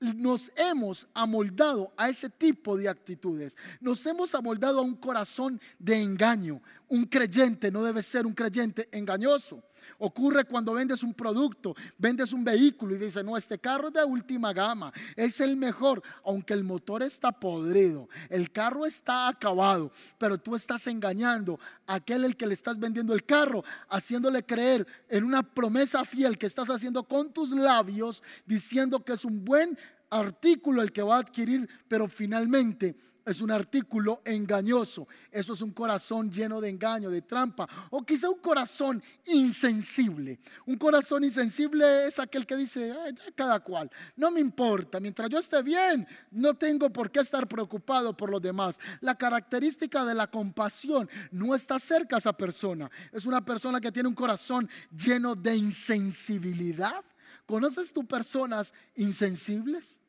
nos 0.01 0.51
hemos 0.57 1.07
amoldado 1.15 1.93
a 1.97 2.09
ese 2.09 2.31
tipo 2.31 2.77
de 2.77 2.89
actitudes. 2.89 3.57
Nos 3.81 4.05
hemos 4.07 4.35
amoldado 4.35 4.79
a 4.79 4.83
un 4.83 4.97
corazón 4.97 5.61
de 5.79 6.01
engaño. 6.01 6.63
Un 6.89 7.05
creyente 7.05 7.71
no 7.71 7.85
debe 7.85 8.03
ser 8.03 8.27
un 8.27 8.33
creyente 8.33 8.89
engañoso. 8.93 9.63
Ocurre 10.03 10.45
cuando 10.45 10.73
vendes 10.73 11.03
un 11.03 11.13
producto, 11.13 11.77
vendes 11.99 12.33
un 12.33 12.43
vehículo 12.43 12.95
y 12.95 12.99
dices, 12.99 13.23
no, 13.23 13.37
este 13.37 13.59
carro 13.59 13.89
es 13.89 13.95
de 13.95 14.03
última 14.03 14.53
gama, 14.55 14.91
es 15.15 15.41
el 15.41 15.59
mejor, 15.59 16.03
aunque 16.25 16.55
el 16.55 16.65
motor 16.65 17.03
está 17.03 17.33
podrido, 17.33 18.09
el 18.31 18.51
carro 18.51 18.87
está 18.87 19.29
acabado, 19.29 19.93
pero 20.17 20.39
tú 20.39 20.55
estás 20.55 20.87
engañando 20.87 21.61
a 21.87 21.97
aquel 21.97 22.25
el 22.25 22.35
que 22.35 22.47
le 22.47 22.55
estás 22.55 22.79
vendiendo 22.79 23.13
el 23.13 23.27
carro, 23.27 23.63
haciéndole 23.91 24.43
creer 24.43 24.87
en 25.11 25.25
una 25.25 25.43
promesa 25.43 26.03
fiel 26.05 26.39
que 26.39 26.47
estás 26.47 26.71
haciendo 26.71 27.05
con 27.05 27.31
tus 27.31 27.51
labios, 27.51 28.23
diciendo 28.47 29.05
que 29.05 29.13
es 29.13 29.25
un 29.27 29.45
buen 29.45 29.79
artículo 30.11 30.83
el 30.83 30.93
que 30.93 31.03
va 31.03 31.17
a 31.17 31.21
adquirir, 31.21 31.69
pero 31.89 32.09
finalmente 32.09 32.97
es 33.25 33.41
un 33.41 33.51
artículo 33.51 34.23
engañoso. 34.25 35.07
Eso 35.31 35.53
es 35.53 35.61
un 35.61 35.71
corazón 35.71 36.31
lleno 36.31 36.61
de 36.61 36.69
engaño, 36.69 37.11
de 37.11 37.23
trampa. 37.23 37.69
O 37.91 38.03
quizá 38.03 38.29
un 38.29 38.41
corazón 38.41 39.03
insensible. 39.27 40.41
Un 40.67 40.77
corazón 40.77 41.25
insensible 41.25 42.07
es 42.07 42.19
aquel 42.19 42.47
que 42.47 42.57
dice, 42.57 42.95
cada 43.35 43.61
cual, 43.61 43.91
no 44.17 44.31
me 44.31 44.41
importa, 44.41 45.01
mientras 45.01 45.29
yo 45.29 45.39
esté 45.39 45.63
bien, 45.63 46.07
no 46.31 46.55
tengo 46.55 46.91
por 46.91 47.11
qué 47.11 47.21
estar 47.21 47.47
preocupado 47.47 48.17
por 48.17 48.31
los 48.31 48.43
demás. 48.43 48.81
La 49.01 49.15
característica 49.15 50.05
de 50.05 50.15
la 50.15 50.29
compasión 50.29 51.09
no 51.31 51.55
está 51.55 51.79
cerca 51.79 52.17
a 52.17 52.19
esa 52.19 52.33
persona. 52.33 52.91
Es 53.13 53.27
una 53.27 53.45
persona 53.45 53.81
que 53.81 53.93
tiene 53.93 54.09
un 54.09 54.15
corazón 54.15 54.69
lleno 54.91 55.37
de 55.37 55.57
insensibilidad. 55.57 57.05
¿Conoces 57.47 57.93
tú 57.93 58.07
personas 58.07 58.75
insensibles? 58.95 60.00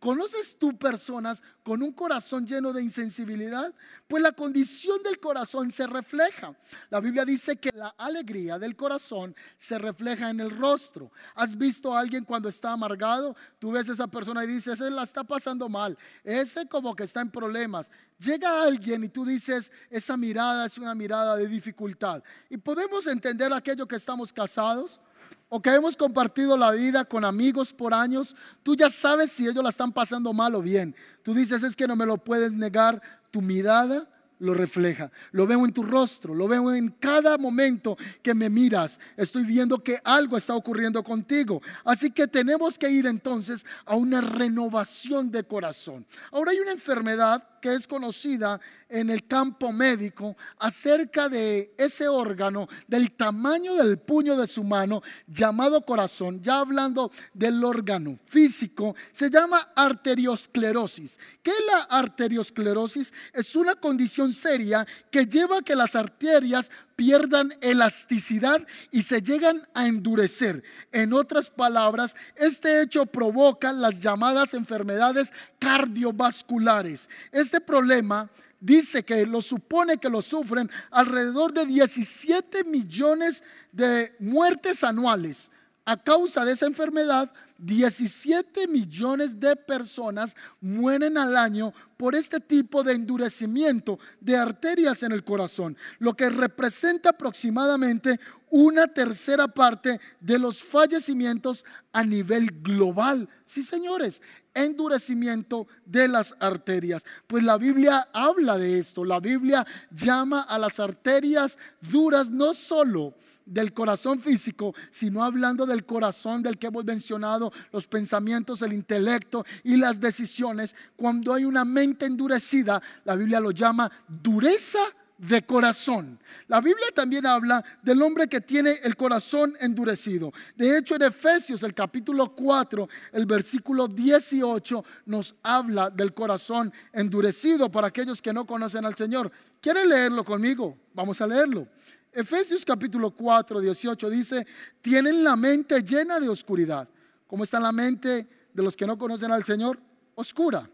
¿Conoces 0.00 0.56
tú 0.56 0.78
personas 0.78 1.42
con 1.64 1.82
un 1.82 1.92
corazón 1.92 2.46
lleno 2.46 2.72
de 2.72 2.82
insensibilidad? 2.82 3.74
Pues 4.06 4.22
la 4.22 4.30
condición 4.30 5.02
del 5.02 5.18
corazón 5.18 5.72
se 5.72 5.88
refleja. 5.88 6.54
La 6.88 7.00
Biblia 7.00 7.24
dice 7.24 7.56
que 7.56 7.70
la 7.74 7.88
alegría 7.98 8.60
del 8.60 8.76
corazón 8.76 9.34
se 9.56 9.76
refleja 9.76 10.30
en 10.30 10.38
el 10.38 10.56
rostro. 10.56 11.10
¿Has 11.34 11.58
visto 11.58 11.96
a 11.96 11.98
alguien 11.98 12.24
cuando 12.24 12.48
está 12.48 12.70
amargado? 12.72 13.34
Tú 13.58 13.72
ves 13.72 13.88
a 13.88 13.92
esa 13.92 14.06
persona 14.06 14.44
y 14.44 14.46
dices, 14.46 14.80
ese 14.80 14.88
la 14.88 15.02
está 15.02 15.24
pasando 15.24 15.68
mal, 15.68 15.98
ese 16.22 16.68
como 16.68 16.94
que 16.94 17.02
está 17.02 17.20
en 17.20 17.30
problemas. 17.30 17.90
Llega 18.20 18.62
alguien 18.62 19.02
y 19.02 19.08
tú 19.08 19.24
dices, 19.24 19.72
esa 19.90 20.16
mirada 20.16 20.66
es 20.66 20.78
una 20.78 20.94
mirada 20.94 21.34
de 21.36 21.48
dificultad. 21.48 22.22
Y 22.48 22.56
podemos 22.56 23.08
entender 23.08 23.52
aquello 23.52 23.88
que 23.88 23.96
estamos 23.96 24.32
casados 24.32 25.00
o 25.48 25.62
que 25.62 25.70
hemos 25.70 25.96
compartido 25.96 26.56
la 26.56 26.72
vida 26.72 27.04
con 27.04 27.24
amigos 27.24 27.72
por 27.72 27.94
años, 27.94 28.36
tú 28.62 28.76
ya 28.76 28.90
sabes 28.90 29.32
si 29.32 29.46
ellos 29.46 29.62
la 29.62 29.70
están 29.70 29.92
pasando 29.92 30.32
mal 30.32 30.54
o 30.54 30.62
bien. 30.62 30.94
Tú 31.22 31.34
dices, 31.34 31.62
es 31.62 31.74
que 31.74 31.86
no 31.86 31.96
me 31.96 32.06
lo 32.06 32.18
puedes 32.18 32.54
negar, 32.54 33.00
tu 33.30 33.40
mirada 33.40 34.08
lo 34.38 34.54
refleja. 34.54 35.10
Lo 35.32 35.46
veo 35.46 35.64
en 35.64 35.72
tu 35.72 35.82
rostro, 35.82 36.34
lo 36.34 36.48
veo 36.48 36.72
en 36.72 36.88
cada 36.88 37.38
momento 37.38 37.96
que 38.22 38.34
me 38.34 38.48
miras. 38.48 39.00
Estoy 39.16 39.44
viendo 39.44 39.82
que 39.82 40.00
algo 40.04 40.36
está 40.36 40.54
ocurriendo 40.54 41.02
contigo. 41.02 41.60
Así 41.84 42.10
que 42.10 42.26
tenemos 42.26 42.78
que 42.78 42.90
ir 42.90 43.06
entonces 43.06 43.66
a 43.84 43.96
una 43.96 44.20
renovación 44.20 45.30
de 45.30 45.44
corazón. 45.44 46.06
Ahora 46.30 46.52
hay 46.52 46.60
una 46.60 46.72
enfermedad 46.72 47.42
que 47.60 47.74
es 47.74 47.86
conocida 47.86 48.60
en 48.88 49.10
el 49.10 49.26
campo 49.26 49.72
médico 49.72 50.36
acerca 50.58 51.28
de 51.28 51.74
ese 51.76 52.08
órgano 52.08 52.68
del 52.86 53.12
tamaño 53.12 53.74
del 53.74 53.98
puño 53.98 54.36
de 54.36 54.46
su 54.46 54.64
mano 54.64 55.02
llamado 55.26 55.84
corazón, 55.84 56.40
ya 56.42 56.60
hablando 56.60 57.10
del 57.34 57.62
órgano 57.64 58.18
físico, 58.26 58.94
se 59.12 59.30
llama 59.30 59.72
arteriosclerosis. 59.74 61.18
¿Qué 61.42 61.50
es 61.50 61.66
la 61.70 61.78
arteriosclerosis? 61.98 63.12
Es 63.32 63.54
una 63.56 63.74
condición 63.74 64.32
seria 64.32 64.86
que 65.10 65.26
lleva 65.26 65.58
a 65.58 65.62
que 65.62 65.76
las 65.76 65.94
arterias 65.94 66.70
pierdan 66.98 67.54
elasticidad 67.60 68.66
y 68.90 69.02
se 69.02 69.22
llegan 69.22 69.62
a 69.72 69.86
endurecer. 69.86 70.64
En 70.90 71.12
otras 71.12 71.48
palabras, 71.48 72.16
este 72.34 72.82
hecho 72.82 73.06
provoca 73.06 73.70
las 73.72 74.00
llamadas 74.00 74.52
enfermedades 74.52 75.32
cardiovasculares. 75.60 77.08
Este 77.30 77.60
problema 77.60 78.28
dice 78.58 79.04
que 79.04 79.24
lo 79.26 79.40
supone 79.42 79.98
que 79.98 80.10
lo 80.10 80.20
sufren 80.20 80.68
alrededor 80.90 81.52
de 81.52 81.66
17 81.66 82.64
millones 82.64 83.44
de 83.70 84.12
muertes 84.18 84.82
anuales 84.82 85.52
a 85.84 85.96
causa 85.96 86.44
de 86.44 86.52
esa 86.52 86.66
enfermedad 86.66 87.32
17 87.58 88.68
millones 88.68 89.38
de 89.38 89.56
personas 89.56 90.36
mueren 90.60 91.16
al 91.16 91.36
año 91.36 91.72
por 91.98 92.14
este 92.14 92.40
tipo 92.40 92.82
de 92.82 92.94
endurecimiento 92.94 93.98
de 94.20 94.36
arterias 94.36 95.02
en 95.02 95.12
el 95.12 95.24
corazón, 95.24 95.76
lo 95.98 96.14
que 96.14 96.30
representa 96.30 97.10
aproximadamente 97.10 98.18
una 98.50 98.86
tercera 98.86 99.48
parte 99.48 100.00
de 100.20 100.38
los 100.38 100.64
fallecimientos 100.64 101.64
a 101.92 102.04
nivel 102.04 102.62
global. 102.62 103.28
Sí, 103.44 103.62
señores, 103.62 104.22
endurecimiento 104.54 105.66
de 105.84 106.08
las 106.08 106.34
arterias. 106.40 107.04
Pues 107.26 107.44
la 107.44 107.58
Biblia 107.58 108.08
habla 108.12 108.56
de 108.56 108.78
esto. 108.78 109.04
La 109.04 109.20
Biblia 109.20 109.66
llama 109.90 110.42
a 110.42 110.58
las 110.58 110.80
arterias 110.80 111.58
duras 111.80 112.30
no 112.30 112.54
solo 112.54 113.14
del 113.48 113.72
corazón 113.72 114.20
físico, 114.20 114.74
sino 114.90 115.24
hablando 115.24 115.64
del 115.64 115.86
corazón 115.86 116.42
del 116.42 116.58
que 116.58 116.66
hemos 116.66 116.84
mencionado, 116.84 117.50
los 117.72 117.86
pensamientos, 117.86 118.60
el 118.60 118.74
intelecto 118.74 119.44
y 119.64 119.76
las 119.76 120.00
decisiones. 120.00 120.76
Cuando 120.96 121.32
hay 121.32 121.44
una 121.44 121.64
mente 121.64 121.87
endurecida, 122.06 122.82
la 123.04 123.16
Biblia 123.16 123.40
lo 123.40 123.50
llama 123.50 123.90
dureza 124.06 124.80
de 125.18 125.42
corazón. 125.42 126.18
La 126.46 126.60
Biblia 126.60 126.86
también 126.94 127.26
habla 127.26 127.62
del 127.82 128.00
hombre 128.02 128.28
que 128.28 128.40
tiene 128.40 128.74
el 128.84 128.96
corazón 128.96 129.54
endurecido. 129.60 130.32
De 130.56 130.78
hecho, 130.78 130.94
en 130.94 131.02
Efesios, 131.02 131.62
el 131.64 131.74
capítulo 131.74 132.34
4, 132.34 132.88
el 133.12 133.26
versículo 133.26 133.88
18, 133.88 134.84
nos 135.06 135.34
habla 135.42 135.90
del 135.90 136.14
corazón 136.14 136.72
endurecido 136.92 137.70
para 137.70 137.88
aquellos 137.88 138.22
que 138.22 138.32
no 138.32 138.46
conocen 138.46 138.84
al 138.84 138.94
Señor. 138.94 139.30
¿Quiere 139.60 139.84
leerlo 139.84 140.24
conmigo? 140.24 140.78
Vamos 140.94 141.20
a 141.20 141.26
leerlo. 141.26 141.66
Efesios 142.12 142.64
capítulo 142.64 143.10
4, 143.10 143.60
18 143.60 144.10
dice, 144.10 144.46
tienen 144.80 145.22
la 145.22 145.36
mente 145.36 145.82
llena 145.82 146.20
de 146.20 146.28
oscuridad. 146.28 146.88
¿Cómo 147.26 147.44
está 147.44 147.60
la 147.60 147.72
mente 147.72 148.26
de 148.52 148.62
los 148.62 148.76
que 148.76 148.86
no 148.86 148.96
conocen 148.96 149.32
al 149.32 149.44
Señor? 149.44 149.80
Oscura. 150.14 150.68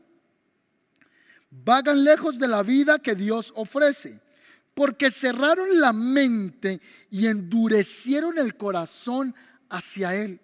Vagan 1.63 2.03
lejos 2.03 2.39
de 2.39 2.49
la 2.49 2.63
vida 2.63 2.99
que 2.99 3.15
Dios 3.15 3.53
ofrece. 3.57 4.21
porque 4.75 5.13
cerraron 5.13 5.81
la 5.81 5.93
mente 5.93 6.81
y 7.09 7.29
endurecieron 7.29 8.39
el 8.39 8.57
corazón 8.57 9.33
hacia 9.69 10.17
Él. 10.17 10.41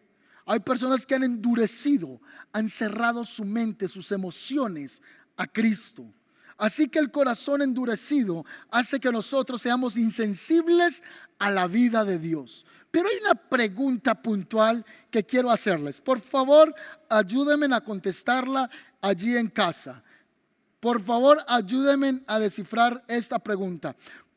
Hay 0.47 0.61
personas 0.61 1.05
que 1.05 1.17
han 1.17 1.25
endurecido, 1.25 2.21
han 2.53 2.69
cerrado 2.69 3.25
su 3.25 3.45
mente, 3.45 3.89
sus 3.89 4.13
emociones 4.13 5.03
a 5.37 5.47
Cristo. 5.47 6.15
Así 6.57 6.89
que 6.89 6.99
el 6.99 7.11
corazón 7.11 7.63
endurecido 7.63 8.45
hace 8.71 9.01
que 9.01 9.11
nosotros 9.11 9.63
seamos 9.63 9.97
insensibles 9.97 11.03
a 11.39 11.51
la 11.51 11.67
vida 11.67 12.05
de 12.05 12.19
Dios. 12.19 12.67
Pero 12.91 13.09
hay 13.09 13.17
una 13.21 13.35
pregunta 13.35 14.21
puntual 14.21 14.85
que 15.11 15.25
quiero 15.25 15.51
hacerles. 15.51 16.01
Por 16.01 16.21
favor, 16.21 16.75
ayúdenme 17.09 17.75
a 17.75 17.81
contestarla 17.81 18.69
allí 19.01 19.37
en 19.37 19.49
casa. 19.49 20.05
Por 20.81 21.01
favor, 21.01 21.45
ayúdenme 21.47 22.23
a 22.27 22.39
descifrar 22.39 23.05
esta 23.07 23.39
pregunta. 23.39 23.95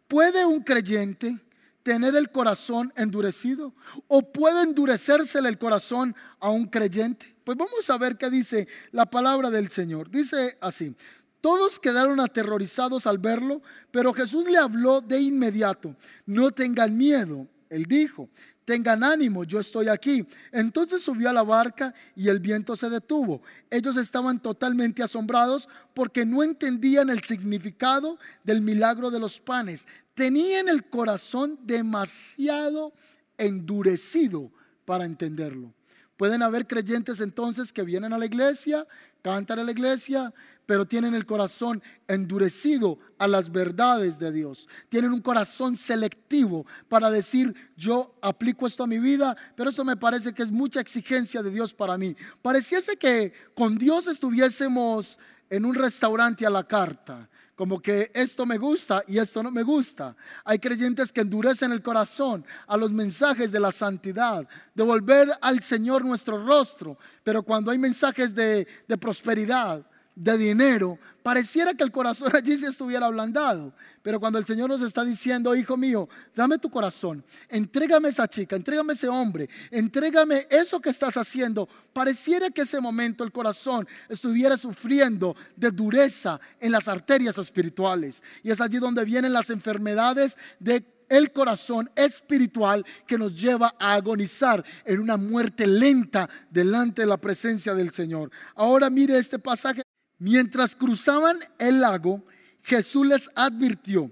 ¿Puede 0.07 0.45
un 0.45 0.61
creyente 0.61 1.39
tener 1.83 2.15
el 2.15 2.29
corazón 2.31 2.91
endurecido? 2.95 3.73
¿O 4.07 4.31
puede 4.31 4.61
endurecérsele 4.63 5.47
el 5.47 5.57
corazón 5.57 6.15
a 6.39 6.49
un 6.49 6.65
creyente? 6.65 7.35
Pues 7.43 7.57
vamos 7.57 7.89
a 7.89 7.97
ver 7.97 8.17
qué 8.17 8.29
dice 8.29 8.67
la 8.91 9.05
palabra 9.05 9.49
del 9.49 9.69
Señor. 9.69 10.09
Dice 10.09 10.57
así, 10.59 10.93
todos 11.39 11.79
quedaron 11.79 12.19
aterrorizados 12.19 13.07
al 13.07 13.17
verlo, 13.17 13.61
pero 13.91 14.13
Jesús 14.13 14.45
le 14.45 14.57
habló 14.57 15.01
de 15.01 15.19
inmediato, 15.19 15.95
no 16.25 16.51
tengan 16.51 16.97
miedo. 16.97 17.47
Él 17.73 17.85
dijo, 17.85 18.29
tengan 18.65 19.03
ánimo, 19.03 19.43
yo 19.43 19.59
estoy 19.59 19.87
aquí. 19.87 20.25
Entonces 20.51 21.01
subió 21.01 21.29
a 21.29 21.33
la 21.33 21.41
barca 21.41 21.93
y 22.15 22.27
el 22.27 22.39
viento 22.39 22.75
se 22.75 22.89
detuvo. 22.89 23.41
Ellos 23.71 23.97
estaban 23.97 24.39
totalmente 24.39 25.01
asombrados 25.01 25.67
porque 25.95 26.23
no 26.23 26.43
entendían 26.43 27.09
el 27.09 27.23
significado 27.23 28.19
del 28.43 28.61
milagro 28.61 29.09
de 29.09 29.19
los 29.19 29.39
panes. 29.39 29.87
Tenían 30.13 30.69
el 30.69 30.85
corazón 30.85 31.57
demasiado 31.63 32.93
endurecido 33.37 34.51
para 34.85 35.05
entenderlo. 35.05 35.73
Pueden 36.15 36.43
haber 36.43 36.67
creyentes 36.67 37.19
entonces 37.21 37.73
que 37.73 37.81
vienen 37.81 38.13
a 38.13 38.19
la 38.19 38.27
iglesia, 38.27 38.87
cantan 39.23 39.59
a 39.59 39.63
la 39.63 39.71
iglesia, 39.71 40.31
pero 40.65 40.85
tienen 40.85 41.13
el 41.13 41.25
corazón 41.25 41.81
endurecido 42.07 42.99
a 43.17 43.27
las 43.27 43.51
verdades 43.51 44.19
de 44.19 44.31
Dios. 44.31 44.69
Tienen 44.89 45.11
un 45.11 45.21
corazón 45.21 45.75
selectivo 45.75 46.65
para 46.87 47.09
decir, 47.09 47.53
yo 47.75 48.15
aplico 48.21 48.67
esto 48.67 48.83
a 48.83 48.87
mi 48.87 48.99
vida, 48.99 49.35
pero 49.55 49.69
esto 49.69 49.83
me 49.83 49.97
parece 49.97 50.33
que 50.33 50.43
es 50.43 50.51
mucha 50.51 50.79
exigencia 50.79 51.41
de 51.43 51.51
Dios 51.51 51.73
para 51.73 51.97
mí. 51.97 52.15
Pareciese 52.41 52.97
que 52.97 53.33
con 53.55 53.77
Dios 53.77 54.07
estuviésemos 54.07 55.19
en 55.49 55.65
un 55.65 55.75
restaurante 55.75 56.45
a 56.45 56.49
la 56.49 56.67
carta 56.67 57.29
como 57.55 57.81
que 57.81 58.11
esto 58.13 58.45
me 58.45 58.57
gusta 58.57 59.03
y 59.07 59.19
esto 59.19 59.43
no 59.43 59.51
me 59.51 59.63
gusta. 59.63 60.15
Hay 60.43 60.59
creyentes 60.59 61.11
que 61.11 61.21
endurecen 61.21 61.71
el 61.71 61.83
corazón 61.83 62.45
a 62.67 62.77
los 62.77 62.91
mensajes 62.91 63.51
de 63.51 63.59
la 63.59 63.71
santidad, 63.71 64.47
de 64.73 64.83
volver 64.83 65.31
al 65.39 65.61
Señor 65.61 66.03
nuestro 66.03 66.43
rostro, 66.45 66.97
pero 67.23 67.43
cuando 67.43 67.71
hay 67.71 67.77
mensajes 67.77 68.33
de, 68.33 68.67
de 68.87 68.97
prosperidad, 68.97 69.85
de 70.15 70.37
dinero, 70.37 70.99
pareciera 71.23 71.73
que 71.73 71.83
el 71.83 71.91
corazón 71.91 72.31
allí 72.35 72.57
se 72.57 72.67
estuviera 72.67 73.07
ablandado. 73.07 73.73
Pero 74.01 74.19
cuando 74.19 74.37
el 74.37 74.45
Señor 74.45 74.69
nos 74.69 74.81
está 74.81 75.03
diciendo, 75.03 75.55
hijo 75.55 75.77
mío, 75.77 76.09
dame 76.35 76.57
tu 76.57 76.69
corazón, 76.69 77.23
entrégame 77.49 78.09
esa 78.09 78.27
chica, 78.27 78.55
entrégame 78.55 78.93
ese 78.93 79.07
hombre, 79.07 79.49
entrégame 79.71 80.45
eso 80.49 80.81
que 80.81 80.89
estás 80.89 81.15
haciendo, 81.15 81.69
pareciera 81.93 82.49
que 82.49 82.61
ese 82.61 82.81
momento 82.81 83.23
el 83.23 83.31
corazón 83.31 83.87
estuviera 84.09 84.57
sufriendo 84.57 85.35
de 85.55 85.71
dureza 85.71 86.39
en 86.59 86.71
las 86.71 86.87
arterias 86.87 87.37
espirituales. 87.37 88.23
Y 88.43 88.51
es 88.51 88.59
allí 88.59 88.77
donde 88.77 89.05
vienen 89.05 89.33
las 89.33 89.49
enfermedades 89.49 90.37
de 90.59 90.85
el 91.09 91.31
corazón 91.31 91.89
espiritual 91.95 92.83
que 93.05 93.17
nos 93.17 93.39
lleva 93.39 93.75
a 93.79 93.93
agonizar 93.93 94.63
en 94.83 94.99
una 94.99 95.15
muerte 95.15 95.67
lenta 95.67 96.27
delante 96.49 97.03
de 97.03 97.07
la 97.07 97.17
presencia 97.17 97.75
del 97.75 97.91
Señor. 97.91 98.31
Ahora 98.55 98.89
mire 98.89 99.17
este 99.17 99.37
pasaje 99.37 99.82
Mientras 100.23 100.73
cruzaban 100.73 101.37
el 101.59 101.81
lago, 101.81 102.23
Jesús 102.61 103.05
les 103.05 103.29
advirtió, 103.35 104.09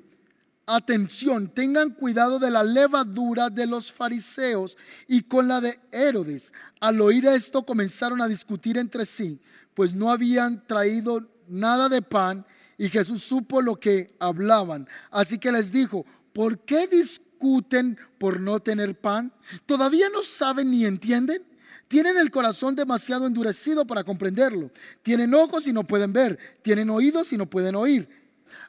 atención, 0.66 1.47
tengan 1.47 1.91
cuidado 1.91 2.38
de 2.38 2.51
la 2.51 2.66
levadura 2.66 3.49
de 3.49 3.66
los 3.66 3.93
fariseos 3.93 4.78
y 5.07 5.22
con 5.22 5.47
la 5.47 5.62
de 5.62 5.80
Herodes. 5.89 6.51
Al 6.82 6.99
oír 6.99 7.28
esto 7.28 7.66
comenzaron 7.66 8.22
a 8.22 8.28
discutir 8.28 8.78
entre 8.78 9.05
sí, 9.05 9.39
pues 9.74 9.93
no 9.93 10.12
habían 10.12 10.68
traído 10.68 11.30
nada 11.47 11.88
de 11.88 12.01
pan 12.01 12.45
y 12.78 12.89
Jesús 12.89 13.24
supo 13.24 13.62
lo 13.62 13.80
que 13.80 14.14
hablaban. 14.20 14.89
Así 15.12 15.38
que 15.38 15.53
les 15.53 15.72
dijo, 15.72 16.05
¿por 16.34 16.59
qué 16.66 16.88
discuten 16.88 17.97
por 18.18 18.41
no 18.41 18.59
tener 18.59 18.99
pan? 18.99 19.32
¿Todavía 19.66 20.09
no 20.09 20.24
saben 20.24 20.72
ni 20.72 20.84
entienden? 20.84 21.41
Tienen 21.92 22.18
el 22.18 22.32
corazón 22.32 22.74
demasiado 22.74 23.28
endurecido 23.28 23.86
para 23.86 24.06
comprenderlo. 24.06 24.72
Tienen 25.04 25.34
ojos 25.34 25.68
y 25.68 25.74
no 25.74 25.84
pueden 25.84 26.14
ver. 26.14 26.39
Tienen 26.62 26.89
oídos 26.89 27.34
y 27.34 27.38
no 27.38 27.48
pueden 27.48 27.76
oír. 27.76 28.08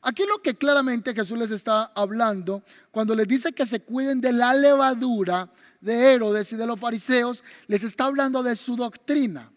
Aquí 0.03 0.25
lo 0.27 0.43
que 0.43 0.57
claramente 0.57 1.15
Jesús 1.15 1.39
les 1.39 1.53
está 1.53 1.85
hablando, 1.95 2.65
cuando 2.91 3.15
les 3.15 3.29
dice 3.29 3.53
que 3.53 3.65
se 3.65 3.79
cuiden 3.79 4.21
de 4.21 4.33
la 4.33 4.55
levadura 4.55 5.49
de 5.81 6.15
Herodes 6.15 6.53
y 6.53 6.57
de 6.57 6.67
los 6.67 6.81
fariseos, 6.81 7.45
les 7.69 7.85
está 7.85 8.07
hablando 8.07 8.43
de 8.43 8.57
su 8.57 8.75
doctrina. 8.75 9.53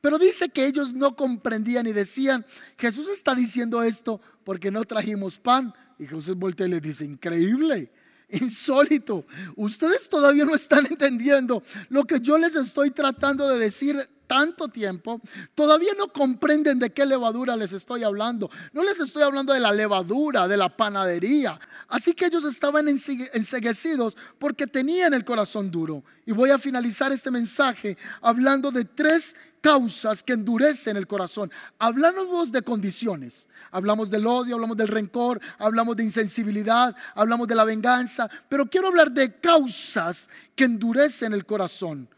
Pero 0.00 0.18
dice 0.18 0.48
que 0.48 0.64
ellos 0.64 0.94
no 0.94 1.16
comprendían 1.16 1.86
y 1.86 1.92
decían, 1.92 2.46
Jesús 2.78 3.08
está 3.08 3.34
diciendo 3.34 3.82
esto 3.82 4.22
porque 4.42 4.70
no 4.70 4.82
trajimos 4.84 5.38
pan. 5.38 5.74
Y 5.98 6.06
Jesús 6.06 6.34
voltea 6.34 6.66
y 6.66 6.70
les 6.70 6.80
dice, 6.80 7.04
increíble 7.04 7.92
insólito. 8.28 9.24
Ustedes 9.56 10.08
todavía 10.08 10.44
no 10.44 10.54
están 10.54 10.86
entendiendo 10.90 11.62
lo 11.88 12.04
que 12.04 12.20
yo 12.20 12.38
les 12.38 12.54
estoy 12.54 12.90
tratando 12.90 13.48
de 13.48 13.58
decir 13.58 13.96
tanto 14.26 14.68
tiempo, 14.68 15.20
todavía 15.54 15.92
no 15.96 16.08
comprenden 16.08 16.78
de 16.78 16.90
qué 16.90 17.06
levadura 17.06 17.56
les 17.56 17.72
estoy 17.72 18.02
hablando. 18.02 18.50
No 18.72 18.82
les 18.82 19.00
estoy 19.00 19.22
hablando 19.22 19.52
de 19.52 19.60
la 19.60 19.72
levadura, 19.72 20.48
de 20.48 20.56
la 20.56 20.74
panadería. 20.76 21.58
Así 21.88 22.14
que 22.14 22.26
ellos 22.26 22.44
estaban 22.44 22.88
enseguecidos 22.88 24.16
porque 24.38 24.66
tenían 24.66 25.14
el 25.14 25.24
corazón 25.24 25.70
duro. 25.70 26.02
Y 26.26 26.32
voy 26.32 26.50
a 26.50 26.58
finalizar 26.58 27.12
este 27.12 27.30
mensaje 27.30 27.96
hablando 28.20 28.70
de 28.70 28.84
tres 28.84 29.36
causas 29.60 30.22
que 30.22 30.32
endurecen 30.32 30.96
el 30.96 31.06
corazón. 31.06 31.50
Hablamos 31.78 32.52
de 32.52 32.62
condiciones. 32.62 33.48
Hablamos 33.70 34.10
del 34.10 34.26
odio, 34.26 34.54
hablamos 34.54 34.76
del 34.76 34.88
rencor, 34.88 35.40
hablamos 35.58 35.96
de 35.96 36.04
insensibilidad, 36.04 36.94
hablamos 37.14 37.48
de 37.48 37.56
la 37.56 37.64
venganza. 37.64 38.30
Pero 38.48 38.66
quiero 38.66 38.88
hablar 38.88 39.10
de 39.10 39.34
causas 39.40 40.30
que 40.54 40.64
endurecen 40.64 41.32
el 41.32 41.44
corazón. 41.44 42.08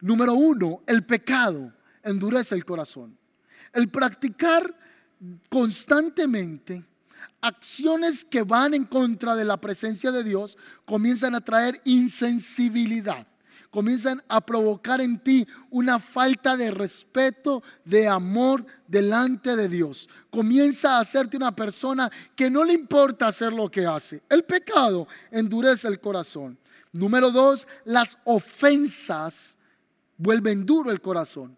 Número 0.00 0.34
uno, 0.34 0.82
el 0.86 1.04
pecado 1.04 1.72
endurece 2.02 2.54
el 2.54 2.64
corazón. 2.64 3.16
El 3.72 3.88
practicar 3.88 4.74
constantemente 5.48 6.84
acciones 7.40 8.24
que 8.24 8.42
van 8.42 8.74
en 8.74 8.84
contra 8.84 9.34
de 9.34 9.44
la 9.44 9.60
presencia 9.60 10.12
de 10.12 10.22
Dios 10.22 10.56
comienzan 10.84 11.34
a 11.34 11.40
traer 11.40 11.80
insensibilidad 11.84 13.26
comienzan 13.70 14.22
a 14.28 14.40
provocar 14.40 15.00
en 15.00 15.18
ti 15.18 15.46
una 15.70 15.98
falta 15.98 16.56
de 16.56 16.70
respeto, 16.70 17.62
de 17.84 18.08
amor 18.08 18.64
delante 18.86 19.56
de 19.56 19.68
Dios. 19.68 20.08
Comienza 20.30 20.96
a 20.96 21.00
hacerte 21.00 21.36
una 21.36 21.54
persona 21.54 22.10
que 22.34 22.50
no 22.50 22.64
le 22.64 22.72
importa 22.72 23.28
hacer 23.28 23.52
lo 23.52 23.70
que 23.70 23.86
hace. 23.86 24.22
El 24.28 24.44
pecado 24.44 25.06
endurece 25.30 25.88
el 25.88 26.00
corazón. 26.00 26.58
Número 26.92 27.30
dos, 27.30 27.68
las 27.84 28.18
ofensas 28.24 29.57
vuelven 30.18 30.66
duro 30.66 30.90
el 30.90 31.00
corazón. 31.00 31.56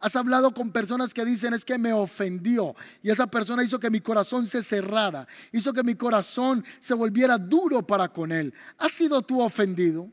Has 0.00 0.16
hablado 0.16 0.52
con 0.52 0.72
personas 0.72 1.12
que 1.12 1.26
dicen 1.26 1.52
es 1.52 1.64
que 1.64 1.78
me 1.78 1.92
ofendió 1.92 2.74
y 3.02 3.10
esa 3.10 3.26
persona 3.26 3.62
hizo 3.62 3.78
que 3.78 3.90
mi 3.90 4.00
corazón 4.00 4.46
se 4.46 4.62
cerrara, 4.62 5.28
hizo 5.52 5.74
que 5.74 5.82
mi 5.82 5.94
corazón 5.94 6.64
se 6.78 6.94
volviera 6.94 7.36
duro 7.36 7.86
para 7.86 8.08
con 8.08 8.32
él. 8.32 8.52
¿Has 8.78 8.92
sido 8.92 9.20
tú 9.20 9.40
ofendido? 9.40 10.10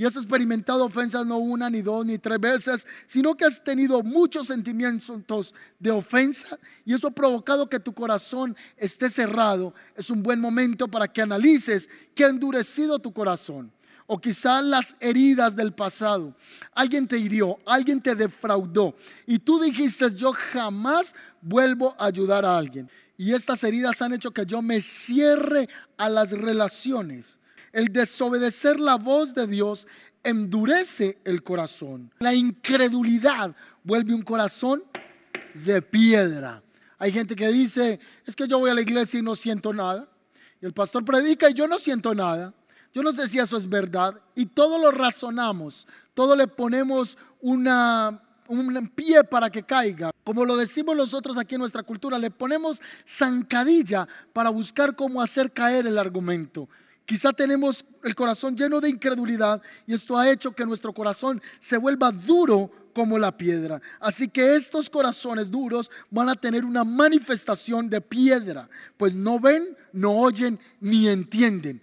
y 0.00 0.06
has 0.06 0.16
experimentado 0.16 0.86
ofensas 0.86 1.26
no 1.26 1.36
una, 1.36 1.68
ni 1.68 1.82
dos, 1.82 2.06
ni 2.06 2.16
tres 2.16 2.40
veces, 2.40 2.86
sino 3.04 3.36
que 3.36 3.44
has 3.44 3.62
tenido 3.62 4.02
muchos 4.02 4.46
sentimientos 4.46 5.54
de 5.78 5.90
ofensa 5.90 6.58
y 6.86 6.94
eso 6.94 7.08
ha 7.08 7.10
provocado 7.10 7.68
que 7.68 7.78
tu 7.78 7.92
corazón 7.92 8.56
esté 8.78 9.10
cerrado, 9.10 9.74
es 9.94 10.08
un 10.08 10.22
buen 10.22 10.40
momento 10.40 10.88
para 10.88 11.06
que 11.06 11.20
analices 11.20 11.90
qué 12.14 12.24
ha 12.24 12.28
endurecido 12.28 12.98
tu 12.98 13.12
corazón. 13.12 13.70
O 14.12 14.20
quizás 14.20 14.64
las 14.64 14.96
heridas 14.98 15.54
del 15.54 15.72
pasado. 15.72 16.34
Alguien 16.74 17.06
te 17.06 17.16
hirió, 17.16 17.58
alguien 17.64 18.00
te 18.00 18.16
defraudó. 18.16 18.96
Y 19.26 19.38
tú 19.38 19.60
dijiste, 19.60 20.14
yo 20.16 20.32
jamás 20.32 21.14
vuelvo 21.40 21.94
a 21.96 22.06
ayudar 22.06 22.44
a 22.44 22.56
alguien. 22.56 22.90
Y 23.16 23.34
estas 23.34 23.62
heridas 23.62 24.02
han 24.02 24.14
hecho 24.14 24.32
que 24.32 24.46
yo 24.46 24.62
me 24.62 24.80
cierre 24.80 25.68
a 25.96 26.08
las 26.08 26.32
relaciones 26.32 27.40
el 27.72 27.92
desobedecer 27.92 28.80
la 28.80 28.96
voz 28.96 29.34
de 29.34 29.46
Dios 29.46 29.86
endurece 30.22 31.18
el 31.24 31.42
corazón. 31.42 32.12
La 32.18 32.34
incredulidad 32.34 33.54
vuelve 33.84 34.14
un 34.14 34.22
corazón 34.22 34.82
de 35.54 35.80
piedra. 35.82 36.62
Hay 36.98 37.12
gente 37.12 37.34
que 37.34 37.48
dice, 37.48 37.98
es 38.26 38.36
que 38.36 38.46
yo 38.46 38.58
voy 38.58 38.70
a 38.70 38.74
la 38.74 38.82
iglesia 38.82 39.20
y 39.20 39.22
no 39.22 39.34
siento 39.34 39.72
nada. 39.72 40.08
Y 40.60 40.66
el 40.66 40.72
pastor 40.72 41.04
predica 41.04 41.48
y 41.48 41.54
yo 41.54 41.66
no 41.66 41.78
siento 41.78 42.14
nada. 42.14 42.52
Yo 42.92 43.02
no 43.02 43.12
sé 43.12 43.28
si 43.28 43.38
eso 43.38 43.56
es 43.56 43.68
verdad. 43.68 44.20
Y 44.34 44.46
todo 44.46 44.78
lo 44.78 44.90
razonamos, 44.90 45.86
todo 46.14 46.34
le 46.34 46.46
ponemos 46.46 47.16
un 47.40 48.92
pie 48.94 49.24
para 49.24 49.50
que 49.50 49.62
caiga. 49.62 50.10
Como 50.24 50.44
lo 50.44 50.56
decimos 50.56 50.96
nosotros 50.96 51.38
aquí 51.38 51.54
en 51.54 51.60
nuestra 51.60 51.82
cultura, 51.82 52.18
le 52.18 52.30
ponemos 52.30 52.80
zancadilla 53.06 54.06
para 54.32 54.50
buscar 54.50 54.94
cómo 54.96 55.22
hacer 55.22 55.52
caer 55.52 55.86
el 55.86 55.98
argumento. 55.98 56.68
Quizá 57.06 57.32
tenemos 57.32 57.84
el 58.04 58.14
corazón 58.14 58.56
lleno 58.56 58.80
de 58.80 58.88
incredulidad 58.88 59.60
y 59.86 59.94
esto 59.94 60.16
ha 60.16 60.30
hecho 60.30 60.52
que 60.52 60.64
nuestro 60.64 60.92
corazón 60.92 61.42
se 61.58 61.76
vuelva 61.76 62.12
duro 62.12 62.70
como 62.94 63.18
la 63.18 63.36
piedra. 63.36 63.80
Así 63.98 64.28
que 64.28 64.54
estos 64.54 64.88
corazones 64.88 65.50
duros 65.50 65.90
van 66.10 66.28
a 66.28 66.36
tener 66.36 66.64
una 66.64 66.84
manifestación 66.84 67.90
de 67.90 68.00
piedra, 68.00 68.68
pues 68.96 69.14
no 69.14 69.40
ven, 69.40 69.76
no 69.92 70.12
oyen 70.12 70.60
ni 70.80 71.08
entienden. 71.08 71.82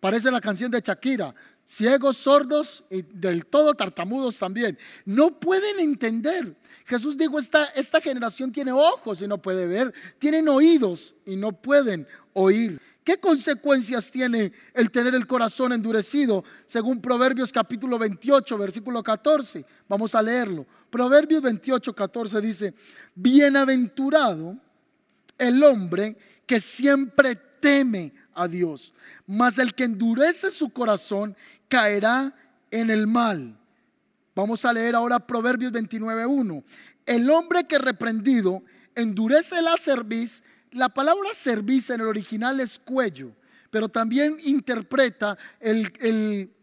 Parece 0.00 0.30
la 0.30 0.40
canción 0.40 0.70
de 0.70 0.80
Shakira, 0.80 1.34
ciegos, 1.64 2.16
sordos 2.16 2.84
y 2.90 3.02
del 3.02 3.46
todo 3.46 3.74
tartamudos 3.74 4.38
también. 4.38 4.78
No 5.04 5.38
pueden 5.38 5.80
entender. 5.80 6.56
Jesús 6.86 7.18
dijo, 7.18 7.38
esta, 7.38 7.64
esta 7.74 8.00
generación 8.00 8.52
tiene 8.52 8.72
ojos 8.72 9.20
y 9.20 9.26
no 9.26 9.42
puede 9.42 9.66
ver, 9.66 9.92
tienen 10.18 10.48
oídos 10.48 11.14
y 11.26 11.36
no 11.36 11.52
pueden 11.52 12.06
oír. 12.32 12.80
¿Qué 13.04 13.18
consecuencias 13.18 14.10
tiene 14.10 14.52
el 14.74 14.90
tener 14.90 15.14
el 15.14 15.26
corazón 15.26 15.72
endurecido? 15.72 16.44
Según 16.66 17.00
Proverbios 17.00 17.50
capítulo 17.50 17.98
28, 17.98 18.58
versículo 18.58 19.02
14. 19.02 19.64
Vamos 19.88 20.14
a 20.14 20.22
leerlo. 20.22 20.66
Proverbios 20.90 21.42
28, 21.42 21.94
14 21.94 22.40
dice, 22.40 22.74
bienaventurado 23.14 24.58
el 25.38 25.62
hombre 25.62 26.16
que 26.46 26.60
siempre 26.60 27.47
teme 27.60 28.12
a 28.34 28.46
Dios, 28.48 28.92
mas 29.26 29.58
el 29.58 29.74
que 29.74 29.84
endurece 29.84 30.50
su 30.50 30.70
corazón 30.70 31.36
caerá 31.68 32.34
en 32.70 32.90
el 32.90 33.06
mal. 33.06 33.58
Vamos 34.34 34.64
a 34.64 34.72
leer 34.72 34.94
ahora 34.94 35.18
Proverbios 35.18 35.72
29, 35.72 36.26
1. 36.26 36.64
El 37.06 37.30
hombre 37.30 37.64
que 37.64 37.78
reprendido 37.78 38.62
endurece 38.94 39.60
la 39.62 39.76
cerviz 39.76 40.44
la 40.72 40.88
palabra 40.88 41.30
servicio 41.32 41.94
en 41.94 42.02
el 42.02 42.08
original 42.08 42.60
es 42.60 42.78
cuello, 42.78 43.32
pero 43.70 43.88
también 43.88 44.36
interpreta 44.44 45.36
el, 45.60 45.90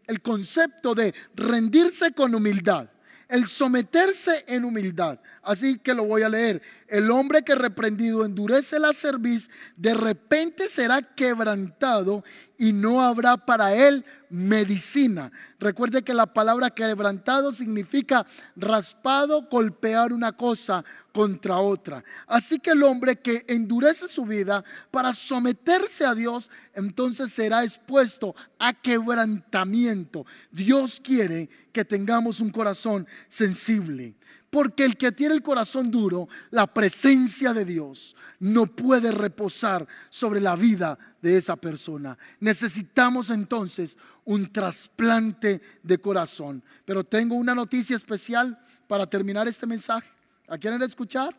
el 0.06 0.22
concepto 0.22 0.94
de 0.94 1.14
rendirse 1.34 2.12
con 2.12 2.34
humildad, 2.34 2.88
el 3.28 3.46
someterse 3.46 4.44
en 4.46 4.64
humildad. 4.64 5.18
Así 5.42 5.78
que 5.78 5.94
lo 5.94 6.04
voy 6.04 6.22
a 6.22 6.28
leer. 6.28 6.62
El 6.88 7.10
hombre 7.10 7.42
que 7.42 7.54
reprendido 7.54 8.24
endurece 8.24 8.78
la 8.78 8.92
cerviz, 8.92 9.50
de 9.76 9.94
repente 9.94 10.68
será 10.68 11.02
quebrantado 11.02 12.24
y 12.58 12.72
no 12.72 13.02
habrá 13.02 13.36
para 13.36 13.74
él 13.74 14.04
medicina. 14.28 15.30
Recuerde 15.58 16.02
que 16.02 16.14
la 16.14 16.26
palabra 16.26 16.70
quebrantado 16.70 17.52
significa 17.52 18.26
raspado, 18.56 19.42
golpear 19.42 20.12
una 20.12 20.32
cosa 20.32 20.84
contra 21.16 21.56
otra. 21.56 22.04
Así 22.26 22.58
que 22.58 22.72
el 22.72 22.82
hombre 22.82 23.16
que 23.16 23.46
endurece 23.48 24.06
su 24.06 24.26
vida 24.26 24.62
para 24.90 25.14
someterse 25.14 26.04
a 26.04 26.14
Dios, 26.14 26.50
entonces 26.74 27.32
será 27.32 27.64
expuesto 27.64 28.36
a 28.58 28.74
quebrantamiento. 28.74 30.26
Dios 30.50 31.00
quiere 31.02 31.48
que 31.72 31.86
tengamos 31.86 32.40
un 32.40 32.50
corazón 32.50 33.06
sensible. 33.28 34.14
Porque 34.50 34.84
el 34.84 34.98
que 34.98 35.10
tiene 35.10 35.34
el 35.34 35.42
corazón 35.42 35.90
duro, 35.90 36.28
la 36.50 36.66
presencia 36.66 37.54
de 37.54 37.64
Dios 37.64 38.14
no 38.38 38.66
puede 38.66 39.10
reposar 39.10 39.88
sobre 40.10 40.42
la 40.42 40.54
vida 40.54 40.98
de 41.22 41.38
esa 41.38 41.56
persona. 41.56 42.18
Necesitamos 42.40 43.30
entonces 43.30 43.96
un 44.26 44.52
trasplante 44.52 45.62
de 45.82 45.96
corazón. 45.96 46.62
Pero 46.84 47.04
tengo 47.04 47.36
una 47.36 47.54
noticia 47.54 47.96
especial 47.96 48.58
para 48.86 49.06
terminar 49.06 49.48
este 49.48 49.66
mensaje. 49.66 50.15
¿A 50.48 50.58
quieren 50.58 50.82
escuchar? 50.82 51.36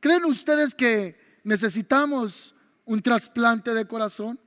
¿Creen 0.00 0.24
ustedes 0.24 0.74
que 0.74 1.18
necesitamos 1.44 2.54
un 2.86 3.00
trasplante 3.00 3.74
de 3.74 3.86
corazón? 3.86 4.38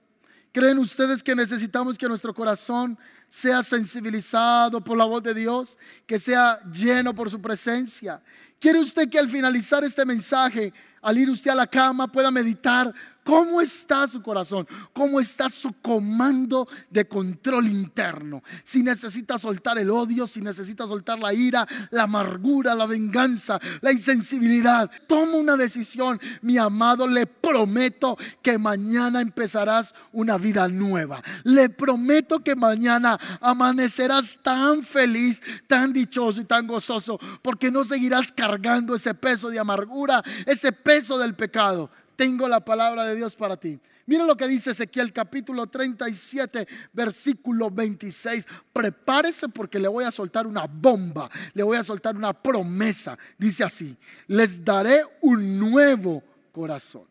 ¿Creen 0.51 0.77
ustedes 0.77 1.23
que 1.23 1.35
necesitamos 1.35 1.97
que 1.97 2.07
nuestro 2.07 2.33
corazón 2.33 2.97
sea 3.27 3.63
sensibilizado 3.63 4.83
por 4.83 4.97
la 4.97 5.05
voz 5.05 5.23
de 5.23 5.33
Dios, 5.33 5.77
que 6.05 6.19
sea 6.19 6.59
lleno 6.71 7.13
por 7.13 7.29
su 7.29 7.41
presencia? 7.41 8.21
¿Quiere 8.59 8.79
usted 8.79 9.09
que 9.09 9.19
al 9.19 9.29
finalizar 9.29 9.83
este 9.83 10.05
mensaje, 10.05 10.71
al 11.01 11.17
ir 11.17 11.29
usted 11.29 11.51
a 11.51 11.55
la 11.55 11.67
cama, 11.67 12.11
pueda 12.11 12.31
meditar 12.31 12.93
¿Cómo 13.23 13.61
está 13.61 14.07
su 14.07 14.21
corazón? 14.21 14.67
¿Cómo 14.91 15.19
está 15.19 15.47
su 15.47 15.73
comando 15.81 16.67
de 16.89 17.07
control 17.07 17.67
interno? 17.67 18.43
Si 18.63 18.83
necesita 18.83 19.37
soltar 19.37 19.77
el 19.77 19.89
odio, 19.89 20.27
si 20.27 20.41
necesita 20.41 20.87
soltar 20.87 21.19
la 21.19 21.33
ira, 21.33 21.65
la 21.91 22.03
amargura, 22.03 22.75
la 22.75 22.85
venganza, 22.85 23.59
la 23.81 23.91
insensibilidad, 23.91 24.91
toma 25.07 25.37
una 25.37 25.55
decisión. 25.55 26.19
Mi 26.41 26.57
amado, 26.57 27.07
le 27.07 27.25
prometo 27.25 28.17
que 28.41 28.57
mañana 28.57 29.21
empezarás 29.21 29.95
una 30.11 30.37
vida 30.37 30.67
nueva. 30.67 31.23
Le 31.43 31.69
prometo 31.69 32.39
que 32.43 32.55
mañana 32.55 33.17
amanecerás 33.39 34.39
tan 34.43 34.83
feliz, 34.83 35.41
tan 35.67 35.93
dichoso 35.93 36.41
y 36.41 36.45
tan 36.45 36.67
gozoso, 36.67 37.17
porque 37.41 37.71
no 37.71 37.85
seguirás 37.85 38.33
cargando 38.33 38.95
ese 38.95 39.13
peso 39.13 39.49
de 39.49 39.59
amargura, 39.59 40.21
ese 40.45 40.73
peso 40.73 41.17
del 41.17 41.35
pecado 41.35 41.89
tengo 42.15 42.47
la 42.47 42.63
palabra 42.63 43.05
de 43.05 43.15
Dios 43.15 43.35
para 43.35 43.57
ti. 43.57 43.79
Mira 44.05 44.25
lo 44.25 44.35
que 44.35 44.47
dice 44.47 44.71
Ezequiel 44.71 45.13
capítulo 45.13 45.67
37, 45.67 46.67
versículo 46.91 47.71
26. 47.71 48.45
Prepárese 48.73 49.49
porque 49.49 49.79
le 49.79 49.87
voy 49.87 50.03
a 50.03 50.11
soltar 50.11 50.45
una 50.45 50.65
bomba, 50.65 51.29
le 51.53 51.63
voy 51.63 51.77
a 51.77 51.83
soltar 51.83 52.15
una 52.15 52.33
promesa. 52.33 53.17
Dice 53.37 53.63
así, 53.63 53.97
les 54.27 54.63
daré 54.63 55.03
un 55.21 55.57
nuevo 55.57 56.23
corazón. 56.51 57.03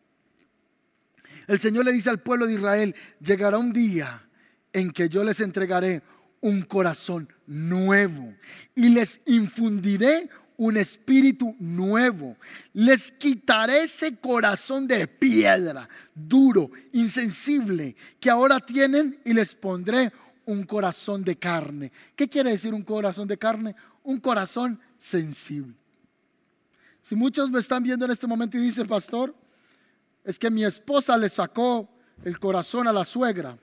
El 1.47 1.59
Señor 1.59 1.85
le 1.85 1.91
dice 1.91 2.09
al 2.09 2.19
pueblo 2.19 2.45
de 2.45 2.53
Israel, 2.53 2.95
llegará 3.19 3.57
un 3.57 3.73
día 3.73 4.27
en 4.71 4.91
que 4.91 5.09
yo 5.09 5.23
les 5.23 5.39
entregaré 5.41 6.01
un 6.41 6.61
corazón 6.61 7.31
nuevo 7.47 8.33
y 8.75 8.89
les 8.89 9.21
infundiré 9.25 10.29
un 10.57 10.77
espíritu 10.77 11.55
nuevo. 11.59 12.37
Les 12.73 13.11
quitaré 13.11 13.83
ese 13.83 14.15
corazón 14.17 14.87
de 14.87 15.07
piedra, 15.07 15.87
duro, 16.13 16.71
insensible, 16.91 17.95
que 18.19 18.29
ahora 18.29 18.59
tienen 18.59 19.19
y 19.25 19.33
les 19.33 19.55
pondré 19.55 20.11
un 20.45 20.63
corazón 20.63 21.23
de 21.23 21.35
carne. 21.37 21.91
¿Qué 22.15 22.27
quiere 22.27 22.51
decir 22.51 22.73
un 22.73 22.83
corazón 22.83 23.27
de 23.27 23.37
carne? 23.37 23.75
Un 24.03 24.19
corazón 24.19 24.79
sensible. 24.97 25.75
Si 27.01 27.15
muchos 27.15 27.51
me 27.51 27.59
están 27.59 27.83
viendo 27.83 28.05
en 28.05 28.11
este 28.11 28.27
momento 28.27 28.57
y 28.57 28.61
dicen, 28.61 28.87
pastor, 28.87 29.35
es 30.23 30.39
que 30.39 30.49
mi 30.49 30.63
esposa 30.63 31.17
le 31.17 31.29
sacó 31.29 31.89
el 32.23 32.39
corazón 32.39 32.87
a 32.87 32.93
la 32.93 33.03
suegra. 33.03 33.57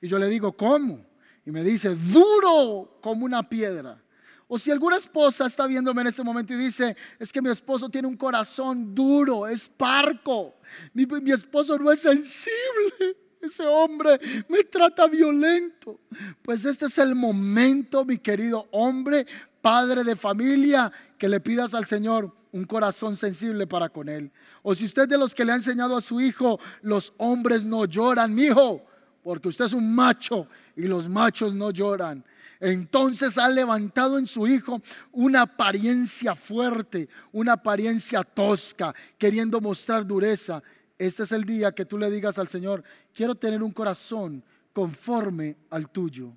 Y 0.00 0.08
yo 0.08 0.18
le 0.18 0.28
digo, 0.28 0.56
¿cómo? 0.56 1.04
Y 1.46 1.50
me 1.50 1.64
dice, 1.64 1.94
duro 1.94 2.98
como 3.00 3.24
una 3.24 3.48
piedra. 3.48 4.02
O 4.48 4.58
si 4.58 4.70
alguna 4.70 4.96
esposa 4.96 5.46
está 5.46 5.66
viéndome 5.66 6.00
en 6.00 6.06
este 6.08 6.24
momento 6.24 6.54
y 6.54 6.56
dice, 6.56 6.96
es 7.18 7.30
que 7.30 7.42
mi 7.42 7.50
esposo 7.50 7.88
tiene 7.90 8.08
un 8.08 8.16
corazón 8.16 8.94
duro, 8.94 9.46
es 9.46 9.68
parco, 9.68 10.54
mi, 10.94 11.04
mi 11.04 11.32
esposo 11.32 11.78
no 11.78 11.92
es 11.92 12.00
sensible, 12.00 13.16
ese 13.42 13.66
hombre 13.66 14.18
me 14.48 14.64
trata 14.64 15.06
violento. 15.06 16.00
Pues 16.42 16.64
este 16.64 16.86
es 16.86 16.96
el 16.98 17.14
momento, 17.14 18.06
mi 18.06 18.18
querido 18.18 18.66
hombre, 18.70 19.26
padre 19.60 20.02
de 20.02 20.16
familia, 20.16 20.90
que 21.18 21.28
le 21.28 21.40
pidas 21.40 21.74
al 21.74 21.84
Señor 21.84 22.34
un 22.52 22.64
corazón 22.64 23.16
sensible 23.16 23.66
para 23.66 23.90
con 23.90 24.08
él. 24.08 24.32
O 24.62 24.74
si 24.74 24.86
usted 24.86 25.08
de 25.08 25.18
los 25.18 25.34
que 25.34 25.44
le 25.44 25.52
ha 25.52 25.56
enseñado 25.56 25.96
a 25.96 26.00
su 26.00 26.20
hijo, 26.20 26.58
los 26.82 27.12
hombres 27.18 27.64
no 27.64 27.84
lloran, 27.84 28.34
mi 28.34 28.44
hijo, 28.44 28.82
porque 29.22 29.48
usted 29.48 29.66
es 29.66 29.72
un 29.72 29.94
macho 29.94 30.48
y 30.74 30.82
los 30.82 31.08
machos 31.08 31.54
no 31.54 31.70
lloran. 31.70 32.24
Entonces 32.60 33.38
ha 33.38 33.48
levantado 33.48 34.18
en 34.18 34.26
su 34.26 34.46
hijo 34.46 34.80
una 35.12 35.42
apariencia 35.42 36.34
fuerte, 36.34 37.08
una 37.32 37.54
apariencia 37.54 38.22
tosca, 38.22 38.94
queriendo 39.16 39.60
mostrar 39.60 40.06
dureza. 40.06 40.62
Este 40.98 41.22
es 41.22 41.32
el 41.32 41.44
día 41.44 41.72
que 41.72 41.84
tú 41.84 41.98
le 41.98 42.10
digas 42.10 42.38
al 42.38 42.48
Señor, 42.48 42.82
quiero 43.14 43.34
tener 43.34 43.62
un 43.62 43.72
corazón 43.72 44.42
conforme 44.72 45.56
al 45.70 45.90
tuyo. 45.90 46.32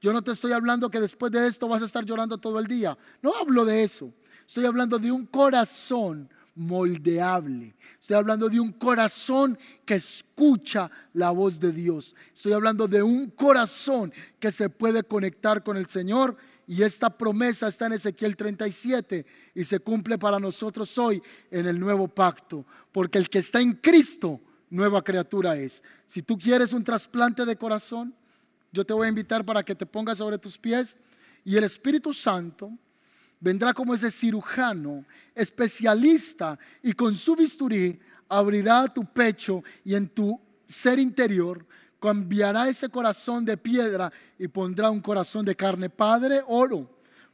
Yo 0.00 0.12
no 0.12 0.22
te 0.22 0.32
estoy 0.32 0.52
hablando 0.52 0.90
que 0.90 1.00
después 1.00 1.32
de 1.32 1.46
esto 1.46 1.66
vas 1.66 1.82
a 1.82 1.86
estar 1.86 2.04
llorando 2.04 2.38
todo 2.38 2.58
el 2.58 2.66
día. 2.66 2.96
No 3.22 3.34
hablo 3.34 3.64
de 3.64 3.82
eso. 3.82 4.12
Estoy 4.46 4.66
hablando 4.66 4.98
de 4.98 5.10
un 5.10 5.24
corazón 5.26 6.28
moldeable. 6.54 7.74
Estoy 8.00 8.16
hablando 8.16 8.48
de 8.48 8.60
un 8.60 8.72
corazón 8.72 9.58
que 9.84 9.94
escucha 9.94 10.90
la 11.12 11.30
voz 11.30 11.58
de 11.58 11.72
Dios. 11.72 12.14
Estoy 12.32 12.52
hablando 12.52 12.86
de 12.86 13.02
un 13.02 13.30
corazón 13.30 14.12
que 14.38 14.52
se 14.52 14.68
puede 14.68 15.02
conectar 15.02 15.62
con 15.62 15.76
el 15.76 15.86
Señor. 15.88 16.36
Y 16.66 16.82
esta 16.82 17.10
promesa 17.10 17.68
está 17.68 17.86
en 17.86 17.94
Ezequiel 17.94 18.36
37 18.36 19.26
y 19.54 19.64
se 19.64 19.80
cumple 19.80 20.16
para 20.16 20.38
nosotros 20.38 20.96
hoy 20.96 21.22
en 21.50 21.66
el 21.66 21.78
nuevo 21.78 22.08
pacto. 22.08 22.64
Porque 22.92 23.18
el 23.18 23.28
que 23.28 23.38
está 23.38 23.60
en 23.60 23.74
Cristo 23.74 24.40
nueva 24.70 25.02
criatura 25.02 25.56
es. 25.56 25.82
Si 26.06 26.22
tú 26.22 26.38
quieres 26.38 26.72
un 26.72 26.84
trasplante 26.84 27.44
de 27.44 27.56
corazón, 27.56 28.14
yo 28.72 28.84
te 28.84 28.92
voy 28.92 29.06
a 29.06 29.10
invitar 29.10 29.44
para 29.44 29.62
que 29.62 29.74
te 29.74 29.86
pongas 29.86 30.18
sobre 30.18 30.38
tus 30.38 30.58
pies 30.58 30.96
y 31.44 31.56
el 31.56 31.64
Espíritu 31.64 32.12
Santo 32.12 32.72
vendrá 33.40 33.72
como 33.72 33.94
ese 33.94 34.10
cirujano 34.10 35.04
especialista 35.34 36.58
y 36.82 36.92
con 36.92 37.14
su 37.14 37.36
bisturí 37.36 37.98
abrirá 38.28 38.86
tu 38.88 39.04
pecho 39.04 39.62
y 39.84 39.94
en 39.94 40.08
tu 40.08 40.40
ser 40.66 40.98
interior 40.98 41.64
cambiará 42.00 42.68
ese 42.68 42.88
corazón 42.88 43.44
de 43.44 43.56
piedra 43.56 44.12
y 44.38 44.48
pondrá 44.48 44.90
un 44.90 45.00
corazón 45.00 45.44
de 45.44 45.54
carne. 45.54 45.88
Padre, 45.88 46.42
oro 46.46 46.90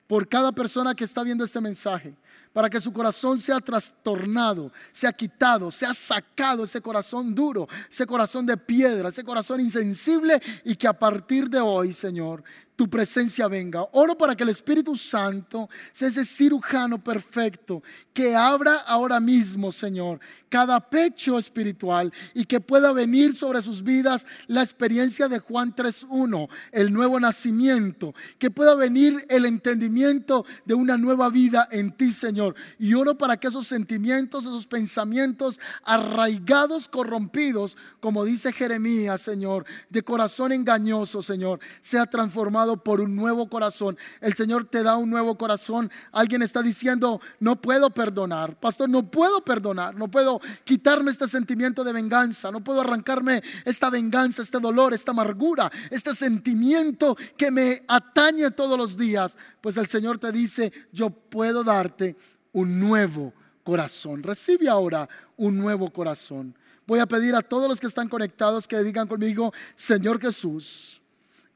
por 0.07 0.29
cada 0.29 0.53
persona 0.53 0.95
que 0.95 1.05
está 1.05 1.23
viendo 1.23 1.45
este 1.45 1.61
mensaje 1.61 2.15
para 2.53 2.69
que 2.69 2.81
su 2.81 2.93
corazón 2.93 3.41
sea 3.41 3.61
trastornado, 3.61 4.73
sea 4.91 5.13
quitado, 5.13 5.71
sea 5.71 5.95
sacado 5.95 6.65
ese 6.65 6.81
corazón 6.81 7.35
duro, 7.35 7.69
ese 7.89 8.07
corazón 8.07 8.45
de 8.47 8.57
piedra, 8.57 9.09
ese 9.09 9.25
corazón 9.25 9.61
insensible 9.61 10.41
y 10.65 10.75
que 10.75 10.89
a 10.89 10.99
partir 10.99 11.49
de 11.49 11.61
hoy, 11.61 11.93
Señor, 11.93 12.43
tu 12.81 12.89
presencia 12.89 13.47
venga. 13.47 13.87
Oro 13.93 14.17
para 14.17 14.35
que 14.35 14.43
el 14.43 14.49
Espíritu 14.49 14.97
Santo 14.97 15.69
sea 15.93 16.09
ese 16.09 16.25
cirujano 16.25 17.05
perfecto 17.05 17.83
que 18.15 18.35
abra 18.35 18.77
ahora 18.77 19.21
mismo, 19.21 19.71
Señor, 19.71 20.19
cada 20.49 20.81
pecho 20.81 21.39
espiritual 21.39 22.11
y 22.33 22.47
que 22.47 22.59
pueda 22.59 22.93
venir 22.93 23.37
sobre 23.37 23.61
sus 23.61 23.83
vidas 23.83 24.27
la 24.47 24.63
experiencia 24.63 25.29
de 25.29 25.41
Juan 25.41 25.75
3.1, 25.75 26.49
el 26.73 26.91
nuevo 26.91 27.21
nacimiento, 27.21 28.15
que 28.39 28.51
pueda 28.51 28.75
venir 28.75 29.27
el 29.29 29.45
entendimiento 29.45 30.47
de 30.65 30.73
una 30.73 30.97
nueva 30.97 31.29
vida 31.29 31.69
en 31.71 31.93
ti, 31.93 32.13
Señor. 32.21 32.55
Y 32.79 32.95
oro 32.95 33.19
para 33.19 33.37
que 33.37 33.49
esos 33.49 33.67
sentimientos, 33.67 34.45
esos 34.45 34.67
pensamientos 34.67 35.59
arraigados, 35.83 36.87
corrompidos, 36.87 37.77
como 38.01 38.25
dice 38.25 38.53
Jeremías, 38.53 39.21
Señor, 39.21 39.65
de 39.89 40.03
corazón 40.03 40.53
engañoso, 40.53 41.23
Señor, 41.23 41.61
sea 41.81 42.07
transformado 42.07 42.77
por 42.77 43.01
un 43.01 43.17
nuevo 43.17 43.49
corazón. 43.49 43.99
El 44.21 44.35
Señor 44.35 44.67
te 44.67 44.83
da 44.83 44.97
un 44.97 45.11
nuevo 45.11 45.37
corazón. 45.37 45.91
Alguien 46.13 46.43
está 46.43 46.63
diciendo, 46.63 47.21
no 47.41 47.61
puedo 47.61 47.91
perdonar. 47.91 48.59
Pastor, 48.59 48.89
no 48.89 49.11
puedo 49.11 49.45
perdonar. 49.45 49.95
No 49.97 50.11
puedo 50.11 50.41
quitarme 50.65 51.11
este 51.11 51.29
sentimiento 51.29 51.85
de 51.85 51.93
venganza. 51.93 52.51
No 52.51 52.63
puedo 52.63 52.81
arrancarme 52.81 53.43
esta 53.65 53.91
venganza, 53.91 54.43
este 54.43 54.61
dolor, 54.61 54.95
esta 54.95 55.13
amargura, 55.13 55.71
este 55.91 56.15
sentimiento 56.15 57.17
que 57.37 57.51
me 57.51 57.83
atañe 57.89 58.51
todos 58.51 58.79
los 58.79 58.97
días. 58.97 59.37
Pues 59.61 59.77
el 59.77 59.87
Señor 59.87 60.19
te 60.19 60.33
dice, 60.33 60.73
yo 60.93 61.11
puedo 61.11 61.65
darte 61.65 62.10
un 62.53 62.81
nuevo 62.81 63.33
corazón. 63.65 64.23
Recibe 64.23 64.69
ahora 64.69 65.09
un 65.37 65.59
nuevo 65.59 65.91
corazón. 65.93 66.55
Voy 66.87 66.99
a 66.99 67.07
pedir 67.07 67.35
a 67.35 67.43
todos 67.43 67.69
los 67.69 67.79
que 67.79 67.87
están 67.87 68.09
conectados 68.09 68.67
que 68.67 68.83
digan 68.83 69.07
conmigo, 69.07 69.53
Señor 69.75 70.21
Jesús, 70.21 71.01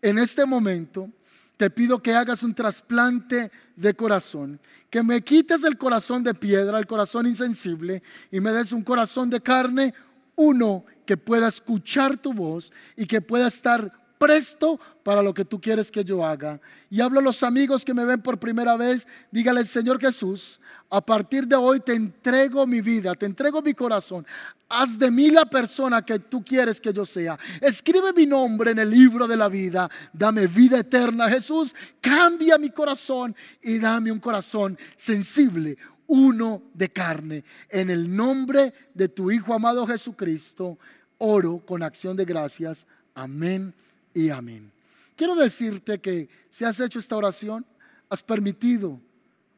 en 0.00 0.18
este 0.18 0.44
momento 0.44 1.10
te 1.56 1.70
pido 1.70 2.02
que 2.02 2.14
hagas 2.14 2.42
un 2.42 2.54
trasplante 2.54 3.50
de 3.76 3.94
corazón, 3.94 4.60
que 4.90 5.02
me 5.02 5.22
quites 5.22 5.64
el 5.64 5.78
corazón 5.78 6.22
de 6.22 6.34
piedra, 6.34 6.78
el 6.78 6.86
corazón 6.86 7.26
insensible, 7.26 8.02
y 8.30 8.40
me 8.40 8.52
des 8.52 8.72
un 8.72 8.82
corazón 8.82 9.30
de 9.30 9.40
carne, 9.40 9.94
uno 10.36 10.84
que 11.06 11.16
pueda 11.16 11.48
escuchar 11.48 12.16
tu 12.16 12.32
voz 12.32 12.72
y 12.96 13.06
que 13.06 13.20
pueda 13.20 13.46
estar 13.46 13.92
presto 14.24 14.80
para 15.02 15.20
lo 15.20 15.34
que 15.34 15.44
tú 15.44 15.60
quieres 15.60 15.90
que 15.90 16.02
yo 16.02 16.24
haga. 16.24 16.58
Y 16.88 17.02
hablo 17.02 17.20
a 17.20 17.22
los 17.22 17.42
amigos 17.42 17.84
que 17.84 17.92
me 17.92 18.06
ven 18.06 18.22
por 18.22 18.38
primera 18.38 18.74
vez, 18.74 19.06
dígale, 19.30 19.64
Señor 19.64 20.00
Jesús, 20.00 20.58
a 20.88 21.04
partir 21.04 21.46
de 21.46 21.56
hoy 21.56 21.80
te 21.80 21.94
entrego 21.94 22.66
mi 22.66 22.80
vida, 22.80 23.14
te 23.14 23.26
entrego 23.26 23.60
mi 23.60 23.74
corazón. 23.74 24.26
Haz 24.66 24.98
de 24.98 25.10
mí 25.10 25.30
la 25.30 25.44
persona 25.44 26.02
que 26.02 26.18
tú 26.18 26.42
quieres 26.42 26.80
que 26.80 26.90
yo 26.90 27.04
sea. 27.04 27.38
Escribe 27.60 28.14
mi 28.14 28.24
nombre 28.24 28.70
en 28.70 28.78
el 28.78 28.90
libro 28.90 29.26
de 29.26 29.36
la 29.36 29.48
vida. 29.50 29.90
Dame 30.10 30.46
vida 30.46 30.78
eterna, 30.78 31.28
Jesús. 31.28 31.74
Cambia 32.00 32.56
mi 32.56 32.70
corazón 32.70 33.36
y 33.62 33.78
dame 33.78 34.10
un 34.10 34.20
corazón 34.20 34.78
sensible, 34.96 35.76
uno 36.06 36.62
de 36.72 36.88
carne. 36.88 37.44
En 37.68 37.90
el 37.90 38.16
nombre 38.16 38.72
de 38.94 39.08
tu 39.08 39.30
Hijo 39.30 39.52
amado 39.52 39.86
Jesucristo, 39.86 40.78
oro 41.18 41.58
con 41.58 41.82
acción 41.82 42.16
de 42.16 42.24
gracias. 42.24 42.86
Amén 43.14 43.74
y 44.14 44.30
amén. 44.30 44.72
Quiero 45.16 45.34
decirte 45.34 46.00
que 46.00 46.28
si 46.48 46.64
has 46.64 46.80
hecho 46.80 46.98
esta 46.98 47.16
oración, 47.16 47.66
has 48.08 48.22
permitido 48.22 49.00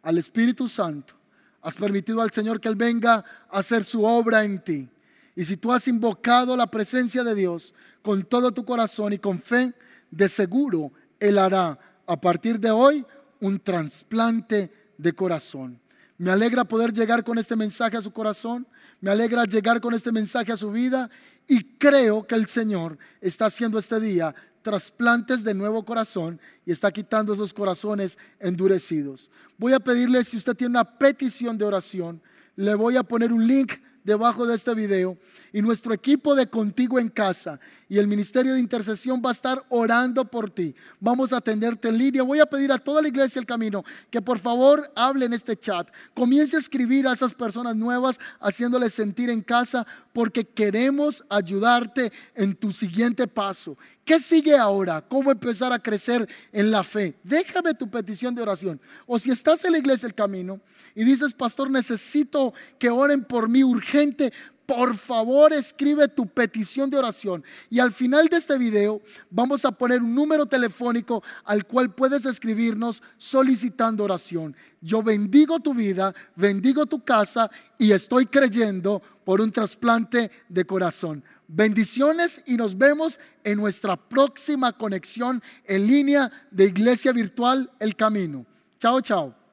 al 0.02 0.18
Espíritu 0.18 0.68
Santo, 0.68 1.14
has 1.62 1.74
permitido 1.74 2.20
al 2.22 2.30
Señor 2.30 2.60
que 2.60 2.68
Él 2.68 2.76
venga 2.76 3.24
a 3.50 3.58
hacer 3.58 3.84
su 3.84 4.04
obra 4.04 4.44
en 4.44 4.62
ti. 4.62 4.88
Y 5.34 5.44
si 5.44 5.56
tú 5.56 5.72
has 5.72 5.86
invocado 5.88 6.56
la 6.56 6.70
presencia 6.70 7.22
de 7.22 7.34
Dios 7.34 7.74
con 8.02 8.22
todo 8.24 8.52
tu 8.52 8.64
corazón 8.64 9.12
y 9.12 9.18
con 9.18 9.40
fe, 9.40 9.74
de 10.10 10.28
seguro 10.28 10.92
Él 11.20 11.38
hará 11.38 11.78
a 12.06 12.20
partir 12.20 12.58
de 12.58 12.70
hoy 12.70 13.04
un 13.40 13.58
trasplante 13.58 14.72
de 14.96 15.12
corazón. 15.12 15.78
Me 16.18 16.30
alegra 16.30 16.64
poder 16.64 16.92
llegar 16.92 17.24
con 17.24 17.38
este 17.38 17.56
mensaje 17.56 17.96
a 17.96 18.02
su 18.02 18.12
corazón. 18.12 18.66
Me 19.00 19.10
alegra 19.10 19.44
llegar 19.44 19.80
con 19.80 19.94
este 19.94 20.12
mensaje 20.12 20.52
a 20.52 20.56
su 20.56 20.70
vida. 20.70 21.10
Y 21.46 21.62
creo 21.78 22.26
que 22.26 22.34
el 22.34 22.46
Señor 22.46 22.98
está 23.20 23.46
haciendo 23.46 23.78
este 23.78 24.00
día 24.00 24.34
trasplantes 24.66 25.44
de 25.44 25.54
nuevo 25.54 25.84
corazón 25.84 26.40
y 26.64 26.72
está 26.72 26.90
quitando 26.90 27.32
esos 27.32 27.54
corazones 27.54 28.18
endurecidos. 28.40 29.30
Voy 29.58 29.72
a 29.72 29.78
pedirle, 29.78 30.24
si 30.24 30.36
usted 30.36 30.56
tiene 30.56 30.72
una 30.72 30.98
petición 30.98 31.56
de 31.56 31.64
oración, 31.64 32.20
le 32.56 32.74
voy 32.74 32.96
a 32.96 33.04
poner 33.04 33.32
un 33.32 33.46
link 33.46 33.74
debajo 34.06 34.46
de 34.46 34.54
este 34.54 34.72
video 34.72 35.18
y 35.52 35.60
nuestro 35.60 35.92
equipo 35.92 36.36
de 36.36 36.46
Contigo 36.46 37.00
en 37.00 37.08
Casa 37.08 37.58
y 37.88 37.98
el 37.98 38.06
Ministerio 38.06 38.54
de 38.54 38.60
Intercesión 38.60 39.20
va 39.24 39.30
a 39.30 39.32
estar 39.32 39.64
orando 39.68 40.24
por 40.24 40.48
ti. 40.48 40.76
Vamos 41.00 41.32
a 41.32 41.38
atenderte 41.38 41.88
en 41.88 41.98
línea. 41.98 42.22
Voy 42.22 42.38
a 42.38 42.46
pedir 42.46 42.70
a 42.70 42.78
toda 42.78 43.02
la 43.02 43.08
iglesia 43.08 43.40
el 43.40 43.46
camino 43.46 43.84
que 44.08 44.22
por 44.22 44.38
favor 44.38 44.90
hable 44.94 45.26
en 45.26 45.32
este 45.32 45.56
chat. 45.56 45.90
Comience 46.14 46.54
a 46.54 46.60
escribir 46.60 47.08
a 47.08 47.14
esas 47.14 47.34
personas 47.34 47.74
nuevas 47.74 48.20
haciéndoles 48.38 48.94
sentir 48.94 49.28
en 49.28 49.42
casa 49.42 49.84
porque 50.12 50.44
queremos 50.44 51.24
ayudarte 51.28 52.12
en 52.36 52.54
tu 52.54 52.72
siguiente 52.72 53.26
paso. 53.26 53.76
¿Qué 54.06 54.20
sigue 54.20 54.56
ahora? 54.56 55.02
¿Cómo 55.02 55.32
empezar 55.32 55.72
a 55.72 55.80
crecer 55.80 56.28
en 56.52 56.70
la 56.70 56.84
fe? 56.84 57.16
Déjame 57.24 57.74
tu 57.74 57.90
petición 57.90 58.36
de 58.36 58.42
oración. 58.42 58.80
O 59.04 59.18
si 59.18 59.32
estás 59.32 59.64
en 59.64 59.72
la 59.72 59.78
iglesia 59.78 60.06
El 60.06 60.14
Camino 60.14 60.60
y 60.94 61.02
dices, 61.02 61.34
pastor, 61.34 61.68
necesito 61.68 62.54
que 62.78 62.88
oren 62.88 63.24
por 63.24 63.48
mí 63.48 63.64
urgente, 63.64 64.32
por 64.64 64.96
favor 64.96 65.52
escribe 65.52 66.06
tu 66.06 66.28
petición 66.28 66.88
de 66.88 66.98
oración. 66.98 67.42
Y 67.68 67.80
al 67.80 67.92
final 67.92 68.28
de 68.28 68.36
este 68.36 68.56
video 68.56 69.02
vamos 69.28 69.64
a 69.64 69.72
poner 69.72 70.00
un 70.00 70.14
número 70.14 70.46
telefónico 70.46 71.24
al 71.44 71.66
cual 71.66 71.92
puedes 71.92 72.26
escribirnos 72.26 73.02
solicitando 73.16 74.04
oración. 74.04 74.56
Yo 74.80 75.02
bendigo 75.02 75.58
tu 75.58 75.74
vida, 75.74 76.14
bendigo 76.36 76.86
tu 76.86 77.02
casa 77.02 77.50
y 77.76 77.90
estoy 77.90 78.26
creyendo 78.26 79.02
por 79.24 79.40
un 79.40 79.50
trasplante 79.50 80.30
de 80.48 80.64
corazón. 80.64 81.24
Bendiciones 81.48 82.42
y 82.46 82.56
nos 82.56 82.76
vemos 82.76 83.20
en 83.44 83.58
nuestra 83.58 83.96
próxima 83.96 84.72
conexión 84.72 85.42
en 85.64 85.86
línea 85.86 86.30
de 86.50 86.64
Iglesia 86.66 87.12
Virtual 87.12 87.70
El 87.78 87.94
Camino. 87.94 88.44
Chao, 88.80 89.00
chao. 89.00 89.45